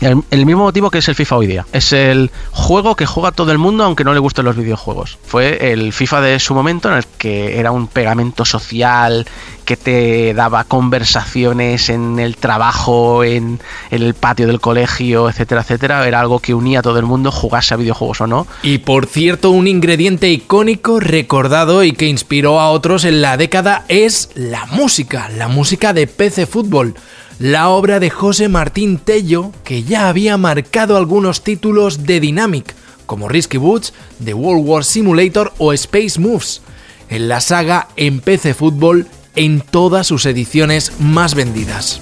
el, 0.00 0.46
mismo 0.46 0.64
motivo 0.64 0.90
que 0.90 0.98
es 0.98 1.08
el 1.08 1.14
FIFA 1.14 1.36
hoy 1.36 1.46
día. 1.46 1.66
Es 1.72 1.92
el 1.92 2.30
juego 2.50 2.96
que 2.96 3.06
juega 3.06 3.32
todo 3.32 3.52
el 3.52 3.58
mundo 3.58 3.84
aunque 3.84 4.04
no 4.04 4.12
le 4.12 4.20
gusten 4.20 4.44
los 4.44 4.56
videojuegos. 4.56 5.18
Fue 5.24 5.72
el 5.72 5.92
FIFA 5.92 6.20
de 6.20 6.40
su 6.40 6.54
momento 6.54 6.88
en 6.90 6.96
el 6.96 7.04
que 7.18 7.58
era 7.58 7.72
un 7.72 7.86
pegamento 7.86 8.44
social 8.44 9.26
que 9.64 9.76
te 9.76 10.32
daba 10.32 10.64
conversaciones 10.64 11.88
en 11.88 12.20
el 12.20 12.36
trabajo, 12.36 13.24
en, 13.24 13.58
el 13.90 14.14
patio 14.14 14.46
del 14.46 14.60
colegio, 14.60 15.28
etcétera, 15.28 15.62
etcétera. 15.62 16.06
Era 16.06 16.20
algo 16.20 16.38
que 16.38 16.54
unía 16.54 16.80
a 16.80 16.82
todo 16.82 16.98
el 16.98 17.06
mundo, 17.06 17.32
jugase 17.32 17.74
a 17.74 17.76
videojuegos 17.76 18.20
o 18.20 18.26
no. 18.26 18.46
Y 18.62 18.78
por 18.78 19.06
cierto, 19.06 19.50
un 19.50 19.66
ingrediente 19.66 20.28
icónico, 20.28 21.00
recordado 21.00 21.82
y 21.82 21.92
que 21.92 22.06
inspiró 22.06 22.60
a 22.60 22.70
otros 22.70 23.04
en 23.04 23.22
la 23.22 23.36
década 23.36 23.84
es 23.88 24.30
la 24.34 24.66
música, 24.66 25.28
la 25.30 25.48
música 25.48 25.92
de 25.92 26.06
PC 26.06 26.46
Fútbol 26.46 26.94
la 27.38 27.68
obra 27.68 28.00
de 28.00 28.10
José 28.10 28.48
Martín 28.48 28.98
Tello, 28.98 29.52
que 29.64 29.82
ya 29.82 30.08
había 30.08 30.36
marcado 30.36 30.96
algunos 30.96 31.42
títulos 31.42 32.04
de 32.04 32.20
Dynamic, 32.20 32.74
como 33.04 33.28
Risky 33.28 33.58
Boots, 33.58 33.92
The 34.24 34.34
World 34.34 34.66
War 34.66 34.84
Simulator 34.84 35.52
o 35.58 35.72
Space 35.72 36.18
Moves, 36.18 36.62
en 37.08 37.28
la 37.28 37.40
saga 37.40 37.88
en 37.96 38.20
PC 38.20 38.54
Fútbol 38.54 39.06
en 39.36 39.60
todas 39.60 40.06
sus 40.06 40.26
ediciones 40.26 40.92
más 40.98 41.34
vendidas. 41.34 42.00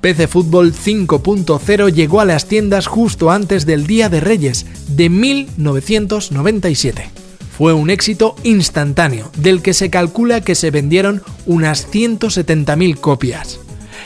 PC 0.00 0.28
Fútbol 0.28 0.72
5.0 0.72 1.92
llegó 1.92 2.20
a 2.20 2.24
las 2.24 2.46
tiendas 2.46 2.86
justo 2.86 3.30
antes 3.30 3.66
del 3.66 3.86
Día 3.86 4.08
de 4.08 4.20
Reyes, 4.20 4.64
de 4.88 5.10
1997. 5.10 7.19
Fue 7.60 7.74
un 7.74 7.90
éxito 7.90 8.36
instantáneo, 8.42 9.30
del 9.36 9.60
que 9.60 9.74
se 9.74 9.90
calcula 9.90 10.40
que 10.40 10.54
se 10.54 10.70
vendieron 10.70 11.22
unas 11.44 11.86
170.000 11.92 12.98
copias. 12.98 13.60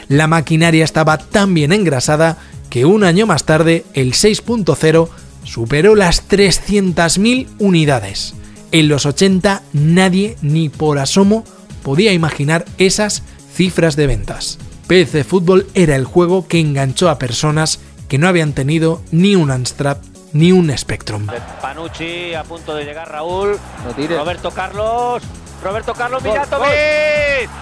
La 0.09 0.27
maquinaria 0.27 0.85
estaba 0.85 1.19
tan 1.19 1.55
bien 1.55 1.71
engrasada 1.71 2.37
que 2.69 2.85
un 2.85 3.05
año 3.05 3.29
más 3.29 3.45
tarde, 3.45 3.85
el 3.95 4.15
6.0 4.15 5.09
superó 5.45 5.95
las 5.95 6.29
300.000 6.29 7.47
unidades. 7.61 8.35
En 8.73 8.89
los 8.89 9.07
80 9.07 9.63
nadie 9.73 10.37
ni 10.43 10.69
por 10.69 10.99
asomo 10.99 11.45
podía 11.85 12.13
imaginar 12.13 12.65
esas 12.79 13.23
cifras 13.55 13.95
de 13.95 14.09
ventas. 14.09 14.59
PC 14.89 15.23
Fútbol 15.23 15.69
era 15.75 15.95
el 15.95 16.07
juego 16.07 16.49
que 16.49 16.59
enganchó 16.59 17.09
a 17.09 17.21
personas 17.21 17.79
que 18.09 18.19
no 18.19 18.27
habían 18.27 18.53
tenido 18.53 19.01
ni 19.13 19.37
un 19.37 19.53
Amstrad 19.53 19.99
ni 20.35 20.53
un 20.53 20.77
Spectrum. 20.77 21.27
Panucci 21.63 22.35
a 22.35 22.45
punto 22.45 22.75
de 22.75 22.85
llegar 22.85 23.11
Raúl. 23.11 23.57
Roberto 23.97 24.51
Carlos. 24.51 25.23
Roberto 25.63 25.95
Carlos 25.95 26.23
Villatovic. 26.23 26.69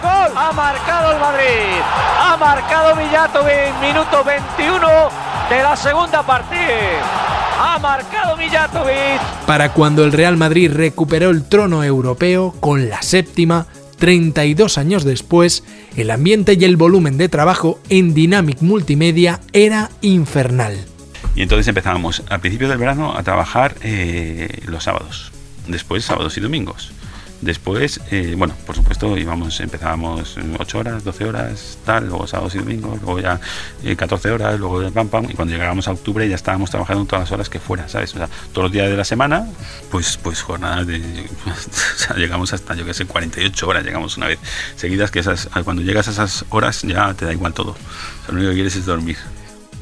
Gol, 0.01 0.31
Ha 0.35 0.51
marcado 0.51 1.13
el 1.13 1.19
Madrid. 1.19 1.79
Ha 2.19 2.35
marcado 2.35 2.95
Villatovic. 2.97 3.79
Minuto 3.79 4.23
21 4.25 4.87
de 5.49 5.63
la 5.63 5.75
segunda 5.77 6.21
partida. 6.23 6.59
Ha 7.61 7.79
marcado 7.79 8.35
Villatovic. 8.35 9.21
Para 9.45 9.71
cuando 9.71 10.03
el 10.03 10.11
Real 10.11 10.35
Madrid 10.35 10.71
recuperó 10.73 11.29
el 11.29 11.47
trono 11.47 11.83
europeo 11.83 12.53
con 12.59 12.89
la 12.89 13.01
séptima, 13.03 13.67
32 13.99 14.77
años 14.77 15.05
después, 15.05 15.63
el 15.95 16.11
ambiente 16.11 16.57
y 16.59 16.65
el 16.65 16.75
volumen 16.75 17.17
de 17.17 17.29
trabajo 17.29 17.79
en 17.87 18.13
Dynamic 18.13 18.61
Multimedia 18.61 19.39
era 19.53 19.91
infernal. 20.01 20.92
Y 21.35 21.41
entonces 21.41 21.67
empezábamos 21.67 22.23
al 22.29 22.39
principio 22.39 22.69
del 22.69 22.77
verano 22.77 23.15
a 23.17 23.23
trabajar 23.23 23.75
eh, 23.81 24.61
los 24.67 24.83
sábados, 24.83 25.31
después 25.67 26.05
sábados 26.05 26.37
y 26.37 26.41
domingos. 26.41 26.91
Después, 27.43 27.99
eh, 28.09 28.35
bueno, 28.37 28.55
por 28.65 28.73
supuesto, 28.73 29.17
íbamos, 29.17 29.59
empezábamos 29.59 30.37
8 30.59 30.79
horas, 30.79 31.03
12 31.03 31.25
horas, 31.25 31.77
tal, 31.83 32.07
luego 32.07 32.25
sábados 32.25 32.55
y 32.55 32.59
domingos, 32.59 33.01
luego 33.01 33.19
ya 33.19 33.37
14 33.97 34.29
eh, 34.29 34.31
horas, 34.31 34.57
luego 34.57 34.89
pam 34.91 35.09
pam, 35.09 35.25
y 35.29 35.33
cuando 35.33 35.51
llegábamos 35.51 35.89
a 35.89 35.91
octubre 35.91 36.27
ya 36.29 36.35
estábamos 36.35 36.69
trabajando 36.69 37.03
todas 37.03 37.23
las 37.23 37.31
horas 37.33 37.49
que 37.49 37.59
fuera, 37.59 37.89
¿sabes? 37.89 38.13
O 38.13 38.17
sea, 38.17 38.29
todos 38.53 38.67
los 38.67 38.71
días 38.71 38.89
de 38.89 38.95
la 38.95 39.03
semana, 39.03 39.45
pues, 39.91 40.17
pues 40.23 40.41
jornadas 40.41 40.87
de. 40.87 40.99
o 41.45 41.99
sea, 41.99 42.15
llegamos 42.15 42.53
hasta, 42.53 42.75
yo 42.75 42.85
qué 42.85 42.93
sé, 42.93 43.05
48 43.05 43.67
horas, 43.67 43.83
llegamos 43.83 44.15
una 44.15 44.27
vez 44.27 44.39
seguidas, 44.77 45.11
que 45.11 45.19
esas, 45.19 45.49
cuando 45.65 45.81
llegas 45.81 46.07
a 46.07 46.11
esas 46.11 46.45
horas 46.47 46.83
ya 46.83 47.13
te 47.13 47.25
da 47.25 47.33
igual 47.33 47.53
todo. 47.53 47.75
Lo 48.29 48.35
único 48.35 48.49
que 48.51 48.55
quieres 48.55 48.77
es 48.77 48.85
dormir. 48.85 49.17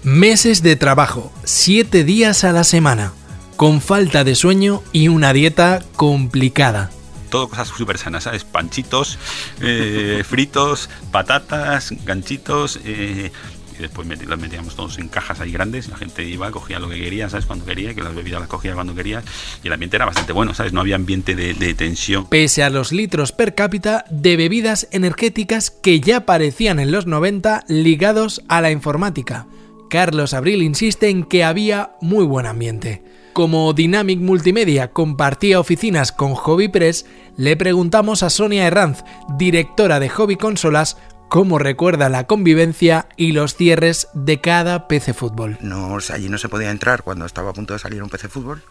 Meses 0.03 0.63
de 0.63 0.75
trabajo, 0.75 1.31
7 1.43 2.03
días 2.03 2.43
a 2.43 2.51
la 2.51 2.63
semana, 2.63 3.13
con 3.55 3.81
falta 3.81 4.23
de 4.23 4.33
sueño 4.33 4.81
y 4.91 5.09
una 5.09 5.31
dieta 5.31 5.83
complicada 5.95 6.89
todo 7.29 7.47
cosas 7.47 7.69
súper 7.69 7.97
sanas, 7.97 8.25
¿sabes? 8.25 8.43
Panchitos, 8.43 9.17
eh, 9.61 10.21
fritos, 10.27 10.89
patatas, 11.11 11.93
ganchitos. 12.03 12.77
Eh, 12.83 13.31
y 13.77 13.81
después 13.81 14.05
los 14.27 14.37
metíamos 14.37 14.75
todos 14.75 14.97
en 14.97 15.07
cajas 15.07 15.39
ahí 15.39 15.53
grandes. 15.53 15.87
La 15.87 15.95
gente 15.95 16.25
iba, 16.25 16.51
cogía 16.51 16.77
lo 16.77 16.89
que 16.89 16.99
quería, 16.99 17.29
¿sabes? 17.29 17.45
Cuando 17.45 17.63
quería, 17.63 17.93
que 17.95 18.01
las 18.01 18.13
bebidas 18.13 18.41
las 18.41 18.49
cogía 18.49 18.73
cuando 18.73 18.93
quería. 18.93 19.23
Y 19.63 19.67
el 19.67 19.73
ambiente 19.73 19.95
era 19.95 20.03
bastante 20.03 20.33
bueno, 20.33 20.53
¿sabes? 20.53 20.73
No 20.73 20.81
había 20.81 20.95
ambiente 20.95 21.33
de, 21.33 21.53
de 21.53 21.73
tensión. 21.73 22.27
Pese 22.27 22.63
a 22.63 22.69
los 22.69 22.91
litros 22.91 23.31
per 23.31 23.55
cápita 23.55 24.03
de 24.09 24.35
bebidas 24.35 24.89
energéticas 24.91 25.71
que 25.71 26.01
ya 26.01 26.17
aparecían 26.17 26.81
en 26.81 26.91
los 26.91 27.07
90 27.07 27.63
ligados 27.69 28.41
a 28.49 28.59
la 28.59 28.71
informática. 28.71 29.47
Carlos 29.91 30.33
Abril 30.33 30.63
insiste 30.63 31.09
en 31.09 31.25
que 31.25 31.43
había 31.43 31.97
muy 31.99 32.23
buen 32.23 32.45
ambiente. 32.45 33.03
Como 33.33 33.73
Dynamic 33.73 34.19
Multimedia 34.19 34.91
compartía 34.91 35.59
oficinas 35.59 36.13
con 36.13 36.33
Hobby 36.33 36.69
Press, 36.69 37.05
le 37.35 37.57
preguntamos 37.57 38.23
a 38.23 38.29
Sonia 38.29 38.65
Herranz, 38.65 39.03
directora 39.37 39.99
de 39.99 40.07
Hobby 40.07 40.37
Consolas, 40.37 40.95
cómo 41.27 41.59
recuerda 41.59 42.07
la 42.07 42.25
convivencia 42.25 43.09
y 43.17 43.33
los 43.33 43.55
cierres 43.55 44.07
de 44.13 44.39
cada 44.39 44.87
PC 44.87 45.13
Fútbol. 45.13 45.57
No, 45.59 45.97
allí 46.09 46.29
no 46.29 46.37
se 46.37 46.47
podía 46.47 46.71
entrar 46.71 47.03
cuando 47.03 47.25
estaba 47.25 47.49
a 47.49 47.53
punto 47.53 47.73
de 47.73 47.79
salir 47.79 48.01
un 48.01 48.09
PC 48.09 48.29
Fútbol. 48.29 48.63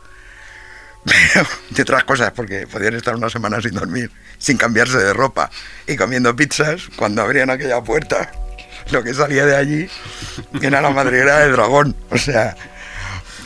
de 1.71 1.83
otras 1.83 2.05
cosas, 2.05 2.33
porque 2.33 2.67
podían 2.67 2.95
estar 2.95 3.15
una 3.15 3.29
semana 3.29 3.61
sin 3.61 3.73
dormir, 3.73 4.11
sin 4.39 4.57
cambiarse 4.57 4.97
de 4.97 5.13
ropa 5.13 5.51
y 5.87 5.97
comiendo 5.97 6.35
pizzas 6.35 6.89
cuando 6.97 7.21
abrían 7.21 7.51
aquella 7.51 7.83
puerta. 7.83 8.33
Lo 8.91 9.03
que 9.03 9.15
salía 9.15 9.47
de 9.47 9.57
allí 9.57 9.89
era 10.61 10.81
la 10.81 10.91
madriguera 10.91 11.41
del 11.41 11.53
dragón. 11.53 11.95
O 12.11 12.19
sea, 12.19 12.57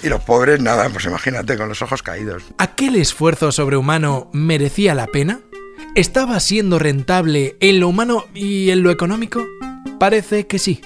y 0.03 0.09
los 0.09 0.23
pobres, 0.23 0.61
nada, 0.61 0.89
pues 0.91 1.05
imagínate, 1.07 1.57
con 1.57 1.69
los 1.69 1.81
ojos 1.83 2.03
caídos. 2.03 2.43
¿Aquel 2.59 2.97
esfuerzo 2.97 3.53
sobrehumano 3.53 4.29
merecía 4.33 4.95
la 4.95 5.07
pena? 5.07 5.41
¿Estaba 5.95 6.41
siendo 6.41 6.79
rentable 6.79 7.57
en 7.61 7.81
lo 7.81 7.89
humano 7.89 8.27
y 8.35 8.71
en 8.71 8.83
lo 8.83 8.91
económico? 8.91 9.45
Parece 9.99 10.47
que 10.47 10.59
sí. 10.59 10.81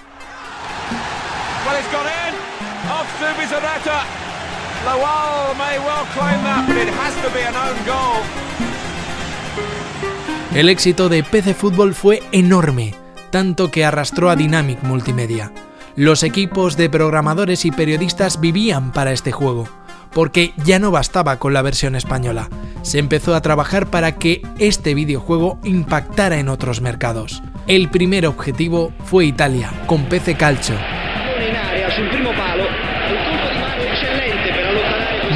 El 10.55 10.69
éxito 10.69 11.09
de 11.09 11.23
PC 11.23 11.55
Fútbol 11.55 11.95
fue 11.95 12.23
enorme, 12.33 12.95
tanto 13.31 13.71
que 13.71 13.85
arrastró 13.85 14.31
a 14.31 14.37
Dynamic 14.37 14.83
Multimedia 14.83 15.53
los 15.99 16.23
equipos 16.23 16.77
de 16.77 16.89
programadores 16.89 17.65
y 17.65 17.73
periodistas 17.73 18.41
vivían 18.41 18.93
para 18.93 19.11
este 19.11 19.33
juego, 19.33 19.69
porque 20.13 20.53
ya 20.65 20.79
no 20.79 20.93
bastaba 20.93 21.41
con 21.41 21.53
la 21.53 21.61
versión 21.61 21.97
española. 21.97 22.49
Se 22.83 23.01
empezó 23.01 23.35
a 23.35 23.41
trabajar 23.41 23.91
para 23.91 24.13
que 24.13 24.43
este 24.61 24.95
videojuego 24.95 25.59
impactara 25.65 26.39
en 26.39 26.51
otros 26.51 26.81
mercados. 26.81 27.43
El 27.67 27.91
primer 27.91 28.29
objetivo 28.29 28.93
fue 29.07 29.27
Italia, 29.27 29.73
con 29.87 30.05
PC 30.05 30.37
Calcio. 30.37 30.77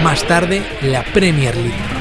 Más 0.05 0.24
tarde, 0.28 0.62
la 0.82 1.03
Premier 1.03 1.57
League. 1.57 1.91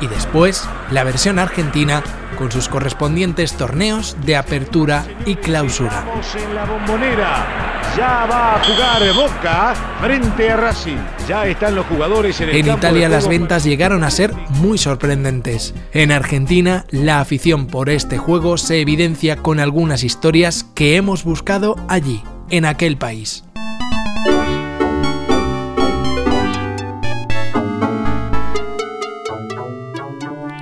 Y 0.00 0.06
después, 0.06 0.68
la 0.90 1.04
versión 1.04 1.38
argentina 1.38 2.02
con 2.40 2.50
sus 2.50 2.68
correspondientes 2.68 3.52
torneos 3.54 4.16
de 4.24 4.36
apertura 4.36 5.04
y 5.26 5.36
clausura. 5.36 6.06
en 6.34 6.54
la 6.54 6.64
bombonera. 6.64 7.70
Ya 7.96 8.26
va 8.30 8.54
a 8.54 8.64
jugar 8.64 9.14
Boca 9.14 9.74
frente 10.00 10.50
a 10.50 10.56
Racing. 10.56 10.96
Ya 11.28 11.46
están 11.46 11.74
los 11.74 11.84
jugadores 11.86 12.40
en 12.40 12.48
el 12.48 12.56
En 12.56 12.68
Italia 12.68 13.08
las 13.08 13.28
ventas 13.28 13.64
llegaron 13.64 14.04
a 14.04 14.10
ser 14.10 14.32
muy 14.48 14.78
sorprendentes. 14.78 15.74
En 15.92 16.12
Argentina, 16.12 16.86
la 16.90 17.20
afición 17.20 17.66
por 17.66 17.90
este 17.90 18.16
juego 18.16 18.56
se 18.56 18.80
evidencia 18.80 19.36
con 19.36 19.60
algunas 19.60 20.02
historias 20.02 20.64
que 20.74 20.96
hemos 20.96 21.24
buscado 21.24 21.76
allí, 21.88 22.22
en 22.48 22.64
aquel 22.64 22.96
país. 22.96 23.44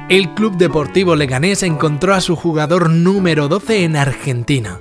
El 0.08 0.30
Club 0.30 0.56
Deportivo 0.56 1.16
Leganés 1.16 1.62
encontró 1.62 2.14
a 2.14 2.22
su 2.22 2.34
jugador 2.34 2.88
número 2.88 3.48
12 3.48 3.84
en 3.84 3.96
Argentina. 3.96 4.80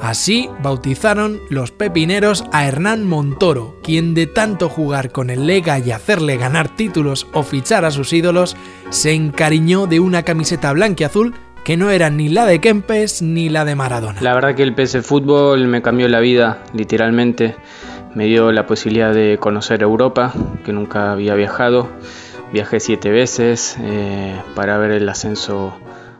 Así 0.00 0.48
bautizaron 0.62 1.40
los 1.50 1.72
pepineros 1.72 2.44
a 2.52 2.66
Hernán 2.66 3.04
Montoro, 3.04 3.76
quien 3.82 4.14
de 4.14 4.28
tanto 4.28 4.68
jugar 4.68 5.10
con 5.10 5.30
el 5.30 5.48
Lega 5.48 5.80
y 5.80 5.90
hacerle 5.90 6.36
ganar 6.36 6.68
títulos 6.68 7.26
o 7.32 7.42
fichar 7.42 7.84
a 7.84 7.90
sus 7.90 8.12
ídolos, 8.12 8.56
se 8.90 9.12
encariñó 9.12 9.88
de 9.88 9.98
una 9.98 10.22
camiseta 10.22 10.72
blanca 10.72 11.02
y 11.02 11.04
azul 11.06 11.34
que 11.64 11.76
no 11.76 11.90
era 11.90 12.08
ni 12.10 12.28
la 12.28 12.46
de 12.46 12.60
Kempes 12.60 13.20
ni 13.20 13.48
la 13.48 13.64
de 13.64 13.74
Maradona. 13.74 14.20
La 14.20 14.34
verdad 14.34 14.54
que 14.54 14.62
el 14.62 14.74
PS 14.74 15.04
Fútbol 15.04 15.66
me 15.66 15.82
cambió 15.82 16.06
la 16.06 16.20
vida, 16.20 16.62
literalmente. 16.72 17.56
Me 18.14 18.26
dio 18.26 18.52
la 18.52 18.66
posibilidad 18.66 19.12
de 19.12 19.38
conocer 19.38 19.82
Europa, 19.82 20.32
que 20.64 20.72
nunca 20.72 21.10
había 21.10 21.34
viajado 21.34 21.88
Viajé 22.52 22.80
siete 22.80 23.10
veces 23.10 23.76
eh, 23.80 24.34
para 24.54 24.78
ver 24.78 24.92
el 24.92 25.08
ascenso 25.08 25.76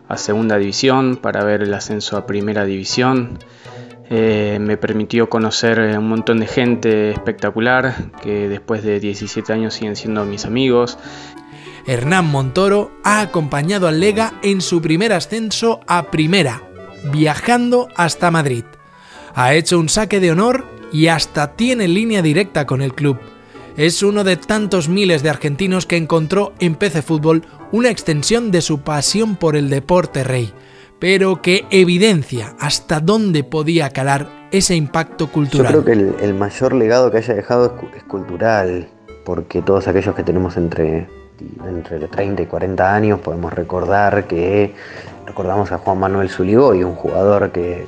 a 0.08 0.16
segunda 0.18 0.58
división, 0.58 1.16
para 1.16 1.42
ver 1.42 1.62
el 1.62 1.72
ascenso 1.72 2.18
a 2.18 2.26
primera 2.26 2.66
división. 2.66 3.38
Eh, 4.10 4.58
me 4.60 4.76
permitió 4.76 5.30
conocer 5.30 5.80
un 5.98 6.08
montón 6.08 6.40
de 6.40 6.46
gente 6.46 7.10
espectacular 7.10 8.10
que 8.22 8.48
después 8.48 8.82
de 8.82 9.00
17 9.00 9.52
años 9.52 9.74
siguen 9.74 9.96
siendo 9.96 10.24
mis 10.26 10.44
amigos. 10.44 10.98
Hernán 11.86 12.26
Montoro 12.26 12.90
ha 13.04 13.20
acompañado 13.20 13.88
al 13.88 14.00
Lega 14.00 14.34
en 14.42 14.60
su 14.60 14.82
primer 14.82 15.14
ascenso 15.14 15.80
a 15.86 16.10
primera, 16.10 16.62
viajando 17.10 17.88
hasta 17.96 18.30
Madrid. 18.30 18.64
Ha 19.34 19.54
hecho 19.54 19.78
un 19.78 19.88
saque 19.88 20.20
de 20.20 20.32
honor 20.32 20.66
y 20.92 21.06
hasta 21.08 21.52
tiene 21.52 21.88
línea 21.88 22.20
directa 22.20 22.66
con 22.66 22.82
el 22.82 22.94
club 22.94 23.18
es 23.78 24.02
uno 24.02 24.24
de 24.24 24.36
tantos 24.36 24.88
miles 24.88 25.22
de 25.22 25.30
argentinos 25.30 25.86
que 25.86 25.96
encontró 25.96 26.52
en 26.58 26.74
PC 26.74 27.00
Fútbol 27.00 27.46
una 27.70 27.90
extensión 27.90 28.50
de 28.50 28.60
su 28.60 28.80
pasión 28.80 29.36
por 29.36 29.54
el 29.54 29.70
deporte 29.70 30.24
rey, 30.24 30.52
pero 30.98 31.40
que 31.40 31.64
evidencia 31.70 32.56
hasta 32.58 32.98
dónde 32.98 33.44
podía 33.44 33.90
calar 33.90 34.48
ese 34.50 34.74
impacto 34.74 35.28
cultural. 35.28 35.72
Yo 35.72 35.84
creo 35.84 36.16
que 36.18 36.24
el, 36.24 36.34
mayor 36.34 36.72
legado 36.72 37.12
que 37.12 37.18
haya 37.18 37.34
dejado 37.34 37.78
es, 37.96 38.02
cultural, 38.02 38.88
porque 39.24 39.62
todos 39.62 39.86
aquellos 39.86 40.16
que 40.16 40.24
tenemos 40.24 40.56
entre, 40.56 41.06
entre 41.64 42.00
30 42.00 42.42
y 42.42 42.46
40 42.46 42.94
años 42.94 43.20
podemos 43.20 43.52
recordar 43.52 44.26
que 44.26 44.74
recordamos 45.24 45.70
a 45.70 45.78
Juan 45.78 46.00
Manuel 46.00 46.30
Zuligoy, 46.30 46.82
un 46.82 46.96
jugador 46.96 47.52
que, 47.52 47.86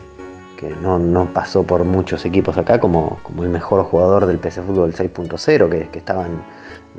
no, 0.69 1.29
pasó 1.33 1.63
por 1.63 1.85
muchos 1.85 2.25
equipos 2.25 2.59
acá 2.59 2.79
como, 2.79 3.19
como 3.23 3.45
el 3.45 3.51
mejor 3.51 3.85
jugador 3.85 4.27
del 4.27 4.39
PC 4.39 4.63
Fútbol 4.63 4.93
6.0, 4.93 5.71
que, 5.71 5.89
que 5.89 5.99
estaba 5.99 6.27
en, 6.27 6.41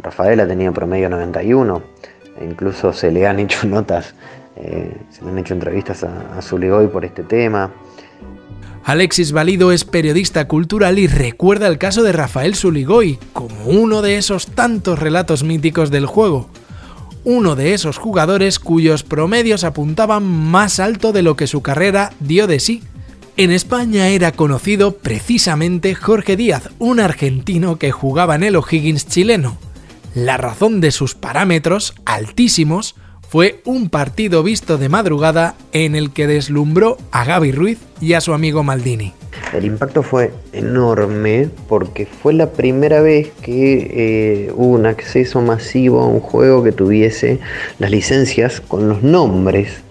Rafaela 0.02 0.48
tenía 0.48 0.72
promedio 0.72 1.10
91, 1.10 1.82
e 2.40 2.46
incluso 2.46 2.94
se 2.94 3.12
le 3.12 3.28
han 3.28 3.40
hecho 3.40 3.68
notas, 3.68 4.16
eh, 4.56 4.96
se 5.10 5.24
le 5.24 5.32
han 5.32 5.38
hecho 5.38 5.54
entrevistas 5.54 6.04
a, 6.04 6.38
a 6.38 6.42
Zuligoy 6.42 6.88
por 6.88 7.06
este 7.06 7.24
tema. 7.24 7.72
Alexis 8.84 9.32
Valido 9.32 9.72
es 9.72 9.86
periodista 9.86 10.48
cultural 10.48 10.98
y 10.98 11.06
recuerda 11.06 11.68
el 11.68 11.78
caso 11.78 12.02
de 12.02 12.14
Rafael 12.14 12.56
Suligoy 12.56 13.20
como 13.32 13.66
uno 13.66 14.02
de 14.02 14.18
esos 14.18 14.48
tantos 14.48 14.98
relatos 14.98 15.44
míticos 15.44 15.92
del 15.92 16.08
juego. 16.08 16.50
Uno 17.24 17.56
de 17.56 17.76
esos 17.76 18.00
jugadores 18.00 18.58
cuyos 18.58 19.04
promedios 19.04 19.64
apuntaban 19.64 20.24
más 20.24 20.80
alto 20.80 21.12
de 21.12 21.22
lo 21.22 21.36
que 21.36 21.46
su 21.46 21.62
carrera 21.62 22.12
dio 22.20 22.48
de 22.48 22.60
sí. 22.60 22.82
En 23.42 23.50
España 23.50 24.10
era 24.10 24.34
conocido 24.34 24.98
precisamente 24.98 25.96
Jorge 25.96 26.36
Díaz, 26.36 26.70
un 26.78 27.00
argentino 27.00 27.80
que 27.80 27.90
jugaba 27.90 28.36
en 28.36 28.44
el 28.44 28.56
O'Higgins 28.56 29.08
chileno. 29.08 29.58
La 30.14 30.38
razón 30.38 30.80
de 30.80 30.92
sus 30.92 31.16
parámetros 31.16 31.96
altísimos 32.06 32.94
fue 33.28 33.64
un 33.66 33.90
partido 33.90 34.44
visto 34.44 34.78
de 34.78 34.90
madrugada 34.90 35.56
en 35.72 35.96
el 35.96 36.12
que 36.12 36.28
deslumbró 36.28 37.00
a 37.10 37.26
Gaby 37.26 37.52
Ruiz 37.52 37.80
y 38.00 38.14
a 38.14 38.22
su 38.22 38.36
amigo 38.36 38.62
Maldini. 38.62 39.14
El 39.54 39.66
impacto 39.66 40.04
fue 40.04 40.32
enorme 40.54 41.50
porque 41.68 42.06
fue 42.06 42.34
la 42.34 42.52
primera 42.52 43.02
vez 43.02 43.32
que 43.42 44.46
eh, 44.48 44.52
hubo 44.54 44.76
un 44.76 44.86
acceso 44.86 45.42
masivo 45.42 46.02
a 46.02 46.06
un 46.06 46.20
juego 46.20 46.64
que 46.64 46.74
tuviese 46.74 47.40
las 47.80 47.90
licencias 47.90 48.62
con 48.62 48.88
los 48.88 49.02
nombres 49.02 49.82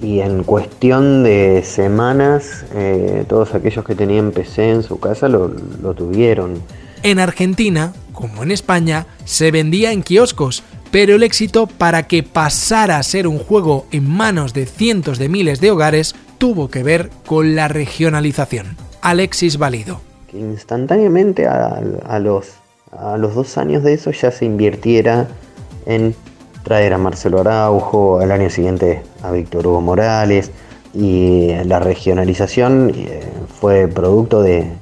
y 0.00 0.20
en 0.20 0.44
cuestión 0.44 1.22
de 1.24 1.62
semanas 1.64 2.64
eh, 2.74 3.24
todos 3.28 3.54
aquellos 3.54 3.84
que 3.84 3.94
tenían 3.94 4.30
PC 4.30 4.70
en 4.70 4.82
su 4.82 4.98
casa 5.00 5.28
lo, 5.28 5.48
lo 5.82 5.94
tuvieron. 5.94 6.60
En 7.02 7.18
Argentina, 7.18 7.92
como 8.12 8.42
en 8.42 8.50
España, 8.50 9.06
se 9.24 9.50
vendía 9.50 9.92
en 9.92 10.02
kioscos, 10.02 10.62
pero 10.90 11.14
el 11.16 11.22
éxito 11.22 11.66
para 11.66 12.04
que 12.04 12.22
pasara 12.22 12.98
a 12.98 13.02
ser 13.02 13.26
un 13.26 13.38
juego 13.38 13.86
en 13.90 14.08
manos 14.08 14.54
de 14.54 14.66
cientos 14.66 15.18
de 15.18 15.28
miles 15.28 15.60
de 15.60 15.70
hogares 15.70 16.14
tuvo 16.38 16.68
que 16.68 16.82
ver 16.82 17.10
con 17.26 17.54
la 17.54 17.68
regionalización. 17.68 18.76
Alexis 19.02 19.58
Valido. 19.58 20.00
instantáneamente 20.32 21.46
a, 21.46 22.18
los, 22.18 22.54
a 22.92 23.16
los 23.16 23.34
dos 23.34 23.56
años 23.56 23.82
de 23.82 23.94
eso 23.94 24.10
ya 24.10 24.30
se 24.30 24.44
invirtiera 24.44 25.28
en 25.86 26.14
traer 26.66 26.94
a 26.94 26.98
Marcelo 26.98 27.38
Araujo, 27.38 28.18
al 28.18 28.32
año 28.32 28.50
siguiente 28.50 29.00
a 29.22 29.30
Víctor 29.30 29.68
Hugo 29.68 29.80
Morales, 29.80 30.50
y 30.92 31.54
la 31.64 31.78
regionalización 31.78 32.90
eh, 32.92 33.22
fue 33.60 33.86
producto 33.86 34.42
de, 34.42 34.72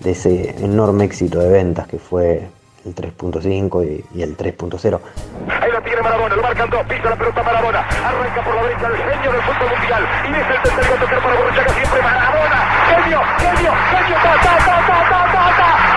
de 0.00 0.10
ese 0.10 0.56
enorme 0.64 1.04
éxito 1.04 1.38
de 1.38 1.48
ventas 1.48 1.86
que 1.86 2.00
fue 2.00 2.48
el 2.84 2.92
3.5 2.92 4.04
y, 4.16 4.20
el 4.20 4.36
3.0. 4.36 5.00
Ahí 5.48 5.70
lo 5.70 5.80
tiene 5.82 6.02
Marabona, 6.02 6.34
lo 6.34 6.42
marcan 6.42 6.70
dos, 6.70 6.82
pisa 6.86 7.08
la 7.08 7.16
pelota 7.16 7.42
Marabona, 7.44 7.86
arranca 7.86 8.42
por 8.42 8.54
la 8.56 8.62
derecha 8.64 8.86
el 8.88 8.96
genio 8.96 9.32
del 9.32 9.42
fútbol 9.42 9.78
mundial 9.78 10.08
y 10.24 10.32
es 10.32 10.56
el 10.56 10.62
tercero 10.62 10.94
a 10.94 10.98
tocar 10.98 11.22
para 11.22 11.36
Borruchaga 11.36 11.68
siempre 11.72 12.02
Marabona, 12.02 12.58
genio, 12.88 13.20
genio, 13.38 13.72
genio, 13.94 14.16
ta, 14.24 14.34
ta, 14.42 14.58
ta, 14.58 14.76
ta, 14.88 14.98
ta, 15.06 15.32
ta, 15.32 15.56
ta. 15.56 15.87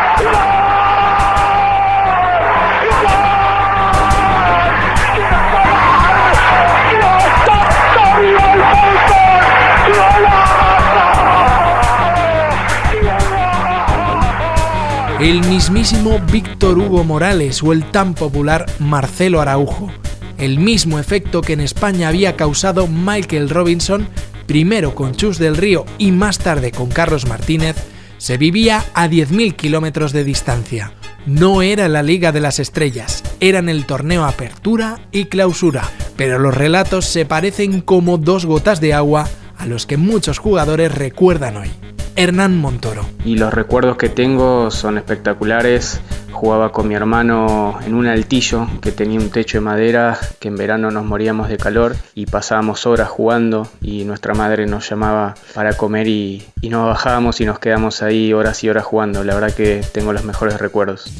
El 15.21 15.47
mismísimo 15.47 16.19
Víctor 16.31 16.79
Hugo 16.79 17.03
Morales 17.03 17.61
o 17.61 17.73
el 17.73 17.85
tan 17.91 18.15
popular 18.15 18.65
Marcelo 18.79 19.39
Araujo. 19.39 19.91
El 20.39 20.57
mismo 20.57 20.97
efecto 20.97 21.41
que 21.41 21.53
en 21.53 21.59
España 21.59 22.07
había 22.07 22.35
causado 22.35 22.87
Michael 22.87 23.51
Robinson, 23.51 24.07
primero 24.47 24.95
con 24.95 25.13
Chus 25.13 25.37
del 25.37 25.57
Río 25.57 25.85
y 25.99 26.11
más 26.11 26.39
tarde 26.39 26.71
con 26.71 26.89
Carlos 26.89 27.27
Martínez, 27.27 27.75
se 28.17 28.37
vivía 28.37 28.83
a 28.95 29.07
10.000 29.07 29.55
kilómetros 29.55 30.11
de 30.11 30.23
distancia. 30.23 30.93
No 31.27 31.61
era 31.61 31.87
la 31.87 32.01
Liga 32.01 32.31
de 32.31 32.41
las 32.41 32.57
Estrellas, 32.57 33.23
eran 33.39 33.69
el 33.69 33.85
torneo 33.85 34.25
Apertura 34.25 35.01
y 35.11 35.25
Clausura, 35.25 35.83
pero 36.17 36.39
los 36.39 36.55
relatos 36.55 37.05
se 37.05 37.25
parecen 37.27 37.81
como 37.81 38.17
dos 38.17 38.47
gotas 38.47 38.81
de 38.81 38.95
agua 38.95 39.29
a 39.59 39.67
los 39.67 39.85
que 39.85 39.97
muchos 39.97 40.39
jugadores 40.39 40.91
recuerdan 40.95 41.57
hoy. 41.57 41.69
Hernán 42.15 42.57
Montoro. 42.57 43.05
Y 43.25 43.35
los 43.35 43.53
recuerdos 43.53 43.97
que 43.97 44.09
tengo 44.09 44.71
son 44.71 44.97
espectaculares. 44.97 46.01
Jugaba 46.31 46.71
con 46.71 46.87
mi 46.87 46.95
hermano 46.95 47.77
en 47.85 47.93
un 47.93 48.07
altillo 48.07 48.67
que 48.81 48.91
tenía 48.91 49.19
un 49.19 49.29
techo 49.29 49.57
de 49.57 49.61
madera, 49.61 50.17
que 50.39 50.47
en 50.47 50.55
verano 50.55 50.89
nos 50.89 51.05
moríamos 51.05 51.49
de 51.49 51.57
calor 51.57 51.95
y 52.15 52.25
pasábamos 52.25 52.85
horas 52.85 53.09
jugando 53.09 53.67
y 53.81 54.05
nuestra 54.05 54.33
madre 54.33 54.65
nos 54.65 54.89
llamaba 54.89 55.35
para 55.53 55.73
comer 55.73 56.07
y, 56.07 56.43
y 56.61 56.69
nos 56.69 56.87
bajábamos 56.87 57.41
y 57.41 57.45
nos 57.45 57.59
quedamos 57.59 58.01
ahí 58.01 58.33
horas 58.33 58.63
y 58.63 58.69
horas 58.69 58.85
jugando. 58.85 59.23
La 59.23 59.35
verdad 59.35 59.53
que 59.53 59.81
tengo 59.93 60.13
los 60.13 60.23
mejores 60.23 60.59
recuerdos. 60.59 61.11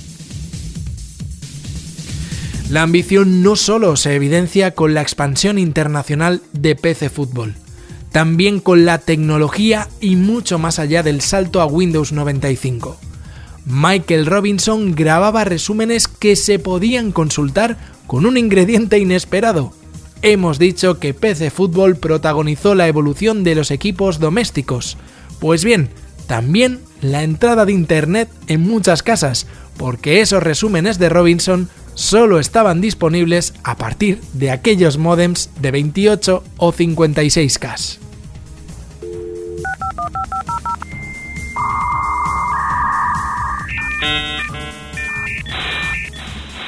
La 2.70 2.84
ambición 2.84 3.44
no 3.44 3.58
solo 3.58 3.98
se 3.98 4.16
evidencia 4.16 4.72
con 4.72 4.94
la 4.94 5.02
expansión 5.02 5.60
internacional 5.60 6.42
de 6.54 6.76
PC 6.76 7.10
Fútbol 7.10 7.56
también 8.12 8.60
con 8.60 8.86
la 8.86 8.98
tecnología 8.98 9.88
y 10.00 10.16
mucho 10.16 10.60
más 10.60 10.80
allá 10.80 11.04
del 11.04 11.22
salto 11.22 11.62
a 11.62 11.66
Windows 11.66 12.12
95. 12.12 12.98
Michael 13.66 14.26
Robinson 14.26 14.96
grababa 14.96 15.44
resúmenes 15.44 16.08
que 16.08 16.36
se 16.36 16.60
podían 16.60 17.12
consultar 17.12 17.78
con 18.08 18.26
un 18.26 18.38
ingrediente 18.38 18.98
inesperado. 19.00 19.74
Hemos 20.24 20.60
dicho 20.60 21.00
que 21.00 21.14
PC 21.14 21.52
Fútbol 21.52 21.96
protagonizó 21.96 22.76
la 22.76 22.88
evolución 22.88 23.44
de 23.44 23.56
los 23.56 23.72
equipos 23.72 24.20
domésticos. 24.20 24.98
Pues 25.40 25.64
bien, 25.64 25.90
también 26.28 26.80
la 27.02 27.24
entrada 27.24 27.66
de 27.66 27.72
Internet 27.72 28.30
en 28.48 28.62
muchas 28.62 29.04
casas, 29.04 29.48
porque 29.78 30.22
esos 30.22 30.44
resúmenes 30.44 31.00
de 31.00 31.10
Robinson 31.10 31.70
solo 31.94 32.40
estaban 32.40 32.82
disponibles 32.82 33.54
a 33.64 33.76
partir 33.76 34.22
de 34.34 34.52
aquellos 34.52 34.98
modems 34.98 35.50
de 35.62 35.72
28 35.72 36.44
o 36.58 36.74
56K. 36.74 38.00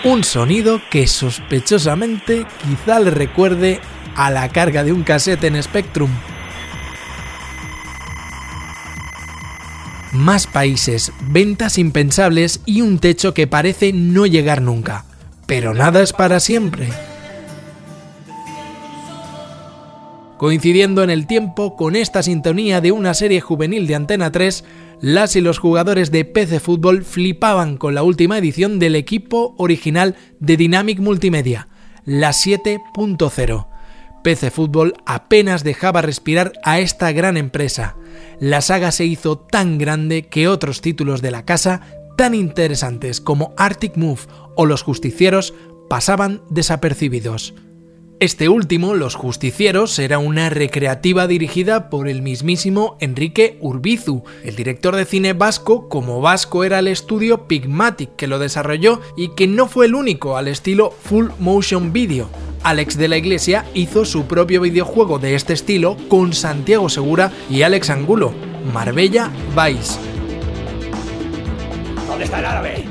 Un 0.06 0.26
sonido 0.26 0.82
que 0.92 1.08
sospechosamente 1.08 2.46
quizá 2.62 3.00
le 3.00 3.10
recuerde 3.10 3.80
a 4.16 4.32
la 4.32 4.50
carga 4.50 4.84
de 4.84 4.92
un 4.92 5.04
cassette 5.04 5.46
en 5.46 5.64
Spectrum. 5.64 6.12
Más 10.12 10.46
países, 10.46 11.14
ventas 11.22 11.78
impensables 11.78 12.60
y 12.66 12.82
un 12.82 13.00
techo 13.00 13.34
que 13.34 13.48
parece 13.48 13.94
no 13.94 14.26
llegar 14.26 14.62
nunca. 14.62 15.06
Pero 15.56 15.76
nada 15.76 16.02
es 16.02 16.14
para 16.14 16.40
siempre. 16.40 16.90
Coincidiendo 20.40 21.04
en 21.04 21.12
el 21.12 21.28
tiempo 21.28 21.76
con 21.76 21.96
esta 21.96 22.24
sintonía 22.24 22.82
de 22.82 22.92
una 22.92 23.14
serie 23.14 23.40
juvenil 23.40 23.86
de 23.86 23.94
Antena 23.94 24.32
3, 24.32 24.64
las 25.00 25.36
y 25.36 25.42
los 25.42 25.60
jugadores 25.60 26.10
de 26.10 26.26
PC 26.26 26.60
Fútbol 26.60 27.04
flipaban 27.04 27.78
con 27.78 27.94
la 27.94 28.02
última 28.02 28.40
edición 28.40 28.80
del 28.80 28.96
equipo 28.96 29.54
original 29.60 30.16
de 30.40 30.58
Dynamic 30.58 30.98
Multimedia, 30.98 31.68
la 32.04 32.32
7.0. 32.32 33.68
PC 34.24 34.50
Fútbol 34.50 34.96
apenas 35.06 35.64
dejaba 35.64 36.02
respirar 36.02 36.54
a 36.64 36.80
esta 36.80 37.12
gran 37.12 37.38
empresa. 37.38 37.96
La 38.40 38.62
saga 38.62 38.92
se 38.92 39.06
hizo 39.06 39.38
tan 39.38 39.78
grande 39.78 40.30
que 40.30 40.48
otros 40.48 40.82
títulos 40.82 41.22
de 41.22 41.30
la 41.30 41.46
casa, 41.46 41.82
tan 42.16 42.34
interesantes 42.36 43.22
como 43.22 43.54
Arctic 43.58 43.98
Move 43.98 44.22
o 44.56 44.66
Los 44.66 44.84
Justicieros, 44.84 45.54
pasaban 45.90 46.42
desapercibidos. 46.50 47.54
Este 48.20 48.48
último, 48.48 48.94
Los 48.94 49.16
Justicieros, 49.16 50.00
era 50.00 50.18
una 50.18 50.50
recreativa 50.50 51.28
dirigida 51.28 51.90
por 51.90 52.08
el 52.08 52.22
mismísimo 52.22 52.96
Enrique 53.02 53.58
Urbizu, 53.60 54.24
el 54.46 54.56
director 54.56 54.96
de 54.96 55.04
cine 55.04 55.34
vasco, 55.34 55.90
como 55.90 56.22
vasco 56.22 56.64
era 56.64 56.80
el 56.80 56.88
estudio 56.88 57.48
Pigmatic 57.48 58.16
que 58.16 58.28
lo 58.28 58.40
desarrolló 58.40 59.02
y 59.18 59.36
que 59.36 59.48
no 59.48 59.68
fue 59.68 59.88
el 59.88 59.96
único 59.96 60.38
al 60.38 60.48
estilo 60.48 60.92
Full 60.92 61.32
Motion 61.40 61.92
Video. 61.92 62.30
Alex 62.64 62.98
de 62.98 63.10
la 63.10 63.18
Iglesia 63.18 63.66
hizo 63.74 64.06
su 64.06 64.24
propio 64.26 64.62
videojuego 64.62 65.20
de 65.20 65.36
este 65.36 65.52
estilo 65.52 65.98
con 66.08 66.32
Santiago 66.32 66.88
Segura 66.88 67.30
y 67.50 67.64
Alex 67.64 67.90
Angulo. 67.90 68.32
Marbella 68.74 69.30
Vice. 69.54 70.13
¿Dónde 72.14 72.26
está 72.26 72.38
el 72.42 72.46
árabe? 72.46 72.86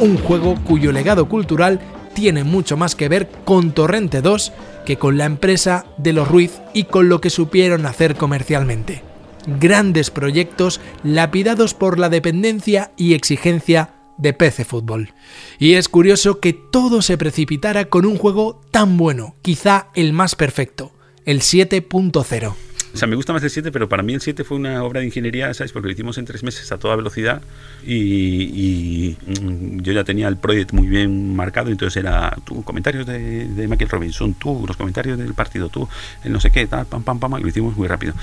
Un 0.00 0.18
juego 0.18 0.56
cuyo 0.64 0.90
legado 0.90 1.28
cultural 1.28 1.78
tiene 2.14 2.42
mucho 2.42 2.76
más 2.76 2.96
que 2.96 3.08
ver 3.08 3.28
con 3.44 3.70
Torrente 3.70 4.22
2 4.22 4.52
que 4.84 4.96
con 4.96 5.18
la 5.18 5.24
empresa 5.24 5.86
de 5.98 6.12
los 6.12 6.26
Ruiz 6.26 6.60
y 6.74 6.82
con 6.82 7.08
lo 7.08 7.20
que 7.20 7.30
supieron 7.30 7.86
hacer 7.86 8.16
comercialmente. 8.16 9.04
Grandes 9.46 10.10
proyectos 10.10 10.80
lapidados 11.04 11.74
por 11.74 11.96
la 11.96 12.08
dependencia 12.08 12.90
y 12.96 13.14
exigencia 13.14 13.90
de 14.18 14.32
PC 14.32 14.64
Fútbol. 14.64 15.14
Y 15.60 15.74
es 15.74 15.88
curioso 15.88 16.40
que 16.40 16.54
todo 16.54 17.02
se 17.02 17.16
precipitara 17.18 17.84
con 17.84 18.04
un 18.04 18.18
juego 18.18 18.60
tan 18.72 18.96
bueno, 18.96 19.36
quizá 19.42 19.90
el 19.94 20.12
más 20.12 20.34
perfecto, 20.34 20.90
el 21.24 21.40
7.0. 21.40 22.65
O 22.94 22.96
sea, 22.96 23.06
me 23.08 23.16
gusta 23.16 23.32
más 23.32 23.42
el 23.42 23.50
7, 23.50 23.72
pero 23.72 23.88
para 23.88 24.02
mí 24.02 24.14
el 24.14 24.20
7 24.20 24.42
fue 24.44 24.56
una 24.56 24.82
obra 24.82 25.00
de 25.00 25.06
ingeniería, 25.06 25.52
¿sabes? 25.54 25.72
Porque 25.72 25.88
lo 25.88 25.92
hicimos 25.92 26.18
en 26.18 26.24
tres 26.24 26.42
meses 26.42 26.70
a 26.72 26.78
toda 26.78 26.96
velocidad 26.96 27.42
y, 27.86 29.16
mm, 29.26 29.80
yo 29.80 29.92
ya 29.92 30.04
tenía 30.04 30.28
el 30.28 30.36
proyecto 30.36 30.74
muy 30.74 30.86
bien 30.86 31.36
marcado, 31.36 31.70
entonces 31.70 32.02
era 32.02 32.36
tú, 32.44 32.62
comentarios 32.64 33.06
de, 33.06 33.48
de, 33.48 33.68
Michael 33.68 33.90
Robinson, 33.90 34.34
tú, 34.34 34.64
los 34.66 34.76
comentarios 34.76 35.18
del 35.18 35.34
partido, 35.34 35.68
tú, 35.68 35.88
el 36.24 36.32
no 36.32 36.40
sé 36.40 36.50
qué, 36.50 36.66
tal, 36.66 36.86
pam, 36.86 37.02
pam, 37.02 37.20
pam, 37.20 37.38
y 37.38 37.42
lo 37.42 37.48
hicimos 37.48 37.76
muy 37.76 37.86
rápido. 37.86 38.14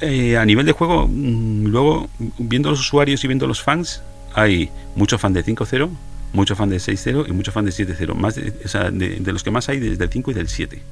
Eh, 0.00 0.36
a 0.36 0.44
nivel 0.44 0.64
de 0.64 0.72
juego, 0.72 1.08
mm, 1.08 1.66
luego, 1.66 2.08
viendo 2.38 2.70
los 2.70 2.80
usuarios 2.80 3.22
y 3.24 3.26
viendo 3.26 3.46
los 3.46 3.62
fans, 3.62 4.02
hay 4.34 4.70
muchos 4.94 5.20
fans 5.20 5.34
de 5.34 5.44
5.0, 5.44 5.90
muchos 6.32 6.56
fans 6.56 6.70
de 6.70 6.78
6.0 6.78 7.26
y 7.28 7.32
muchos 7.32 7.52
fans 7.52 7.66
de 7.66 7.72
7.0. 7.72 8.14
Más 8.14 8.36
de, 8.36 8.54
o 8.64 8.68
sea, 8.68 8.90
de, 8.90 9.16
de, 9.16 9.32
los 9.32 9.42
que 9.42 9.50
más 9.50 9.68
hay 9.68 9.80
desde 9.80 10.04
el 10.04 10.10
5 10.10 10.30
y 10.30 10.34
del 10.34 10.48
7. 10.48 10.82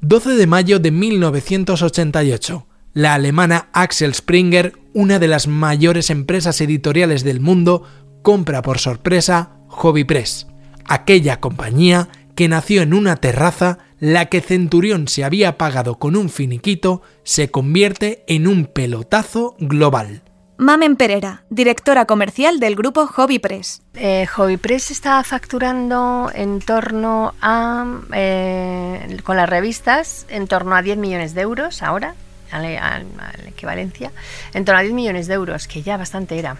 12 0.00 0.36
de 0.36 0.46
mayo 0.46 0.78
de 0.78 0.90
1988. 0.90 2.66
La 2.94 3.14
alemana 3.14 3.68
Axel 3.72 4.14
Springer, 4.14 4.72
una 4.94 5.18
de 5.18 5.28
las 5.28 5.46
mayores 5.46 6.10
empresas 6.10 6.60
editoriales 6.60 7.24
del 7.24 7.40
mundo, 7.40 7.82
compra 8.22 8.62
por 8.62 8.78
sorpresa 8.78 9.50
Hobby 9.68 10.04
Press, 10.04 10.46
aquella 10.84 11.40
compañía 11.40 12.08
que 12.34 12.48
nació 12.48 12.82
en 12.82 12.94
una 12.94 13.16
terraza, 13.16 13.78
la 13.98 14.26
que 14.26 14.40
Centurión 14.40 15.08
se 15.08 15.24
había 15.24 15.58
pagado 15.58 15.98
con 15.98 16.16
un 16.16 16.28
finiquito, 16.30 17.02
se 17.24 17.50
convierte 17.50 18.24
en 18.28 18.46
un 18.46 18.66
pelotazo 18.66 19.56
global. 19.58 20.22
Mamen 20.60 20.96
Pereira, 20.96 21.44
directora 21.50 22.04
comercial 22.04 22.58
del 22.58 22.74
grupo 22.74 23.06
Hobby 23.06 23.38
Press. 23.38 23.80
Eh, 23.94 24.26
Hobby 24.26 24.56
Press 24.56 24.90
está 24.90 25.22
facturando 25.22 26.32
en 26.34 26.58
torno 26.58 27.32
a, 27.40 27.86
eh, 28.12 29.18
con 29.22 29.36
las 29.36 29.48
revistas, 29.48 30.26
en 30.28 30.48
torno 30.48 30.74
a 30.74 30.82
10 30.82 30.98
millones 30.98 31.34
de 31.34 31.42
euros 31.42 31.80
ahora, 31.80 32.16
a 32.50 32.58
la, 32.58 33.04
equivalencia, 33.46 34.10
en 34.52 34.64
torno 34.64 34.80
a 34.80 34.82
10 34.82 34.94
millones 34.94 35.28
de 35.28 35.34
euros, 35.34 35.68
que 35.68 35.82
ya 35.82 35.96
bastante 35.96 36.36
era 36.36 36.56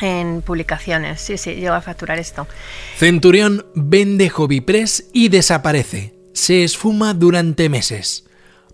en 0.00 0.40
publicaciones. 0.40 1.20
Sí, 1.20 1.36
sí, 1.36 1.56
llegó 1.56 1.74
a 1.74 1.82
facturar 1.82 2.18
esto. 2.18 2.48
Centurión 2.96 3.66
vende 3.74 4.30
Hobby 4.30 4.62
Press 4.62 5.10
y 5.12 5.28
desaparece. 5.28 6.14
Se 6.32 6.64
esfuma 6.64 7.12
durante 7.12 7.68
meses. 7.68 8.24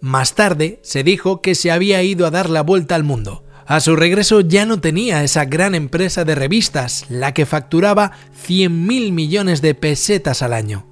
Más 0.01 0.37
tarde 0.37 0.79
se 0.85 1.03
dijo 1.03 1.43
que 1.43 1.57
se 1.57 1.73
había 1.73 2.05
ido 2.05 2.25
a 2.25 2.31
dar 2.31 2.49
la 2.49 2.63
vuelta 2.63 2.95
al 2.95 3.03
mundo. 3.03 3.43
A 3.69 3.81
su 3.81 3.97
regreso 3.97 4.41
ya 4.41 4.65
no 4.65 4.81
tenía 4.81 5.23
esa 5.23 5.45
gran 5.45 5.75
empresa 5.75 6.25
de 6.25 6.35
revistas, 6.35 7.05
la 7.11 7.35
que 7.35 7.45
facturaba 7.45 8.13
100.000 8.49 9.13
millones 9.13 9.61
de 9.61 9.75
pesetas 9.75 10.41
al 10.41 10.55
año. 10.55 10.87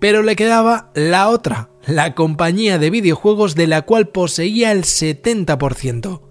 Pero 0.00 0.22
le 0.22 0.34
quedaba 0.34 0.90
la 0.94 1.28
otra, 1.28 1.68
la 1.86 2.14
compañía 2.14 2.78
de 2.78 2.88
videojuegos 2.88 3.54
de 3.54 3.66
la 3.66 3.82
cual 3.82 4.08
poseía 4.08 4.72
el 4.72 4.84
70%. 4.84 6.22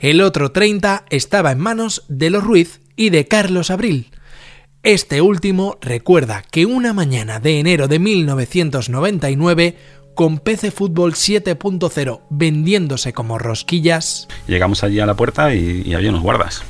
El 0.00 0.22
otro 0.22 0.52
30% 0.52 1.04
estaba 1.10 1.52
en 1.52 1.60
manos 1.60 2.04
de 2.08 2.30
los 2.30 2.42
Ruiz 2.42 2.80
y 2.96 3.10
de 3.10 3.28
Carlos 3.28 3.70
Abril. 3.70 4.10
Este 4.82 5.20
último 5.20 5.78
recuerda 5.80 6.42
que 6.50 6.66
una 6.66 6.92
mañana 6.92 7.38
de 7.38 7.60
enero 7.60 7.86
de 7.86 8.00
1999 8.00 9.76
con 10.14 10.38
PC 10.38 10.70
Fútbol 10.70 11.14
7.0 11.14 12.20
vendiéndose 12.30 13.12
como 13.12 13.38
rosquillas. 13.38 14.28
Llegamos 14.46 14.84
allí 14.84 15.00
a 15.00 15.06
la 15.06 15.14
puerta 15.14 15.54
y, 15.54 15.94
había 15.94 16.10
unos 16.10 16.22
guardas. 16.22 16.62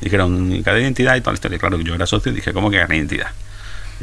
Dijeron, 0.00 0.62
cada 0.62 0.80
identidad 0.80 1.16
y 1.16 1.20
toda 1.20 1.32
la 1.32 1.36
historia. 1.36 1.58
Claro 1.58 1.78
que 1.78 1.84
yo 1.84 1.94
era 1.94 2.06
socio 2.06 2.32
dije, 2.32 2.52
¿cómo 2.52 2.70
que 2.70 2.78
cada 2.78 2.94
identidad? 2.94 3.28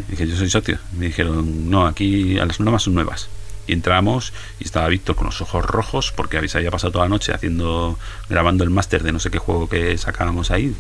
dije, 0.10 0.28
yo 0.28 0.36
soy 0.36 0.50
socio. 0.50 0.78
Me 0.98 1.08
dijeron, 1.08 1.70
no, 1.70 1.88
aquí 1.88 2.36
las 2.36 2.60
normas 2.60 2.84
son 2.84 2.94
nuevas. 2.94 3.30
Y 3.68 3.74
entramos 3.74 4.34
y 4.60 4.64
estaba 4.64 4.88
Víctor 4.88 5.16
con 5.16 5.26
los 5.26 5.42
ojos 5.42 5.66
rojos 5.66 6.14
porque 6.16 6.38
había 6.38 6.72
pasado 6.72 6.92
toda 6.92 7.06
la 7.06 7.10
noche 7.10 7.34
haciendo 7.34 8.00
grabando 8.30 8.64
el 8.64 8.70
máster 8.70 9.04
de 9.04 9.12
no 9.12 9.20
sé 9.20 9.30
qué 9.30 9.38
juego 9.38 9.68
que 9.68 9.98
sacábamos 9.98 10.52
ahí. 10.52 10.74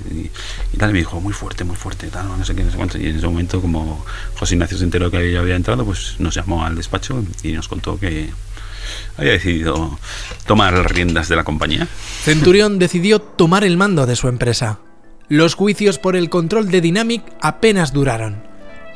Y, 0.73 0.77
tal, 0.77 0.91
y 0.91 0.93
me 0.93 0.99
dijo, 0.99 1.19
muy 1.19 1.33
fuerte, 1.33 1.63
muy 1.63 1.75
fuerte, 1.75 2.07
tal, 2.07 2.27
no 2.27 2.45
sé 2.45 2.55
qué, 2.55 2.63
no 2.63 2.71
sé 2.71 2.77
cuánto. 2.77 2.97
Y 2.97 3.07
en 3.07 3.17
ese 3.17 3.27
momento, 3.27 3.61
como 3.61 4.05
José 4.39 4.55
Ignacio 4.55 4.77
se 4.77 4.85
enteró 4.85 5.11
que 5.11 5.37
había 5.37 5.55
entrado, 5.55 5.85
pues 5.85 6.15
nos 6.19 6.33
llamó 6.33 6.65
al 6.65 6.75
despacho 6.75 7.23
y 7.43 7.51
nos 7.51 7.67
contó 7.67 7.99
que 7.99 8.29
había 9.17 9.33
decidido 9.33 9.99
tomar 10.45 10.73
las 10.73 10.85
riendas 10.85 11.27
de 11.27 11.35
la 11.35 11.43
compañía. 11.43 11.87
Centurión 12.23 12.79
decidió 12.79 13.19
tomar 13.19 13.63
el 13.63 13.77
mando 13.77 14.05
de 14.05 14.15
su 14.15 14.27
empresa. 14.27 14.79
Los 15.29 15.55
juicios 15.55 15.99
por 15.99 16.15
el 16.15 16.29
control 16.29 16.71
de 16.71 16.79
Dynamic 16.79 17.21
apenas 17.41 17.91
duraron. 17.91 18.46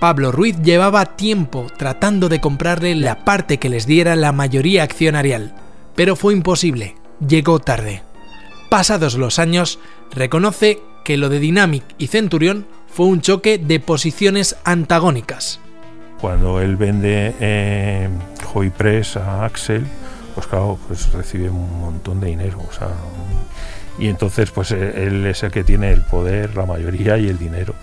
Pablo 0.01 0.31
Ruiz 0.31 0.59
llevaba 0.63 1.05
tiempo 1.05 1.67
tratando 1.77 2.27
de 2.27 2.41
comprarle 2.41 2.95
la 2.95 3.23
parte 3.23 3.59
que 3.59 3.69
les 3.69 3.85
diera 3.85 4.15
la 4.15 4.31
mayoría 4.31 4.81
accionarial, 4.81 5.53
pero 5.93 6.15
fue 6.15 6.33
imposible, 6.33 6.95
llegó 7.25 7.59
tarde. 7.59 8.01
Pasados 8.67 9.13
los 9.13 9.37
años, 9.37 9.77
reconoce 10.09 10.79
que 11.03 11.17
lo 11.17 11.29
de 11.29 11.37
Dynamic 11.37 11.83
y 11.99 12.07
Centurión 12.07 12.65
fue 12.87 13.05
un 13.05 13.21
choque 13.21 13.59
de 13.59 13.79
posiciones 13.79 14.55
antagónicas. 14.63 15.59
Cuando 16.19 16.59
él 16.59 16.77
vende 16.77 17.35
eh, 17.39 18.09
Hobby 18.51 18.71
Press 18.71 19.17
a 19.17 19.45
Axel, 19.45 19.85
pues 20.33 20.47
claro, 20.47 20.79
pues 20.87 21.13
recibe 21.13 21.51
un 21.51 21.79
montón 21.79 22.19
de 22.21 22.29
dinero, 22.29 22.57
o 22.67 22.73
sea, 22.73 22.89
y 24.01 24.07
entonces 24.07 24.49
pues 24.49 24.71
él 24.71 25.27
es 25.27 25.43
el 25.43 25.51
que 25.51 25.63
tiene 25.63 25.91
el 25.91 26.01
poder, 26.01 26.57
la 26.57 26.65
mayoría 26.65 27.19
y 27.19 27.29
el 27.29 27.37
dinero. 27.37 27.75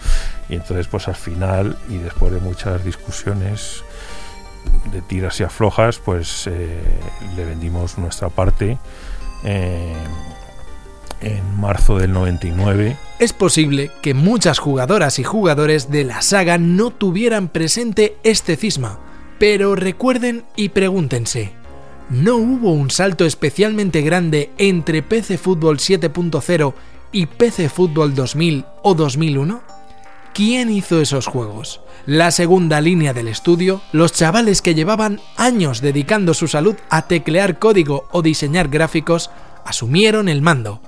Y 0.49 0.57
entonces 0.57 0.89
pues 0.89 1.07
al 1.07 1.15
final 1.15 1.79
y 1.89 1.99
después 1.99 2.33
de 2.33 2.41
muchas 2.41 2.85
discusiones 2.85 3.85
de 4.93 5.01
tiras 5.01 5.39
y 5.39 5.45
aflojas, 5.45 6.01
pues 6.01 6.49
eh, 6.49 6.77
le 7.37 7.45
vendimos 7.45 7.99
nuestra 7.99 8.31
parte 8.31 8.79
eh, 9.45 9.95
en 11.21 11.61
marzo 11.61 11.99
del 11.99 12.13
99. 12.13 12.97
Es 13.21 13.33
posible 13.33 13.93
que 14.03 14.13
muchas 14.13 14.59
jugadoras 14.59 15.21
y 15.21 15.23
jugadores 15.23 15.89
de 15.89 16.03
la 16.03 16.21
saga 16.21 16.59
no 16.59 16.91
tuvieran 16.91 17.47
presente 17.47 18.17
este 18.25 18.57
cisma, 18.57 18.99
pero 19.39 19.77
recuerden 19.77 20.45
y 20.57 20.71
pregúntense, 20.71 21.53
¿no 22.11 22.37
hubo 22.37 22.73
un 22.73 22.91
salto 22.91 23.25
especialmente 23.25 24.01
grande 24.03 24.51
entre 24.59 25.03
PC 25.03 25.39
Fútbol 25.39 25.79
7.0 25.79 26.75
y 27.13 27.27
PC 27.27 27.69
Fútbol 27.69 28.15
2000 28.15 28.65
o 28.83 28.95
2001? 28.95 29.63
¿Quién 30.33 30.71
hizo 30.71 31.01
esos 31.01 31.27
juegos? 31.27 31.81
La 32.07 32.31
segunda 32.31 32.81
línea 32.81 33.13
del 33.13 33.29
estudio, 33.29 33.83
los 33.93 34.13
chavales 34.13 34.63
que 34.63 34.75
llevaban 34.75 35.21
años 35.37 35.81
dedicando 35.81 36.33
su 36.33 36.49
salud 36.49 36.77
a 36.91 37.03
teclear 37.03 37.59
código 37.59 38.09
o 38.13 38.23
diseñar 38.23 38.69
gráficos, 38.69 39.31
asumieron 39.65 40.29
el 40.29 40.41
mando. 40.41 40.81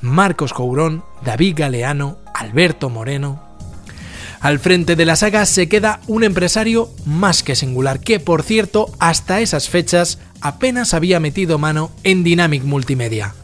Marcos 0.00 0.52
Courón, 0.52 1.04
David 1.24 1.54
Galeano, 1.56 2.18
Alberto 2.34 2.90
Moreno. 2.90 3.45
Al 4.46 4.60
frente 4.60 4.94
de 4.94 5.04
la 5.04 5.16
saga 5.16 5.44
se 5.44 5.68
queda 5.68 5.98
un 6.06 6.22
empresario 6.22 6.88
más 7.04 7.42
que 7.42 7.56
singular, 7.56 7.98
que 7.98 8.20
por 8.20 8.44
cierto, 8.44 8.92
hasta 9.00 9.40
esas 9.40 9.68
fechas 9.68 10.20
apenas 10.40 10.94
había 10.94 11.18
metido 11.18 11.58
mano 11.58 11.90
en 12.04 12.22
Dynamic 12.22 12.62
Multimedia. 12.62 13.34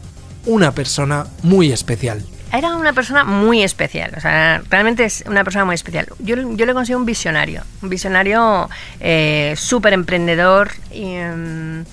Una 0.45 0.71
persona 0.71 1.27
muy 1.41 1.73
especial 1.73 2.23
era 2.53 2.75
una 2.75 2.93
persona 2.93 3.25
muy 3.25 3.63
especial, 3.63 4.13
o 4.15 4.21
sea, 4.21 4.61
realmente 4.69 5.03
es 5.03 5.25
una 5.27 5.43
persona 5.43 5.65
muy 5.65 5.75
especial. 5.75 6.07
Yo, 6.19 6.37
le 6.37 6.73
considero 6.73 6.99
un 6.99 7.05
visionario, 7.05 7.63
un 7.81 7.89
visionario 7.89 8.69
eh, 9.01 9.55
súper 9.57 9.91
emprendedor 9.91 10.71
y, 10.89 11.17
um, 11.17 11.83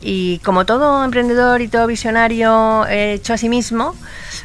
y, 0.00 0.38
como 0.38 0.64
todo 0.64 1.04
emprendedor 1.04 1.60
y 1.60 1.68
todo 1.68 1.86
visionario 1.88 2.86
hecho 2.88 3.34
a 3.34 3.36
sí 3.38 3.50
mismo, 3.50 3.94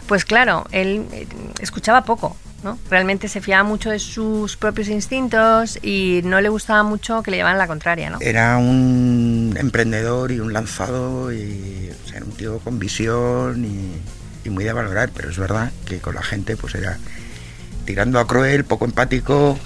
pues 0.07 0.26
claro, 0.26 0.65
él 0.72 1.05
eh, 1.13 1.28
escuchaba 1.61 2.03
poco. 2.03 2.36
¿No? 2.64 2.78
Realmente 2.89 3.28
se 3.28 3.41
fiaba 3.41 3.64
mucho 3.64 3.89
de 3.89 3.99
sus 3.99 4.57
propios 4.57 4.88
instintos 4.89 5.80
y 5.82 6.22
no 6.24 6.41
le 6.41 6.49
gustaba 6.49 6.84
mucho 6.84 7.24
que 7.24 7.32
le 7.32 7.38
llevaran 7.38 7.57
la 7.57 7.68
contraria. 7.68 8.10
¿no? 8.10 8.18
Era 8.22 8.57
un 8.57 9.55
emprendedor 9.57 10.32
y 10.32 10.39
un 10.39 10.53
lanzado 10.53 11.32
y 11.32 11.91
era 12.14 12.26
un 12.26 12.32
tío 12.32 12.60
con 12.60 12.80
visión 12.80 13.66
y 13.66 14.01
muy 14.49 14.64
de 14.64 14.74
valorar, 14.74 15.12
pero 15.14 15.30
es 15.30 15.38
verdad 15.38 15.72
que 15.86 15.99
con 15.99 16.16
la 16.16 16.24
gente 16.24 16.57
pues 16.57 16.76
era 16.76 16.97
tirando 17.86 18.20
a 18.20 18.28
cruel, 18.28 18.66
poco 18.66 18.86
empático, 18.86 19.57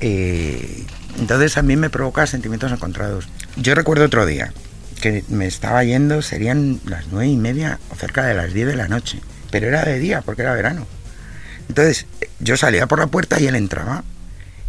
eh, 0.00 0.84
Entonces 1.18 1.58
a 1.58 1.62
mí 1.62 1.76
me 1.76 1.90
provoca 1.90 2.26
sentimientos 2.26 2.70
encontrados. 2.70 3.28
Yo 3.56 3.74
recuerdo 3.74 4.04
otro 4.04 4.26
día 4.26 4.52
que 5.00 5.24
me 5.28 5.46
estaba 5.46 5.82
yendo, 5.82 6.22
serían 6.22 6.80
las 6.84 7.06
nueve 7.08 7.28
y 7.28 7.36
media 7.36 7.78
o 7.90 7.96
cerca 7.96 8.24
de 8.24 8.34
las 8.34 8.52
10 8.52 8.68
de 8.68 8.76
la 8.76 8.88
noche, 8.88 9.20
pero 9.50 9.66
era 9.66 9.84
de 9.84 9.98
día 9.98 10.22
porque 10.22 10.42
era 10.42 10.54
verano. 10.54 10.86
Entonces 11.68 12.06
yo 12.40 12.56
salía 12.56 12.86
por 12.86 12.98
la 12.98 13.06
puerta 13.06 13.40
y 13.40 13.46
él 13.46 13.54
entraba 13.54 14.04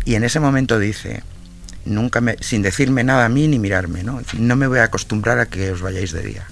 y 0.06 0.16
en 0.16 0.24
ese 0.24 0.39
momento 0.39 0.80
dice, 0.80 1.24
nunca 1.86 2.22
me, 2.22 2.38
sin 2.41 2.62
decirme 2.62 3.04
nada 3.04 3.26
a 3.26 3.30
mí 3.30 3.47
ni 3.47 3.60
mirarme, 3.60 4.04
¿no? 4.04 4.22
No 4.38 4.56
me 4.56 4.68
voy 4.68 4.80
a 4.80 4.86
acostumbrar 4.86 5.39
a 5.39 5.45
que 5.47 5.72
os 5.72 5.82
vayáis 5.82 6.12
de 6.12 6.22
día. 6.22 6.45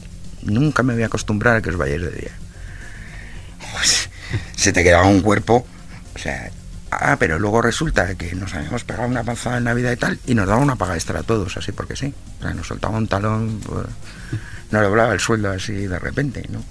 Nunca 0.44 0.84
me 0.84 0.94
voy 0.94 1.04
a 1.04 1.08
acostumbrar 1.08 1.58
a 1.58 1.62
que 1.62 1.70
os 1.70 1.78
vayáis 1.78 2.02
de 2.02 2.12
día. 2.12 2.32
Pues, 3.74 4.10
se 4.56 4.74
te 4.74 4.84
quedaba 4.84 5.06
un 5.06 5.22
cuerpo, 5.22 5.66
o 6.16 6.20
sea, 6.20 6.52
ah, 6.92 7.18
pero 7.20 7.40
luego 7.40 7.62
resulta 7.62 8.16
que 8.16 8.34
nos 8.36 8.54
habíamos 8.54 8.84
pegado 8.84 9.08
una 9.08 9.24
panzada 9.24 9.58
en 9.58 9.66
Navidad 9.66 9.92
y 9.92 9.98
tal, 9.98 10.20
y 10.26 10.36
nos 10.36 10.48
daba 10.48 10.62
una 10.62 10.76
paga 10.76 10.96
extra 10.96 11.20
a 11.20 11.24
todos, 11.24 11.58
así 11.58 11.72
porque 11.72 11.96
sí. 11.96 12.14
O 12.40 12.44
sea, 12.44 12.54
nos 12.54 12.68
soltaba 12.68 12.98
un 12.98 13.08
talón, 13.08 13.60
pues, 13.66 13.88
nos 14.72 14.82
doblaba 14.82 15.14
el 15.14 15.20
sueldo 15.20 15.52
así 15.52 15.74
de 15.74 16.00
repente, 16.00 16.46
¿no? 16.50 16.64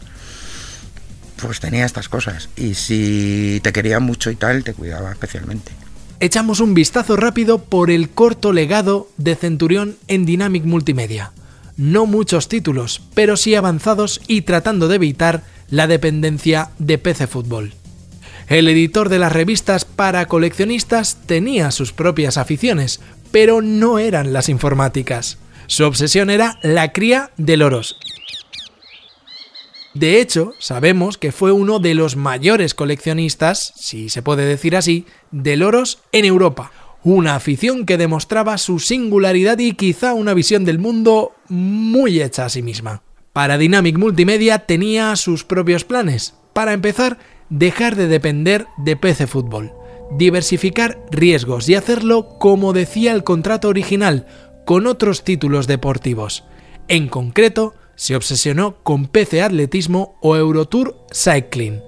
Pues 1.41 1.61
tenía 1.61 1.84
estas 1.84 2.09
cosas. 2.09 2.49
Y 2.57 2.74
si 2.74 3.61
te 3.62 3.72
quería 3.72 4.01
mucho 4.01 4.30
y 4.30 4.37
tal, 4.37 4.64
te 4.64 4.74
cuidaba 4.74 5.12
especialmente. 5.12 5.72
Echamos 6.18 6.61
un 6.61 6.72
vistazo 6.72 7.16
rápido 7.16 7.59
por 7.59 7.91
el 7.91 8.09
corto 8.09 8.53
legado 8.53 9.09
de 9.18 9.37
Centurión 9.37 9.97
en 10.09 10.24
Dynamic 10.24 10.64
Multimedia. 10.64 11.32
No 11.76 12.07
muchos 12.07 12.49
títulos, 12.49 13.03
pero 13.12 13.37
sí 13.37 13.55
avanzados 13.55 14.22
y 14.26 14.43
tratando 14.43 14.89
de 14.89 14.95
evitar 14.95 15.43
la 15.68 15.87
dependencia 15.87 16.70
de 16.78 16.97
PC 16.97 17.26
Fútbol. 17.26 17.74
El 18.49 18.68
editor 18.68 19.09
de 19.09 19.18
las 19.18 19.32
revistas 19.32 19.84
para 19.84 20.26
coleccionistas 20.26 21.18
tenía 21.26 21.70
sus 21.70 21.93
propias 21.93 22.39
aficiones, 22.39 23.01
pero 23.30 23.61
no 23.61 23.99
eran 23.99 24.32
las 24.32 24.49
informáticas. 24.49 25.37
Su 25.66 25.84
obsesión 25.84 26.30
era 26.30 26.59
la 26.62 26.93
cría 26.93 27.32
de 27.37 27.57
loros. 27.57 27.99
De 29.97 30.20
hecho, 30.20 30.53
sabemos 30.59 31.16
que 31.16 31.32
fue 31.32 31.53
uno 31.53 31.78
de 31.78 31.94
los 31.94 32.16
mayores 32.16 32.74
coleccionistas, 32.74 33.72
si 33.76 34.11
se 34.11 34.20
puede 34.20 34.44
decir 34.44 34.76
así, 34.76 35.07
de 35.30 35.57
loros 35.57 36.01
en 36.12 36.26
Europa. 36.26 36.70
Una 37.03 37.34
afición 37.34 37.86
que 37.86 37.97
demostraba 37.97 38.59
su 38.59 38.78
singularidad 38.78 39.59
y 39.59 39.72
quizá 39.72 40.12
una 40.12 40.34
visión 40.34 40.66
del 40.66 40.78
mundo 40.78 41.32
muy 41.49 42.20
hecha 42.20 42.44
a 42.44 42.49
sí 42.51 42.61
misma. 42.61 43.01
Para 43.32 43.57
Dynamic 43.57 43.97
Multimedia 43.97 44.59
tenía 44.66 45.16
sus 45.16 45.44
propios 45.44 45.84
planes. 45.84 46.34
Para 46.53 46.74
empezar, 46.74 47.16
dejar 47.49 47.97
de 47.97 48.07
depender 48.07 48.66
de 48.76 48.97
PC 48.97 49.26
Fútbol, 49.26 49.72
diversificar 50.18 51.01
riesgos 51.11 51.70
y 51.70 51.74
hacerlo 51.74 52.36
como 52.38 52.74
decía 52.74 53.12
el 53.12 53.24
contrato 53.24 53.68
original, 53.68 54.26
con 54.66 54.86
otros 54.86 55.24
títulos 55.24 55.66
deportivos. 55.66 56.44
En 56.86 57.09
concreto, 57.09 57.72
se 57.97 58.14
obsesionó 58.14 58.76
con 58.82 59.07
PC 59.07 59.42
Atletismo 59.42 60.16
o 60.20 60.36
Eurotour 60.36 60.94
Cycling. 61.12 61.80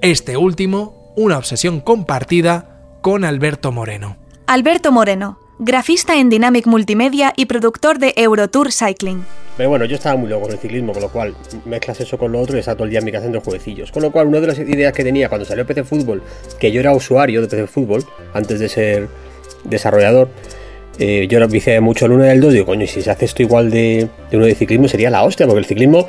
Este 0.00 0.36
último, 0.36 1.12
una 1.16 1.36
obsesión 1.36 1.80
compartida 1.80 2.98
con 3.02 3.24
Alberto 3.24 3.72
Moreno. 3.72 4.16
Alberto 4.46 4.92
Moreno, 4.92 5.38
grafista 5.58 6.16
en 6.16 6.30
Dynamic 6.30 6.66
Multimedia 6.66 7.32
y 7.36 7.46
productor 7.46 7.98
de 7.98 8.14
Eurotour 8.16 8.72
Cycling. 8.72 9.24
Pero 9.56 9.70
bueno, 9.70 9.84
yo 9.84 9.96
estaba 9.96 10.16
muy 10.16 10.28
loco 10.28 10.42
con 10.42 10.52
el 10.52 10.58
ciclismo, 10.58 10.92
con 10.92 11.02
lo 11.02 11.08
cual 11.10 11.34
mezclas 11.64 12.00
eso 12.00 12.16
con 12.16 12.30
lo 12.30 12.40
otro 12.40 12.56
y 12.56 12.60
estaba 12.60 12.76
todo 12.76 12.84
el 12.84 12.90
día 12.90 13.00
en 13.00 13.04
mi 13.04 13.10
casa 13.10 13.22
haciendo 13.24 13.40
jueguecillos. 13.40 13.90
Con 13.90 14.04
lo 14.04 14.12
cual, 14.12 14.28
una 14.28 14.38
de 14.38 14.46
las 14.46 14.58
ideas 14.60 14.92
que 14.92 15.02
tenía 15.02 15.28
cuando 15.28 15.44
salió 15.44 15.66
PC 15.66 15.82
Fútbol, 15.82 16.22
que 16.60 16.70
yo 16.70 16.78
era 16.78 16.92
usuario 16.92 17.42
de 17.42 17.48
PC 17.48 17.66
Fútbol, 17.66 18.04
antes 18.32 18.60
de 18.60 18.68
ser 18.68 19.08
desarrollador, 19.64 20.28
eh, 20.98 21.26
yo 21.28 21.46
vicié 21.48 21.80
mucho 21.80 22.06
el 22.06 22.12
1 22.12 22.26
y 22.26 22.28
el 22.30 22.40
2, 22.40 22.52
digo, 22.52 22.66
coño, 22.66 22.86
si 22.86 23.02
se 23.02 23.10
hace 23.10 23.24
esto 23.24 23.42
igual 23.42 23.70
de, 23.70 24.08
de 24.30 24.36
uno 24.36 24.46
de 24.46 24.54
ciclismo 24.54 24.88
sería 24.88 25.10
la 25.10 25.22
hostia, 25.22 25.46
porque 25.46 25.60
el 25.60 25.66
ciclismo, 25.66 26.06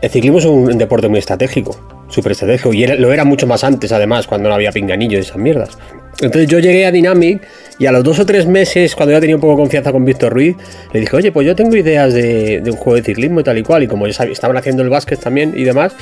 el 0.00 0.10
ciclismo 0.10 0.38
es 0.38 0.44
un 0.44 0.78
deporte 0.78 1.08
muy 1.08 1.18
estratégico, 1.18 1.78
súper 2.08 2.32
estratégico, 2.32 2.72
y 2.72 2.86
lo 2.86 3.12
era 3.12 3.24
mucho 3.24 3.46
más 3.46 3.64
antes, 3.64 3.92
además, 3.92 4.26
cuando 4.26 4.48
no 4.48 4.54
había 4.54 4.72
pinganillo 4.72 5.18
y 5.18 5.20
esas 5.20 5.36
mierdas. 5.36 5.78
Entonces 6.20 6.48
yo 6.48 6.58
llegué 6.58 6.84
a 6.86 6.92
Dynamic 6.92 7.42
y 7.78 7.86
a 7.86 7.92
los 7.92 8.04
dos 8.04 8.18
o 8.18 8.26
tres 8.26 8.46
meses, 8.46 8.94
cuando 8.94 9.12
ya 9.12 9.20
tenía 9.20 9.36
un 9.36 9.40
poco 9.40 9.54
de 9.54 9.62
confianza 9.62 9.90
con 9.90 10.04
Víctor 10.04 10.32
Ruiz, 10.32 10.56
le 10.92 11.00
dije, 11.00 11.16
oye, 11.16 11.32
pues 11.32 11.46
yo 11.46 11.56
tengo 11.56 11.74
ideas 11.76 12.12
de, 12.12 12.62
un 12.66 12.76
juego 12.76 12.96
de 12.96 13.02
ciclismo 13.02 13.40
y 13.40 13.44
tal 13.44 13.56
y 13.58 13.62
cual. 13.62 13.84
Y 13.84 13.86
como 13.86 14.06
ya 14.06 14.24
estaban 14.24 14.56
haciendo 14.56 14.82
el 14.82 14.90
básquet 14.90 15.18
también 15.18 15.54
y 15.56 15.64
demás. 15.64 15.94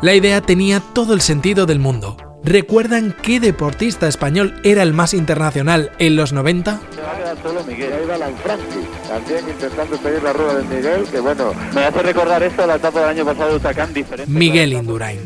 La 0.00 0.14
idea 0.14 0.40
tenía 0.40 0.80
todo 0.94 1.12
el 1.12 1.20
sentido 1.20 1.66
del 1.66 1.80
mundo. 1.80 2.16
¿Recuerdan 2.44 3.16
qué 3.22 3.40
deportista 3.40 4.06
español 4.06 4.54
era 4.64 4.82
el 4.82 4.92
más 4.92 5.14
internacional 5.14 5.92
en 5.98 6.14
los 6.14 6.34
90? 6.34 6.78
Se 6.94 7.00
va 7.00 7.12
a 7.12 7.16
quedar 7.16 7.42
solo 7.42 7.64
Miguel. 7.64 7.92
Ahí 7.94 8.06
va 8.06 8.18
también 9.08 9.48
intentando 9.48 9.96
pedir 9.96 10.22
la 10.22 10.32
rueda 10.34 10.54
de 10.58 10.76
Miguel, 10.76 11.04
que 11.10 11.20
bueno, 11.20 11.52
me 11.74 11.84
hace 11.84 12.02
recordar 12.02 12.42
esto 12.42 12.66
la 12.66 12.76
etapa 12.76 13.00
del 13.00 13.08
año 13.08 13.24
pasado 13.24 13.50
de 13.50 13.56
Utacán 13.56 13.94
diferente. 13.94 14.30
Miguel 14.30 14.74
Indurain. 14.74 15.20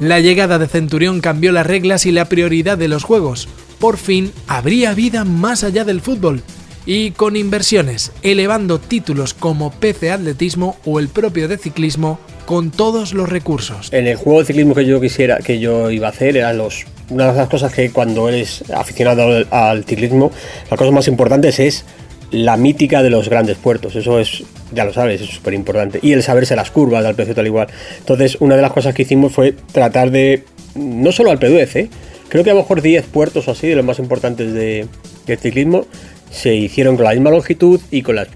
La 0.00 0.20
llegada 0.20 0.58
de 0.58 0.66
Centurión 0.66 1.20
cambió 1.20 1.52
las 1.52 1.66
reglas 1.66 2.06
y 2.06 2.12
la 2.12 2.24
prioridad 2.24 2.78
de 2.78 2.88
los 2.88 3.04
juegos 3.04 3.48
por 3.78 3.98
fin 3.98 4.32
habría 4.46 4.94
vida 4.94 5.24
más 5.24 5.64
allá 5.64 5.84
del 5.84 6.00
fútbol 6.00 6.42
y 6.86 7.10
con 7.10 7.36
inversiones, 7.36 8.12
elevando 8.22 8.78
títulos 8.78 9.34
como 9.34 9.72
PC 9.72 10.10
Atletismo 10.10 10.76
o 10.84 10.98
el 11.00 11.08
propio 11.08 11.48
de 11.48 11.58
ciclismo 11.58 12.18
con 12.46 12.70
todos 12.70 13.14
los 13.14 13.28
recursos. 13.28 13.92
En 13.92 14.06
el 14.06 14.16
juego 14.16 14.40
de 14.40 14.46
ciclismo 14.46 14.74
que 14.74 14.84
yo 14.84 15.00
quisiera, 15.00 15.38
que 15.38 15.58
yo 15.58 15.90
iba 15.90 16.08
a 16.08 16.10
hacer, 16.10 16.36
eran 16.36 16.58
los 16.58 16.84
una 17.10 17.32
de 17.32 17.38
las 17.38 17.48
cosas 17.48 17.72
que 17.74 17.90
cuando 17.90 18.28
eres 18.28 18.64
aficionado 18.70 19.44
al, 19.50 19.84
ciclismo, 19.84 20.30
las 20.70 20.78
cosas 20.78 20.94
más 20.94 21.08
importantes 21.08 21.58
es 21.58 21.84
la 22.30 22.56
mítica 22.56 23.02
de 23.02 23.10
los 23.10 23.28
grandes 23.28 23.58
puertos. 23.58 23.96
Eso 23.96 24.18
es, 24.18 24.44
ya 24.72 24.84
lo 24.84 24.92
sabes, 24.94 25.20
es 25.20 25.28
súper 25.28 25.52
importante. 25.52 25.98
Y 26.00 26.12
el 26.12 26.22
saberse 26.22 26.56
las 26.56 26.70
curvas 26.70 27.04
al 27.04 27.14
precio 27.14 27.34
tal 27.34 27.46
igual. 27.46 27.68
Entonces, 27.98 28.38
una 28.40 28.56
de 28.56 28.62
las 28.62 28.72
cosas 28.72 28.94
que 28.94 29.02
hicimos 29.02 29.32
fue 29.32 29.52
tratar 29.72 30.10
de, 30.10 30.44
no 30.74 31.12
solo 31.12 31.30
al 31.30 31.38
PDUC, 31.38 31.90
Creo 32.32 32.44
que 32.44 32.50
a 32.50 32.54
lo 32.54 32.60
mejor 32.60 32.80
10 32.80 33.04
puertos 33.08 33.46
así, 33.48 33.68
de 33.68 33.76
los 33.76 33.84
más 33.84 33.98
importantes 33.98 34.54
de, 34.54 34.86
del 35.26 35.38
ciclismo, 35.38 35.84
se 36.32 36.54
hicieron 36.54 36.96
con 36.96 37.04
la 37.04 37.12
misma 37.12 37.30
longitud 37.30 37.80
y 37.90 38.02
con 38.02 38.16
las, 38.16 38.28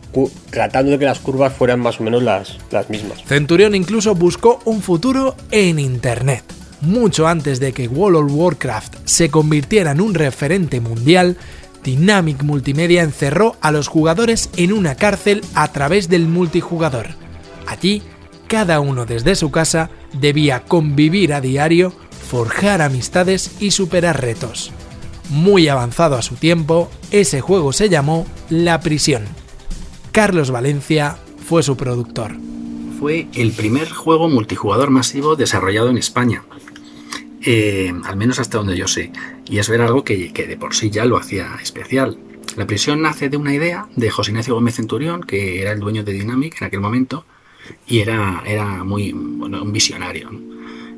tratando 0.50 0.92
de 0.92 0.98
que 0.98 1.06
las 1.06 1.18
curvas 1.18 1.52
fueran 1.52 1.80
más 1.80 1.98
o 1.98 2.04
menos 2.04 2.22
las, 2.22 2.58
las 2.70 2.88
mismas. 2.90 3.24
Centurión 3.24 3.74
incluso 3.74 4.14
buscó 4.14 4.60
un 4.64 4.82
futuro 4.82 5.34
en 5.50 5.78
Internet. 5.78 6.44
Mucho 6.82 7.26
antes 7.26 7.58
de 7.58 7.72
que 7.72 7.88
World 7.88 8.16
of 8.16 8.32
Warcraft 8.32 8.96
se 9.06 9.30
convirtiera 9.30 9.92
en 9.92 10.00
un 10.00 10.14
referente 10.14 10.80
mundial, 10.80 11.36
Dynamic 11.82 12.42
Multimedia 12.42 13.02
encerró 13.02 13.56
a 13.60 13.72
los 13.72 13.88
jugadores 13.88 14.50
en 14.56 14.72
una 14.72 14.94
cárcel 14.94 15.42
a 15.54 15.72
través 15.72 16.08
del 16.08 16.26
multijugador. 16.26 17.08
Allí, 17.66 18.02
cada 18.46 18.80
uno 18.80 19.06
desde 19.06 19.34
su 19.34 19.50
casa 19.50 19.90
debía 20.12 20.60
convivir 20.60 21.32
a 21.32 21.40
diario 21.40 21.92
forjar 22.28 22.82
amistades 22.82 23.52
y 23.60 23.70
superar 23.70 24.20
retos. 24.20 24.72
Muy 25.30 25.68
avanzado 25.68 26.16
a 26.16 26.22
su 26.22 26.36
tiempo, 26.36 26.90
ese 27.10 27.40
juego 27.40 27.72
se 27.72 27.88
llamó 27.88 28.26
La 28.48 28.80
Prisión. 28.80 29.24
Carlos 30.12 30.50
Valencia 30.50 31.18
fue 31.44 31.62
su 31.62 31.76
productor. 31.76 32.32
Fue 33.00 33.26
el 33.34 33.52
primer 33.52 33.90
juego 33.90 34.28
multijugador 34.28 34.90
masivo 34.90 35.36
desarrollado 35.36 35.90
en 35.90 35.98
España, 35.98 36.44
eh, 37.42 37.92
al 38.04 38.16
menos 38.16 38.38
hasta 38.38 38.58
donde 38.58 38.76
yo 38.76 38.88
sé, 38.88 39.12
y 39.48 39.58
es 39.58 39.68
ver 39.68 39.82
algo 39.82 40.04
que, 40.04 40.32
de 40.32 40.56
por 40.56 40.74
sí 40.74 40.90
ya 40.90 41.04
lo 41.04 41.16
hacía 41.16 41.56
especial. 41.60 42.18
La 42.56 42.66
prisión 42.66 43.02
nace 43.02 43.28
de 43.28 43.36
una 43.36 43.52
idea 43.52 43.88
de 43.96 44.10
José 44.10 44.30
Ignacio 44.30 44.54
Gómez 44.54 44.76
Centurión, 44.76 45.22
que 45.22 45.60
era 45.60 45.72
el 45.72 45.80
dueño 45.80 46.04
de 46.04 46.12
Dynamic 46.12 46.60
en 46.60 46.68
aquel 46.68 46.80
momento, 46.80 47.26
y 47.86 47.98
era, 47.98 48.42
era 48.46 48.84
muy 48.84 49.12
un 49.12 49.72
visionario 49.72 50.30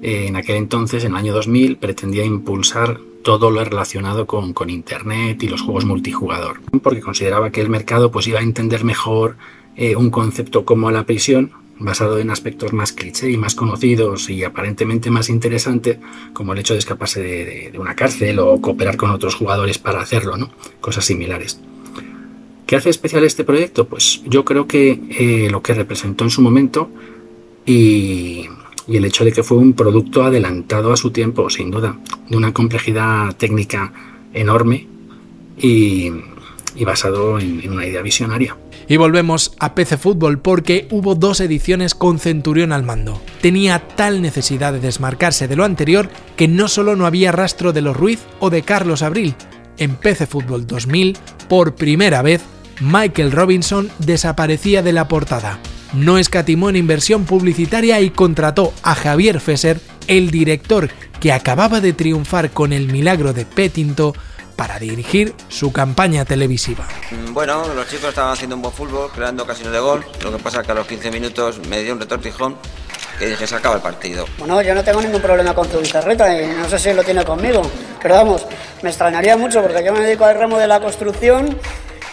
en 0.01 0.37
aquel 0.37 0.57
entonces, 0.57 1.05
en 1.05 1.13
el 1.13 1.17
año 1.17 1.35
2000, 1.35 1.77
pretendía 1.79 2.25
impulsar 2.25 3.01
todo 3.23 3.51
lo 3.51 3.63
relacionado 3.65 4.27
con, 4.27 4.71
Internet 4.71 5.43
y 5.43 5.49
los 5.49 5.63
juegos 5.63 5.85
multijugador, 5.85 6.61
porque 6.83 7.01
consideraba 7.01 7.51
que 7.51 7.61
el 7.61 7.69
mercado 7.69 8.11
pues, 8.11 8.27
iba 8.27 8.41
a 8.41 8.43
entender 8.43 8.85
mejor 8.85 9.37
eh, 9.77 9.97
un 9.97 10.11
concepto 10.11 10.65
como 10.65 10.91
la 10.91 11.05
prisión, 11.05 11.53
basado 11.79 12.19
en 12.19 12.31
aspectos 12.31 12.73
más 12.73 12.93
cliché 12.93 13.31
y 13.31 13.37
más 13.37 13.55
conocidos 13.55 14.31
y 14.31 14.43
aparentemente 14.43 15.11
más 15.11 15.29
interesante, 15.29 16.01
como 16.33 16.53
el 16.53 16.59
hecho 16.59 16.75
de 16.75 16.81
escaparse 16.81 17.23
de, 17.23 17.79
una 17.79 17.95
cárcel 17.95 18.39
o 18.41 18.61
cooperar 18.61 18.97
con 18.97 19.11
otros 19.11 19.35
jugadores 19.35 19.79
para 19.79 20.01
hacerlo, 20.01 20.37
¿no? 20.37 20.51
Cosas 20.81 21.05
similares. 21.05 21.61
¿Qué 22.67 22.77
hace 22.77 22.91
especial 22.91 23.25
este 23.25 23.45
proyecto? 23.45 23.87
Pues 23.87 24.23
yo 24.27 24.45
creo 24.45 24.67
que 24.67 25.01
eh, 25.11 25.49
lo 25.51 25.63
que 25.63 25.75
representó 25.75 26.25
en 26.25 26.31
su 26.31 26.43
momento 26.43 26.91
y, 27.65 28.47
y 28.89 28.97
el 28.97 29.05
hecho 29.05 29.25
de 29.25 29.33
que 29.33 29.43
fue 29.43 29.59
un 29.59 29.75
producto 29.75 30.25
adelantado 30.25 30.93
a 30.93 30.97
su 30.97 31.11
tiempo, 31.11 31.51
sin 31.51 31.71
duda, 31.71 31.99
de 32.29 32.37
una 32.37 32.53
complejidad 32.53 33.37
técnica 33.37 33.93
enorme 34.33 34.87
y, 35.59 36.11
basado 36.85 37.39
en, 37.39 37.71
una 37.71 37.87
idea 37.87 38.01
visionaria. 38.01 38.57
Y 38.89 38.97
volvemos 38.97 39.53
a 39.59 39.75
PC 39.75 39.99
Fútbol 39.99 40.39
porque 40.39 40.89
hubo 40.91 41.15
dos 41.15 41.41
ediciones 41.41 41.95
con 41.95 42.19
Centurión 42.19 42.73
al 42.73 42.85
mando. 42.85 43.21
Tenía 43.43 43.81
tal 43.81 44.23
necesidad 44.23 44.73
de 44.73 44.81
desmarcarse 44.81 45.47
de 45.47 45.57
lo 45.57 45.65
anterior 45.65 46.09
que 46.37 46.49
no 46.49 46.69
solo 46.69 46.97
no 46.97 47.05
había 47.05 47.31
rastro 47.31 47.75
de 47.75 47.83
los 47.83 47.97
Ruiz 47.97 48.21
o 48.41 48.49
de 48.49 48.63
Carlos 48.63 49.03
Abril, 49.03 49.35
en 49.77 49.97
PC 49.97 50.27
Fútbol 50.27 50.67
2000, 50.67 51.19
por 51.49 51.75
primera 51.75 52.23
vez, 52.23 52.43
Michael 52.81 53.33
Robinson 53.33 53.91
desaparecía 53.99 54.83
de 54.83 54.93
la 54.93 55.09
portada. 55.09 55.59
No 55.93 56.19
escatimó 56.19 56.69
en 56.69 56.77
inversión 56.77 57.25
publicitaria 57.25 58.01
y 58.01 58.11
contrató 58.11 58.73
a 58.83 58.95
Javier 58.95 59.41
Fesser, 59.41 59.81
el 60.07 60.31
director 60.31 60.91
que 61.21 61.33
acababa 61.33 61.81
de 61.81 61.93
triunfar 61.93 62.51
con 62.51 62.73
el 62.73 62.89
milagro 62.93 63.33
de 63.33 63.45
Petinto, 63.45 64.15
para 64.59 64.81
dirigir 64.81 65.35
su 65.47 65.73
campaña 65.73 66.25
televisiva. 66.25 66.85
Mm, 67.13 67.33
bueno, 67.33 67.63
los 67.75 67.89
chicos 67.89 68.09
estaban 68.09 68.33
haciendo 68.33 68.57
un 68.57 68.63
buen 68.63 68.75
fútbol, 68.75 69.09
creando 69.15 69.45
ocasiones 69.45 69.73
de 69.73 69.79
gol. 69.79 70.05
Lo 70.21 70.33
que 70.33 70.43
pasa 70.43 70.61
es 70.61 70.67
que 70.67 70.73
a 70.73 70.75
los 70.75 70.87
15 70.89 71.13
minutos 71.13 71.61
me 71.69 71.81
dio 71.85 71.93
un 71.93 72.01
retortijón 72.01 72.57
que 73.21 73.27
dije 73.27 73.47
se 73.47 73.55
acaba 73.55 73.77
el 73.77 73.83
partido. 73.83 74.27
Bueno, 74.37 74.61
yo 74.61 74.75
no 74.75 74.83
tengo 74.83 75.01
ningún 75.01 75.23
problema 75.23 75.55
con 75.55 75.69
tu 75.69 75.81
guitarreta 75.81 76.43
y 76.43 76.49
no 76.49 76.69
sé 76.69 76.77
si 76.81 76.93
lo 76.93 77.05
tiene 77.05 77.25
conmigo, 77.25 77.63
pero 78.03 78.17
vamos, 78.17 78.47
me 78.83 78.91
extrañaría 78.91 79.37
mucho 79.37 79.63
porque 79.63 79.85
yo 79.85 79.93
me 79.93 80.01
dedico 80.01 80.25
al 80.25 80.37
ramo 80.37 80.59
de 80.59 80.67
la 80.67 80.81
construcción 80.81 81.57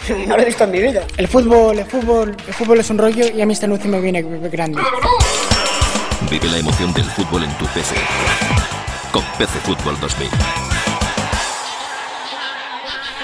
no 0.26 0.36
lo 0.36 0.42
he 0.42 0.46
visto 0.46 0.64
en 0.64 0.70
mi 0.70 0.80
vida. 0.80 1.06
El 1.16 1.28
fútbol, 1.28 1.78
el 1.78 1.86
fútbol, 1.86 2.36
el 2.46 2.54
fútbol 2.54 2.80
es 2.80 2.90
un 2.90 2.98
rollo 2.98 3.26
y 3.34 3.40
a 3.40 3.46
mí 3.46 3.52
esta 3.52 3.66
anuncio 3.66 3.90
me 3.90 4.00
viene 4.00 4.22
grande. 4.22 4.80
Vive 6.30 6.48
la 6.48 6.58
emoción 6.58 6.92
del 6.92 7.04
fútbol 7.04 7.44
en 7.44 7.50
tu 7.58 7.66
PC. 7.66 7.94
Con 9.12 9.22
PC 9.38 9.58
Fútbol 9.60 9.98
2000. 10.00 10.28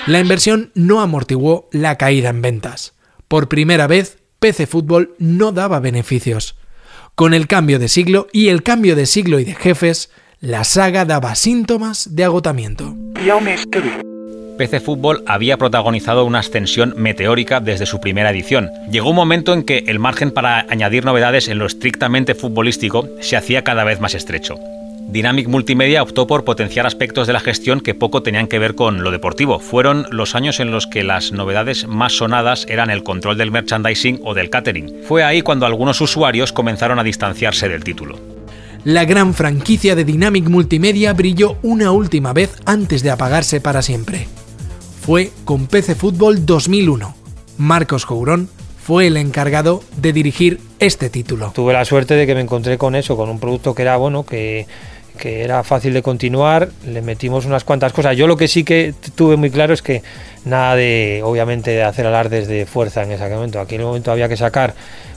La 0.07 0.18
inversión 0.18 0.72
no 0.74 1.01
amortiguó 1.01 1.68
la 1.70 1.97
caída 1.97 2.30
en 2.30 2.43
ventas. 2.43 2.95
Por 3.28 3.49
primera 3.49 3.87
vez, 3.87 4.18
PC 4.41 4.66
Fútbol 4.66 5.14
no 5.18 5.53
daba 5.53 5.80
beneficios. 5.80 6.57
Con 7.14 7.35
el 7.35 7.47
cambio 7.47 7.78
de 7.78 7.89
siglo 7.89 8.26
y 8.33 8.49
el 8.49 8.62
cambio 8.62 8.97
de 8.97 9.07
siglo 9.07 9.39
y 9.39 9.45
de 9.45 9.55
jefes, 9.55 10.11
la 10.41 10.64
saga 10.64 11.05
daba 11.05 11.35
síntomas 11.35 12.16
de 12.16 12.24
agotamiento. 12.24 12.97
PC 14.63 14.79
Fútbol 14.79 15.25
había 15.27 15.57
protagonizado 15.57 16.25
una 16.25 16.39
ascensión 16.39 16.95
meteórica 16.97 17.59
desde 17.59 17.85
su 17.85 17.99
primera 17.99 18.31
edición. 18.31 18.71
Llegó 18.89 19.11
un 19.11 19.17
momento 19.17 19.55
en 19.55 19.65
que 19.65 19.83
el 19.89 19.99
margen 19.99 20.31
para 20.31 20.67
añadir 20.69 21.05
novedades 21.05 21.49
en 21.49 21.59
lo 21.59 21.67
estrictamente 21.67 22.37
futbolístico 22.37 23.09
se 23.21 23.37
hacía 23.37 23.65
cada 23.65 23.83
vez 23.83 23.99
más 23.99 24.15
estrecho. 24.15 24.61
Dynamic 25.09 25.49
Multimedia 25.49 26.01
optó 26.01 26.29
por 26.29 26.45
potenciar 26.45 26.87
aspectos 26.87 27.27
de 27.27 27.33
la 27.33 27.41
gestión 27.41 27.81
que 27.81 27.97
poco 27.97 28.23
tenían 28.23 28.47
que 28.47 28.61
ver 28.61 28.77
con 28.77 29.03
lo 29.03 29.11
deportivo. 29.11 29.59
Fueron 29.59 30.07
los 30.13 30.37
años 30.37 30.61
en 30.61 30.71
los 30.71 30.87
que 30.87 31.03
las 31.03 31.33
novedades 31.33 31.89
más 31.89 32.13
sonadas 32.13 32.65
eran 32.69 32.89
el 32.89 33.03
control 33.03 33.39
del 33.39 33.51
merchandising 33.51 34.21
o 34.23 34.33
del 34.33 34.49
catering. 34.49 35.03
Fue 35.09 35.25
ahí 35.25 35.43
cuando 35.43 35.67
algunos 35.67 36.01
usuarios 36.01 36.53
comenzaron 36.53 37.01
a 37.01 37.03
distanciarse 37.03 37.69
del 37.69 37.83
título. 37.83 38.17
La 38.85 39.07
gran 39.07 39.35
franquicia 39.35 39.97
de 39.97 40.05
Dynamic 40.05 40.49
Multimedia 40.49 41.15
brilló 41.15 41.57
una 41.63 41.91
última 41.91 42.33
vez 42.33 42.55
antes 42.65 43.03
de 43.03 43.11
apagarse 43.11 43.61
para 43.61 43.83
siempre. 43.83 44.29
Fue 45.03 45.33
con 45.45 45.67
PC 45.67 45.97
Fútbol 45.97 46.47
2001. 46.47 47.13
Marcos 47.59 48.07
Courón 48.07 48.49
fue 48.81 49.09
el 49.09 49.17
encargado 49.17 49.83
de 49.97 50.13
dirigir 50.13 50.61
este 50.79 51.11
título. 51.11 51.51
Tuve 51.53 51.73
la 51.73 51.85
suerte 51.85 52.15
de 52.15 52.25
que 52.25 52.37
me 52.37 52.41
encontré 52.41 52.79
con 52.79 52.95
eso, 52.95 53.17
con 53.17 53.29
un 53.29 53.41
producto 53.41 53.75
que 53.75 53.83
era 53.83 53.97
bueno, 53.97 54.23
que 54.23 54.69
era 55.25 55.65
fácil 55.65 55.93
de 55.93 56.03
continuar, 56.03 56.69
le 56.87 57.03
metimos 57.03 57.47
unas 57.47 57.65
cuantas 57.65 57.93
cosas. 57.93 58.17
Yo 58.17 58.29
lo 58.29 58.37
que 58.37 58.47
sí 58.47 58.63
que 58.63 58.95
tuve 59.17 59.37
muy 59.37 59.51
claro 59.51 59.75
es 59.75 59.83
que 59.83 60.05
nada 60.45 60.77
de, 60.77 61.21
obviamente, 61.25 61.83
hacer 61.83 62.07
alardes 62.07 62.47
de 62.47 62.65
fuerza 62.65 63.03
en 63.03 63.11
ese 63.11 63.29
momento. 63.29 63.59
Aquí 63.59 63.75
en 63.75 63.81
el 63.81 63.89
momento 63.89 64.13
había 64.13 64.29
que 64.29 64.37
sacar 64.37 64.75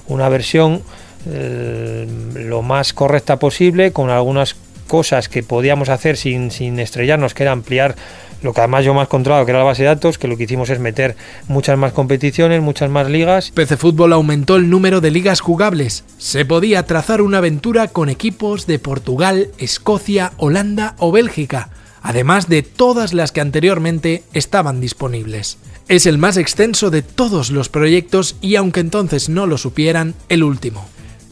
una 0.08 0.30
versión 0.30 0.82
eh, 1.30 2.08
lo 2.34 2.64
más 2.64 2.92
correcta 2.94 3.38
posible, 3.38 3.92
con 3.92 4.10
algunas 4.10 4.56
cosas 4.88 5.30
que 5.30 5.44
podíamos 5.44 5.90
hacer 5.90 6.18
sin, 6.18 6.50
sin 6.50 6.80
estrellarnos, 6.80 7.36
que 7.36 7.44
era 7.44 7.52
ampliar 7.52 7.96
lo 8.42 8.54
que 8.54 8.62
además 8.62 8.86
yo 8.86 8.94
más 8.94 9.08
controlado, 9.08 9.46
que 9.46 9.52
era 9.52 9.60
la 9.60 9.66
base 9.66 9.84
de 9.84 9.90
datos, 9.90 10.18
que 10.18 10.28
lo 10.28 10.38
que 10.38 10.44
hicimos 10.44 10.70
es 10.70 10.80
meter 10.80 11.16
muchas 11.48 11.78
más 11.78 11.94
competiciones, 11.94 12.62
muchas 12.62 12.90
más 12.90 13.10
ligas. 13.10 13.52
PC 13.52 13.78
Fútbol 13.78 14.14
aumentó 14.14 14.56
el 14.56 14.70
número 14.70 15.02
de 15.02 15.12
ligas 15.12 15.40
jugables. 15.40 16.04
Se 16.18 16.46
podía 16.46 16.86
trazar 16.86 17.22
una 17.22 17.40
aventura 17.40 17.88
con 17.88 18.10
equipos 18.10 18.68
de 18.68 18.80
Portugal, 18.80 19.50
Escocia, 19.58 20.34
Holanda 20.38 20.96
o 21.00 21.12
Bélgica, 21.12 21.70
además 22.02 22.50
de 22.50 22.64
todas 22.64 23.14
las 23.14 23.32
que 23.32 23.42
anteriormente 23.42 24.24
estaban 24.34 24.80
disponibles. 24.80 25.58
Es 25.88 26.06
el 26.06 26.18
más 26.18 26.38
extenso 26.38 26.90
de 26.90 27.04
todos 27.04 27.52
los 27.52 27.70
proyectos 27.70 28.38
y 28.42 28.56
aunque 28.56 28.80
entonces 28.80 29.30
no 29.30 29.46
lo 29.46 29.58
supieran, 29.58 30.16
el 30.30 30.44
último. 30.44 30.86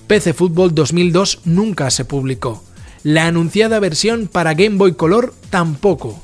PC 0.07 0.33
Fútbol 0.33 0.75
2002 0.75 1.39
nunca 1.45 1.89
se 1.89 2.05
publicó. 2.05 2.63
La 3.03 3.25
anunciada 3.25 3.79
versión 3.79 4.27
para 4.27 4.53
Game 4.53 4.77
Boy 4.77 4.93
Color 4.93 5.33
tampoco. 5.49 6.21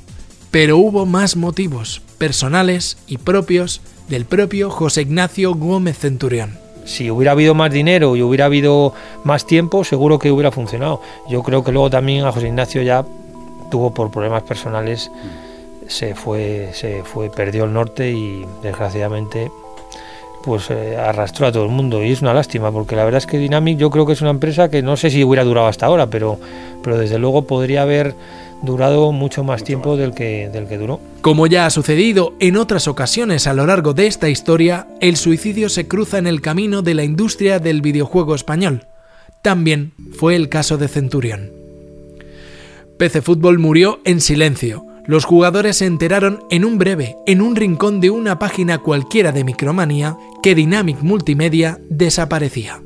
Pero 0.51 0.77
hubo 0.77 1.05
más 1.05 1.35
motivos, 1.35 2.01
personales 2.17 2.97
y 3.07 3.17
propios, 3.17 3.81
del 4.07 4.25
propio 4.25 4.71
José 4.71 5.03
Ignacio 5.03 5.53
Gómez 5.53 5.99
Centurión. 5.99 6.57
Si 6.85 7.11
hubiera 7.11 7.33
habido 7.33 7.53
más 7.53 7.71
dinero 7.71 8.15
y 8.15 8.23
hubiera 8.23 8.45
habido 8.45 8.93
más 9.23 9.45
tiempo, 9.45 9.83
seguro 9.83 10.17
que 10.17 10.31
hubiera 10.31 10.49
funcionado. 10.51 11.01
Yo 11.29 11.43
creo 11.43 11.63
que 11.63 11.71
luego 11.71 11.91
también 11.91 12.25
a 12.25 12.31
José 12.31 12.47
Ignacio 12.47 12.81
ya 12.81 13.05
tuvo 13.69 13.93
por 13.93 14.09
problemas 14.09 14.41
personales, 14.41 15.11
se 15.87 16.15
fue, 16.15 16.71
se 16.73 17.03
fue, 17.03 17.29
perdió 17.29 17.65
el 17.65 17.73
norte 17.73 18.11
y 18.11 18.43
desgraciadamente 18.63 19.51
pues 20.43 20.71
eh, 20.71 20.95
arrastró 20.95 21.47
a 21.47 21.51
todo 21.51 21.65
el 21.65 21.69
mundo 21.69 22.01
y 22.01 22.11
es 22.11 22.21
una 22.21 22.33
lástima 22.33 22.71
porque 22.71 22.95
la 22.95 23.03
verdad 23.03 23.17
es 23.17 23.27
que 23.27 23.37
Dynamic 23.37 23.77
yo 23.77 23.89
creo 23.89 24.05
que 24.05 24.13
es 24.13 24.21
una 24.21 24.29
empresa 24.29 24.69
que 24.69 24.81
no 24.81 24.95
sé 24.95 25.09
si 25.09 25.23
hubiera 25.23 25.43
durado 25.43 25.67
hasta 25.67 25.85
ahora, 25.85 26.07
pero, 26.07 26.39
pero 26.81 26.97
desde 26.97 27.19
luego 27.19 27.43
podría 27.43 27.81
haber 27.81 28.15
durado 28.63 29.11
mucho 29.11 29.43
más 29.43 29.63
tiempo 29.63 29.97
del 29.97 30.13
que, 30.13 30.49
del 30.51 30.67
que 30.67 30.77
duró. 30.77 30.99
Como 31.21 31.47
ya 31.47 31.65
ha 31.65 31.69
sucedido 31.69 32.33
en 32.39 32.57
otras 32.57 32.87
ocasiones 32.87 33.47
a 33.47 33.53
lo 33.53 33.65
largo 33.65 33.93
de 33.93 34.07
esta 34.07 34.29
historia, 34.29 34.87
el 35.01 35.17
suicidio 35.17 35.69
se 35.69 35.87
cruza 35.87 36.17
en 36.17 36.27
el 36.27 36.41
camino 36.41 36.81
de 36.81 36.93
la 36.93 37.03
industria 37.03 37.59
del 37.59 37.81
videojuego 37.81 38.35
español. 38.35 38.87
También 39.41 39.93
fue 40.17 40.35
el 40.35 40.49
caso 40.49 40.77
de 40.77 40.87
Centurión. 40.87 41.51
PC 42.97 43.21
Fútbol 43.21 43.59
murió 43.59 44.01
en 44.03 44.19
silencio. 44.19 44.85
Los 45.05 45.23
jugadores 45.23 45.77
se 45.77 45.85
enteraron 45.85 46.43
en 46.51 46.65
un 46.65 46.77
breve, 46.77 47.15
en 47.25 47.41
un 47.41 47.55
rincón 47.55 48.01
de 48.01 48.09
una 48.09 48.37
página 48.37 48.77
cualquiera 48.77 49.31
de 49.31 49.43
Micromania, 49.43 50.17
que 50.43 50.53
Dynamic 50.53 51.01
Multimedia 51.01 51.79
desaparecía. 51.89 52.83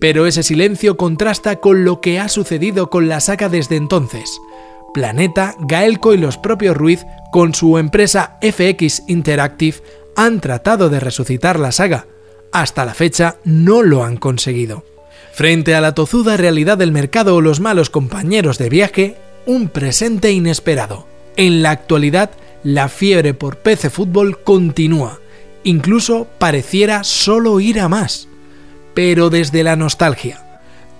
Pero 0.00 0.26
ese 0.26 0.42
silencio 0.42 0.96
contrasta 0.96 1.56
con 1.56 1.84
lo 1.84 2.00
que 2.00 2.18
ha 2.18 2.28
sucedido 2.28 2.90
con 2.90 3.08
la 3.08 3.20
saga 3.20 3.48
desde 3.48 3.76
entonces. 3.76 4.40
Planeta, 4.92 5.54
Gaelco 5.60 6.14
y 6.14 6.18
los 6.18 6.38
propios 6.38 6.76
Ruiz, 6.76 7.06
con 7.30 7.54
su 7.54 7.78
empresa 7.78 8.38
FX 8.42 9.04
Interactive, 9.06 9.78
han 10.16 10.40
tratado 10.40 10.90
de 10.90 11.00
resucitar 11.00 11.58
la 11.58 11.72
saga. 11.72 12.06
Hasta 12.52 12.84
la 12.84 12.94
fecha 12.94 13.36
no 13.44 13.82
lo 13.82 14.04
han 14.04 14.16
conseguido. 14.16 14.84
Frente 15.32 15.74
a 15.74 15.80
la 15.80 15.94
tozuda 15.94 16.36
realidad 16.36 16.76
del 16.76 16.92
mercado 16.92 17.36
o 17.36 17.40
los 17.40 17.60
malos 17.60 17.88
compañeros 17.88 18.58
de 18.58 18.68
viaje, 18.68 19.16
un 19.46 19.68
presente 19.68 20.32
inesperado. 20.32 21.06
En 21.36 21.62
la 21.62 21.70
actualidad, 21.70 22.30
la 22.64 22.88
fiebre 22.88 23.32
por 23.32 23.58
PC 23.58 23.90
Fútbol 23.90 24.42
continúa. 24.42 25.20
Incluso 25.62 26.26
pareciera 26.38 27.04
solo 27.04 27.60
ir 27.60 27.80
a 27.80 27.88
más. 27.88 28.28
Pero 28.92 29.30
desde 29.30 29.62
la 29.62 29.76
nostalgia 29.76 30.49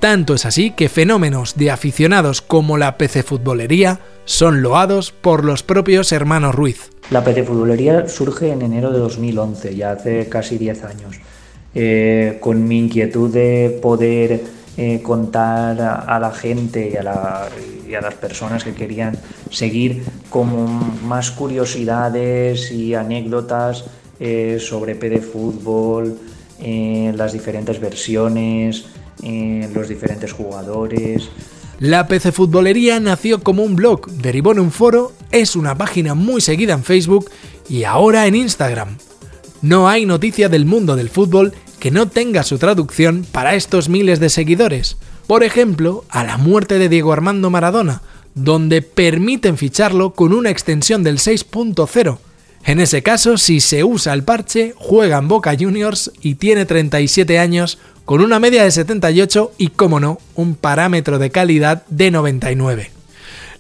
tanto 0.01 0.35
es 0.35 0.47
así 0.47 0.71
que 0.71 0.89
fenómenos 0.89 1.57
de 1.57 1.71
aficionados 1.71 2.41
como 2.41 2.79
la 2.79 2.97
PC 2.97 3.23
Futbolería 3.23 4.01
son 4.25 4.63
loados 4.63 5.13
por 5.13 5.45
los 5.45 5.63
propios 5.63 6.11
hermanos 6.13 6.55
Ruiz. 6.55 6.91
La 7.11 7.23
PC 7.23 7.45
Futbolería 7.45 8.09
surge 8.09 8.51
en 8.51 8.63
enero 8.63 8.93
de 8.93 8.99
2011, 8.99 9.77
ya 9.77 9.93
hace 9.93 10.29
casi 10.29 10.57
10 10.57 10.85
años, 10.85 11.21
eh, 11.75 12.39
con 12.41 12.67
mi 12.67 12.79
inquietud 12.79 13.31
de 13.31 13.79
poder 13.83 14.43
eh, 14.77 15.03
contar 15.03 15.81
a, 15.81 16.19
la 16.19 16.33
gente 16.33 16.91
y 16.93 16.97
a, 16.97 18.01
las 18.01 18.15
personas 18.15 18.65
que 18.65 18.73
querían 18.73 19.19
seguir 19.51 20.03
como 20.31 20.67
más 21.05 21.31
curiosidades 21.31 22.71
y 22.73 22.95
anécdotas 22.95 23.85
eh, 24.19 24.59
sobre 24.61 24.95
PC 24.95 25.21
Fútbol, 25.21 26.17
las 26.61 27.33
diferentes 27.33 27.81
versiones, 27.81 28.85
los 29.23 29.89
diferentes 29.89 30.33
jugadores. 30.33 31.31
La 31.79 32.07
PC 32.07 32.33
Futbolería 32.33 33.01
nació 33.01 33.43
como 33.43 33.63
un 33.63 33.75
blog, 33.75 34.11
derivó 34.11 34.53
en 34.53 34.61
un 34.61 34.71
foro, 34.71 35.13
es 35.31 35.57
una 35.57 35.77
página 35.77 36.15
muy 36.15 36.41
seguida 36.41 36.75
en 36.75 36.85
Facebook 36.85 37.31
y 37.69 37.85
ahora 37.85 38.27
en 38.27 38.35
Instagram. 38.35 38.99
No 39.63 39.89
hay 39.89 40.05
noticia 40.05 40.49
del 40.49 40.67
mundo 40.67 40.97
del 40.97 41.09
fútbol 41.09 41.55
que 41.79 41.91
no 41.91 42.09
tenga 42.09 42.43
su 42.43 42.59
traducción 42.59 43.27
para 43.33 43.55
estos 43.55 43.89
miles 43.89 44.21
de 44.21 44.29
seguidores. 44.29 44.99
Por 45.27 45.43
ejemplo, 45.43 46.05
a 46.11 46.25
la 46.25 46.37
muerte 46.37 46.79
de 46.79 46.89
Diego 46.89 47.13
Armando 47.13 47.51
Maradona, 47.51 48.03
donde 48.35 48.83
permiten 48.83 49.57
ficharlo 49.57 50.13
con 50.13 50.33
una 50.33 50.51
extensión 50.51 51.03
del 51.03 51.19
6.0. 51.19 52.19
En 52.65 52.81
ese 52.81 53.03
caso, 53.03 53.39
si 53.39 53.61
se 53.61 53.85
usa 53.85 54.13
el 54.13 54.23
parche, 54.23 54.75
juega 54.77 55.19
en 55.19 55.29
Boca 55.29 55.57
Juniors 55.59 56.13
y 56.21 56.35
tiene 56.35 56.67
37 56.67 57.39
años 57.39 57.79
con 58.05 58.21
una 58.21 58.39
media 58.39 58.65
de 58.65 58.71
78 58.71 59.53
y, 59.59 59.69
como 59.69 60.01
no, 60.01 60.19
un 60.35 60.55
parámetro 60.55 61.19
de 61.19 61.31
calidad 61.31 61.85
de 61.89 62.11
99. 62.11 62.91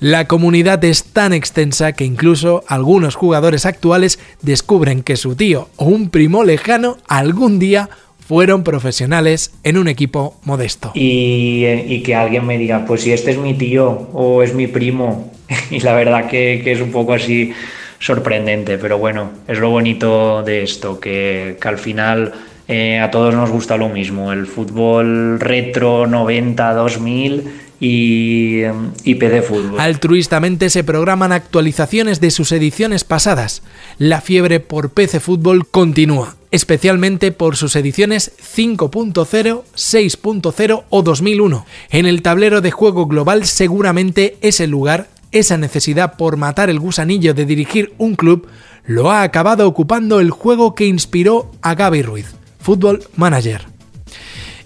La 0.00 0.26
comunidad 0.26 0.82
es 0.84 1.04
tan 1.04 1.34
extensa 1.34 1.92
que 1.92 2.04
incluso 2.04 2.64
algunos 2.66 3.16
jugadores 3.16 3.66
actuales 3.66 4.18
descubren 4.40 5.02
que 5.02 5.16
su 5.16 5.34
tío 5.34 5.68
o 5.76 5.84
un 5.84 6.08
primo 6.08 6.42
lejano 6.42 6.96
algún 7.06 7.58
día 7.58 7.90
fueron 8.30 8.62
profesionales 8.62 9.52
en 9.62 9.76
un 9.76 9.88
equipo 9.88 10.38
modesto. 10.44 10.92
Y, 10.94 12.02
que 12.02 12.14
alguien 12.14 12.46
me 12.46 12.56
diga, 12.56 12.86
pues 12.86 13.02
si 13.02 13.12
este 13.12 13.32
es 13.32 13.38
mi 13.38 13.54
tío 13.54 13.90
o 14.14 14.42
es 14.42 14.54
mi 14.54 14.68
primo, 14.68 15.32
y 15.70 15.80
la 15.80 15.94
verdad 15.94 16.28
que, 16.30 16.62
es 16.64 16.80
un 16.80 16.92
poco 16.92 17.12
así 17.12 17.52
sorprendente, 18.00 18.78
pero 18.78 18.98
bueno, 18.98 19.30
es 19.46 19.58
lo 19.58 19.70
bonito 19.70 20.42
de 20.42 20.64
esto, 20.64 20.98
que, 20.98 21.56
al 21.62 21.78
final 21.78 22.32
eh, 22.66 22.98
a 22.98 23.10
todos 23.10 23.34
nos 23.34 23.50
gusta 23.50 23.76
lo 23.76 23.88
mismo, 23.88 24.32
el 24.32 24.46
fútbol 24.46 25.38
retro 25.38 26.06
90, 26.06 26.74
2000 26.74 27.44
y, 27.78 28.62
y 29.04 29.14
PC 29.14 29.42
Fútbol. 29.42 29.80
Altruistamente 29.80 30.70
se 30.70 30.84
programan 30.84 31.32
actualizaciones 31.32 32.20
de 32.20 32.30
sus 32.30 32.52
ediciones 32.52 33.04
pasadas. 33.04 33.62
La 33.98 34.20
fiebre 34.20 34.60
por 34.60 34.90
PC 34.90 35.20
Fútbol 35.20 35.66
continúa, 35.66 36.36
especialmente 36.50 37.32
por 37.32 37.56
sus 37.56 37.76
ediciones 37.76 38.32
5.0, 38.56 39.62
6.0 39.74 40.84
o 40.88 41.02
2001. 41.02 41.66
En 41.90 42.06
el 42.06 42.22
tablero 42.22 42.60
de 42.60 42.70
juego 42.70 43.06
global 43.06 43.46
seguramente 43.46 44.36
ese 44.42 44.66
lugar, 44.66 45.08
esa 45.32 45.56
necesidad 45.56 46.16
por 46.16 46.36
matar 46.36 46.70
el 46.70 46.80
gusanillo 46.80 47.34
de 47.34 47.46
dirigir 47.46 47.94
un 47.98 48.14
club, 48.14 48.46
lo 48.84 49.10
ha 49.10 49.22
acabado 49.22 49.66
ocupando 49.68 50.20
el 50.20 50.30
juego 50.30 50.74
que 50.74 50.86
inspiró 50.86 51.50
a 51.62 51.74
Gaby 51.74 52.02
Ruiz, 52.02 52.34
Football 52.60 53.04
Manager. 53.16 53.66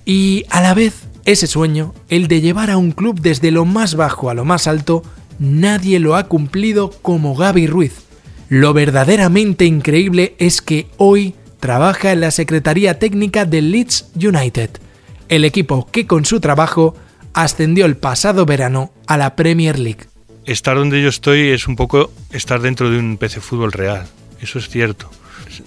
Y 0.04 0.44
a 0.50 0.60
la 0.60 0.74
vez 0.74 1.04
ese 1.24 1.46
sueño, 1.46 1.94
el 2.08 2.28
de 2.28 2.40
llevar 2.40 2.70
a 2.70 2.76
un 2.76 2.92
club 2.92 3.20
desde 3.20 3.50
lo 3.50 3.64
más 3.64 3.94
bajo 3.94 4.30
a 4.30 4.34
lo 4.34 4.44
más 4.44 4.66
alto, 4.66 5.02
nadie 5.38 5.98
lo 5.98 6.16
ha 6.16 6.24
cumplido 6.24 6.90
como 7.02 7.34
Gaby 7.34 7.66
Ruiz. 7.66 8.02
Lo 8.48 8.72
verdaderamente 8.72 9.64
increíble 9.64 10.34
es 10.38 10.60
que 10.60 10.86
hoy 10.98 11.34
trabaja 11.60 12.12
en 12.12 12.20
la 12.20 12.30
Secretaría 12.30 12.98
Técnica 12.98 13.46
del 13.46 13.70
Leeds 13.70 14.10
United, 14.16 14.70
el 15.28 15.44
equipo 15.46 15.88
que 15.90 16.06
con 16.06 16.26
su 16.26 16.40
trabajo 16.40 16.94
ascendió 17.32 17.86
el 17.86 17.96
pasado 17.96 18.44
verano 18.44 18.92
a 19.06 19.16
la 19.16 19.34
Premier 19.34 19.78
League. 19.78 20.13
Estar 20.44 20.76
donde 20.76 21.02
yo 21.02 21.08
estoy 21.08 21.48
es 21.48 21.66
un 21.68 21.76
poco 21.76 22.12
estar 22.30 22.60
dentro 22.60 22.90
de 22.90 22.98
un 22.98 23.16
PC 23.16 23.40
fútbol 23.40 23.72
real, 23.72 24.06
eso 24.40 24.58
es 24.58 24.68
cierto 24.68 25.10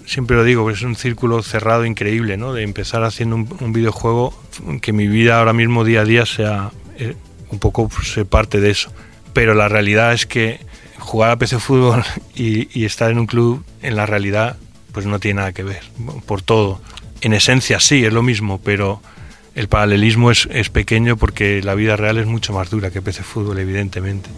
siempre 0.06 0.36
lo 0.36 0.44
digo, 0.44 0.70
es 0.70 0.82
un 0.82 0.96
círculo 0.96 1.42
cerrado 1.44 1.86
increíble, 1.86 2.38
¿no? 2.38 2.54
De 2.54 2.64
empezar 2.64 3.04
haciendo 3.04 3.36
un, 3.36 3.74
videojuego, 3.74 4.34
que 4.82 4.94
mi 4.94 5.08
vida 5.08 5.40
ahora 5.40 5.54
mismo 5.54 5.84
día 5.84 6.02
a 6.02 6.06
día 6.06 6.26
sea 6.26 6.72
eh, 6.98 7.16
un 7.50 7.60
poco 7.60 7.90
se 8.04 8.26
parte 8.26 8.60
de 8.60 8.72
eso. 8.72 8.92
Pero 9.34 9.54
la 9.54 9.68
realidad 9.70 10.14
es 10.14 10.26
que 10.26 10.60
jugar 10.98 11.32
a 11.32 11.38
PC 11.38 11.60
Fútbol 11.60 12.04
y, 12.36 12.86
estar 12.86 13.12
en 13.12 13.20
un 13.20 13.28
club, 13.28 13.64
en 13.82 13.96
la 13.96 14.06
realidad, 14.06 14.58
pues 14.92 15.06
no 15.06 15.20
tiene 15.20 15.40
nada 15.40 15.54
que 15.54 15.64
ver, 15.64 15.84
por 16.26 16.42
todo. 16.42 16.82
En 17.22 17.34
esencia 17.34 17.80
sí, 17.80 18.06
es 18.06 18.14
lo 18.14 18.24
mismo, 18.24 18.60
pero 18.64 19.02
el 19.56 19.68
paralelismo 19.68 20.32
es, 20.32 20.48
es 20.52 20.70
pequeño 20.70 21.18
porque 21.18 21.62
la 21.64 21.76
vida 21.76 21.96
real 21.96 22.18
es 22.18 22.28
mucho 22.28 22.54
más 22.54 22.70
dura 22.70 22.92
que 22.92 23.02
PC 23.02 23.24
Fútbol, 23.24 23.60
evidentemente. 23.60 24.30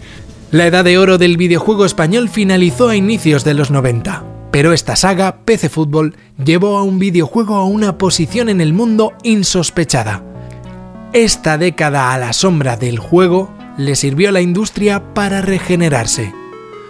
La 0.52 0.66
edad 0.66 0.84
de 0.84 0.98
oro 0.98 1.16
del 1.16 1.36
videojuego 1.36 1.84
español 1.84 2.28
finalizó 2.28 2.88
a 2.88 2.96
inicios 2.96 3.44
de 3.44 3.54
los 3.54 3.70
90. 3.70 4.24
Pero 4.50 4.72
esta 4.72 4.96
saga, 4.96 5.44
PC 5.44 5.68
Fútbol, 5.68 6.16
llevó 6.44 6.76
a 6.76 6.82
un 6.82 6.98
videojuego 6.98 7.54
a 7.54 7.64
una 7.64 7.98
posición 7.98 8.48
en 8.48 8.60
el 8.60 8.72
mundo 8.72 9.12
insospechada. 9.22 10.24
Esta 11.12 11.56
década 11.56 12.12
a 12.12 12.18
la 12.18 12.32
sombra 12.32 12.76
del 12.76 12.98
juego 12.98 13.48
le 13.78 13.94
sirvió 13.94 14.30
a 14.30 14.32
la 14.32 14.40
industria 14.40 15.14
para 15.14 15.40
regenerarse. 15.40 16.34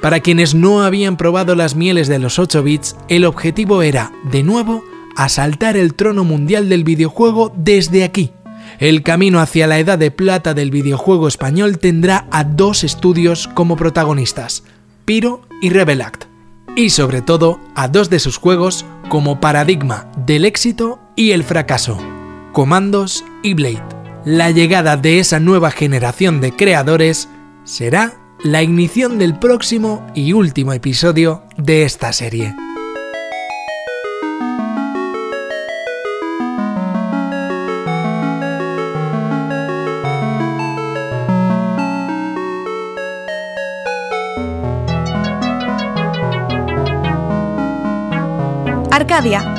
Para 0.00 0.20
quienes 0.20 0.54
no 0.54 0.82
habían 0.82 1.18
probado 1.18 1.54
las 1.54 1.76
mieles 1.76 2.08
de 2.08 2.18
los 2.18 2.38
8 2.38 2.62
bits, 2.62 2.96
el 3.08 3.26
objetivo 3.26 3.82
era, 3.82 4.10
de 4.32 4.42
nuevo, 4.42 4.82
asaltar 5.16 5.76
el 5.76 5.92
trono 5.92 6.24
mundial 6.24 6.70
del 6.70 6.82
videojuego 6.82 7.52
desde 7.54 8.04
aquí. 8.04 8.32
El 8.80 9.02
camino 9.02 9.40
hacia 9.40 9.66
la 9.66 9.78
edad 9.78 9.98
de 9.98 10.10
plata 10.10 10.54
del 10.54 10.70
videojuego 10.70 11.28
español 11.28 11.78
tendrá 11.78 12.26
a 12.30 12.44
dos 12.44 12.82
estudios 12.82 13.46
como 13.46 13.76
protagonistas, 13.76 14.64
Piro 15.04 15.42
y 15.60 15.68
Rebelact 15.68 16.24
y 16.76 16.88
sobre 16.88 17.20
todo 17.20 17.60
a 17.74 17.88
dos 17.88 18.08
de 18.08 18.18
sus 18.20 18.38
juegos 18.38 18.86
como 19.10 19.38
paradigma 19.38 20.10
del 20.24 20.46
éxito 20.46 20.98
y 21.14 21.32
el 21.32 21.44
fracaso, 21.44 21.98
Comandos 22.52 23.22
y 23.42 23.52
Blade. 23.52 23.84
La 24.24 24.50
llegada 24.50 24.96
de 24.96 25.18
esa 25.18 25.40
nueva 25.40 25.70
generación 25.70 26.40
de 26.40 26.56
creadores 26.56 27.28
será 27.64 28.14
la 28.42 28.62
ignición 28.62 29.18
del 29.18 29.38
próximo 29.38 30.06
y 30.14 30.32
último 30.32 30.72
episodio 30.72 31.42
de 31.58 31.82
esta 31.82 32.14
serie. 32.14 32.54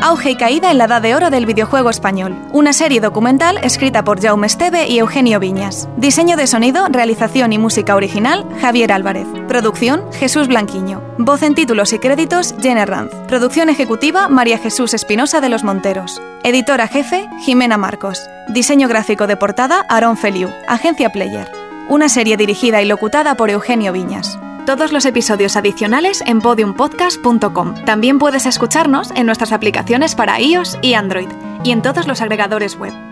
Auge 0.01 0.31
y 0.31 0.35
caída 0.37 0.71
en 0.71 0.79
la 0.79 0.85
edad 0.85 1.03
de 1.03 1.13
oro 1.13 1.29
del 1.29 1.45
videojuego 1.45 1.91
español. 1.91 2.35
Una 2.51 2.73
serie 2.73 2.99
documental 2.99 3.59
escrita 3.59 4.03
por 4.03 4.19
Jaume 4.19 4.47
Esteve 4.47 4.87
y 4.87 4.97
Eugenio 4.97 5.39
Viñas. 5.39 5.87
Diseño 5.97 6.35
de 6.35 6.47
sonido, 6.47 6.87
realización 6.89 7.53
y 7.53 7.59
música 7.59 7.95
original, 7.95 8.43
Javier 8.59 8.91
Álvarez. 8.91 9.27
Producción, 9.47 10.11
Jesús 10.13 10.47
Blanquiño. 10.47 11.03
Voz 11.19 11.43
en 11.43 11.53
títulos 11.53 11.93
y 11.93 11.99
créditos, 11.99 12.55
Jenner 12.59 12.89
Ranz. 12.89 13.11
Producción 13.27 13.69
ejecutiva, 13.69 14.29
María 14.29 14.57
Jesús 14.57 14.95
Espinosa 14.95 15.41
de 15.41 15.49
los 15.49 15.63
Monteros. 15.63 16.19
Editora 16.43 16.87
jefe, 16.87 17.29
Jimena 17.41 17.77
Marcos. 17.77 18.27
Diseño 18.47 18.87
gráfico 18.87 19.27
de 19.27 19.37
portada, 19.37 19.85
Aaron 19.89 20.17
Feliu. 20.17 20.49
Agencia 20.67 21.11
Player. 21.11 21.51
Una 21.87 22.09
serie 22.09 22.35
dirigida 22.35 22.81
y 22.81 22.85
locutada 22.85 23.35
por 23.35 23.51
Eugenio 23.51 23.93
Viñas. 23.93 24.39
Todos 24.71 24.93
los 24.93 25.05
episodios 25.05 25.57
adicionales 25.57 26.23
en 26.25 26.39
podiumpodcast.com. 26.39 27.83
También 27.83 28.19
puedes 28.19 28.45
escucharnos 28.45 29.11
en 29.11 29.25
nuestras 29.25 29.51
aplicaciones 29.51 30.15
para 30.15 30.39
iOS 30.39 30.79
y 30.81 30.93
Android 30.93 31.27
y 31.65 31.71
en 31.71 31.81
todos 31.81 32.07
los 32.07 32.21
agregadores 32.21 32.77
web. 32.77 33.10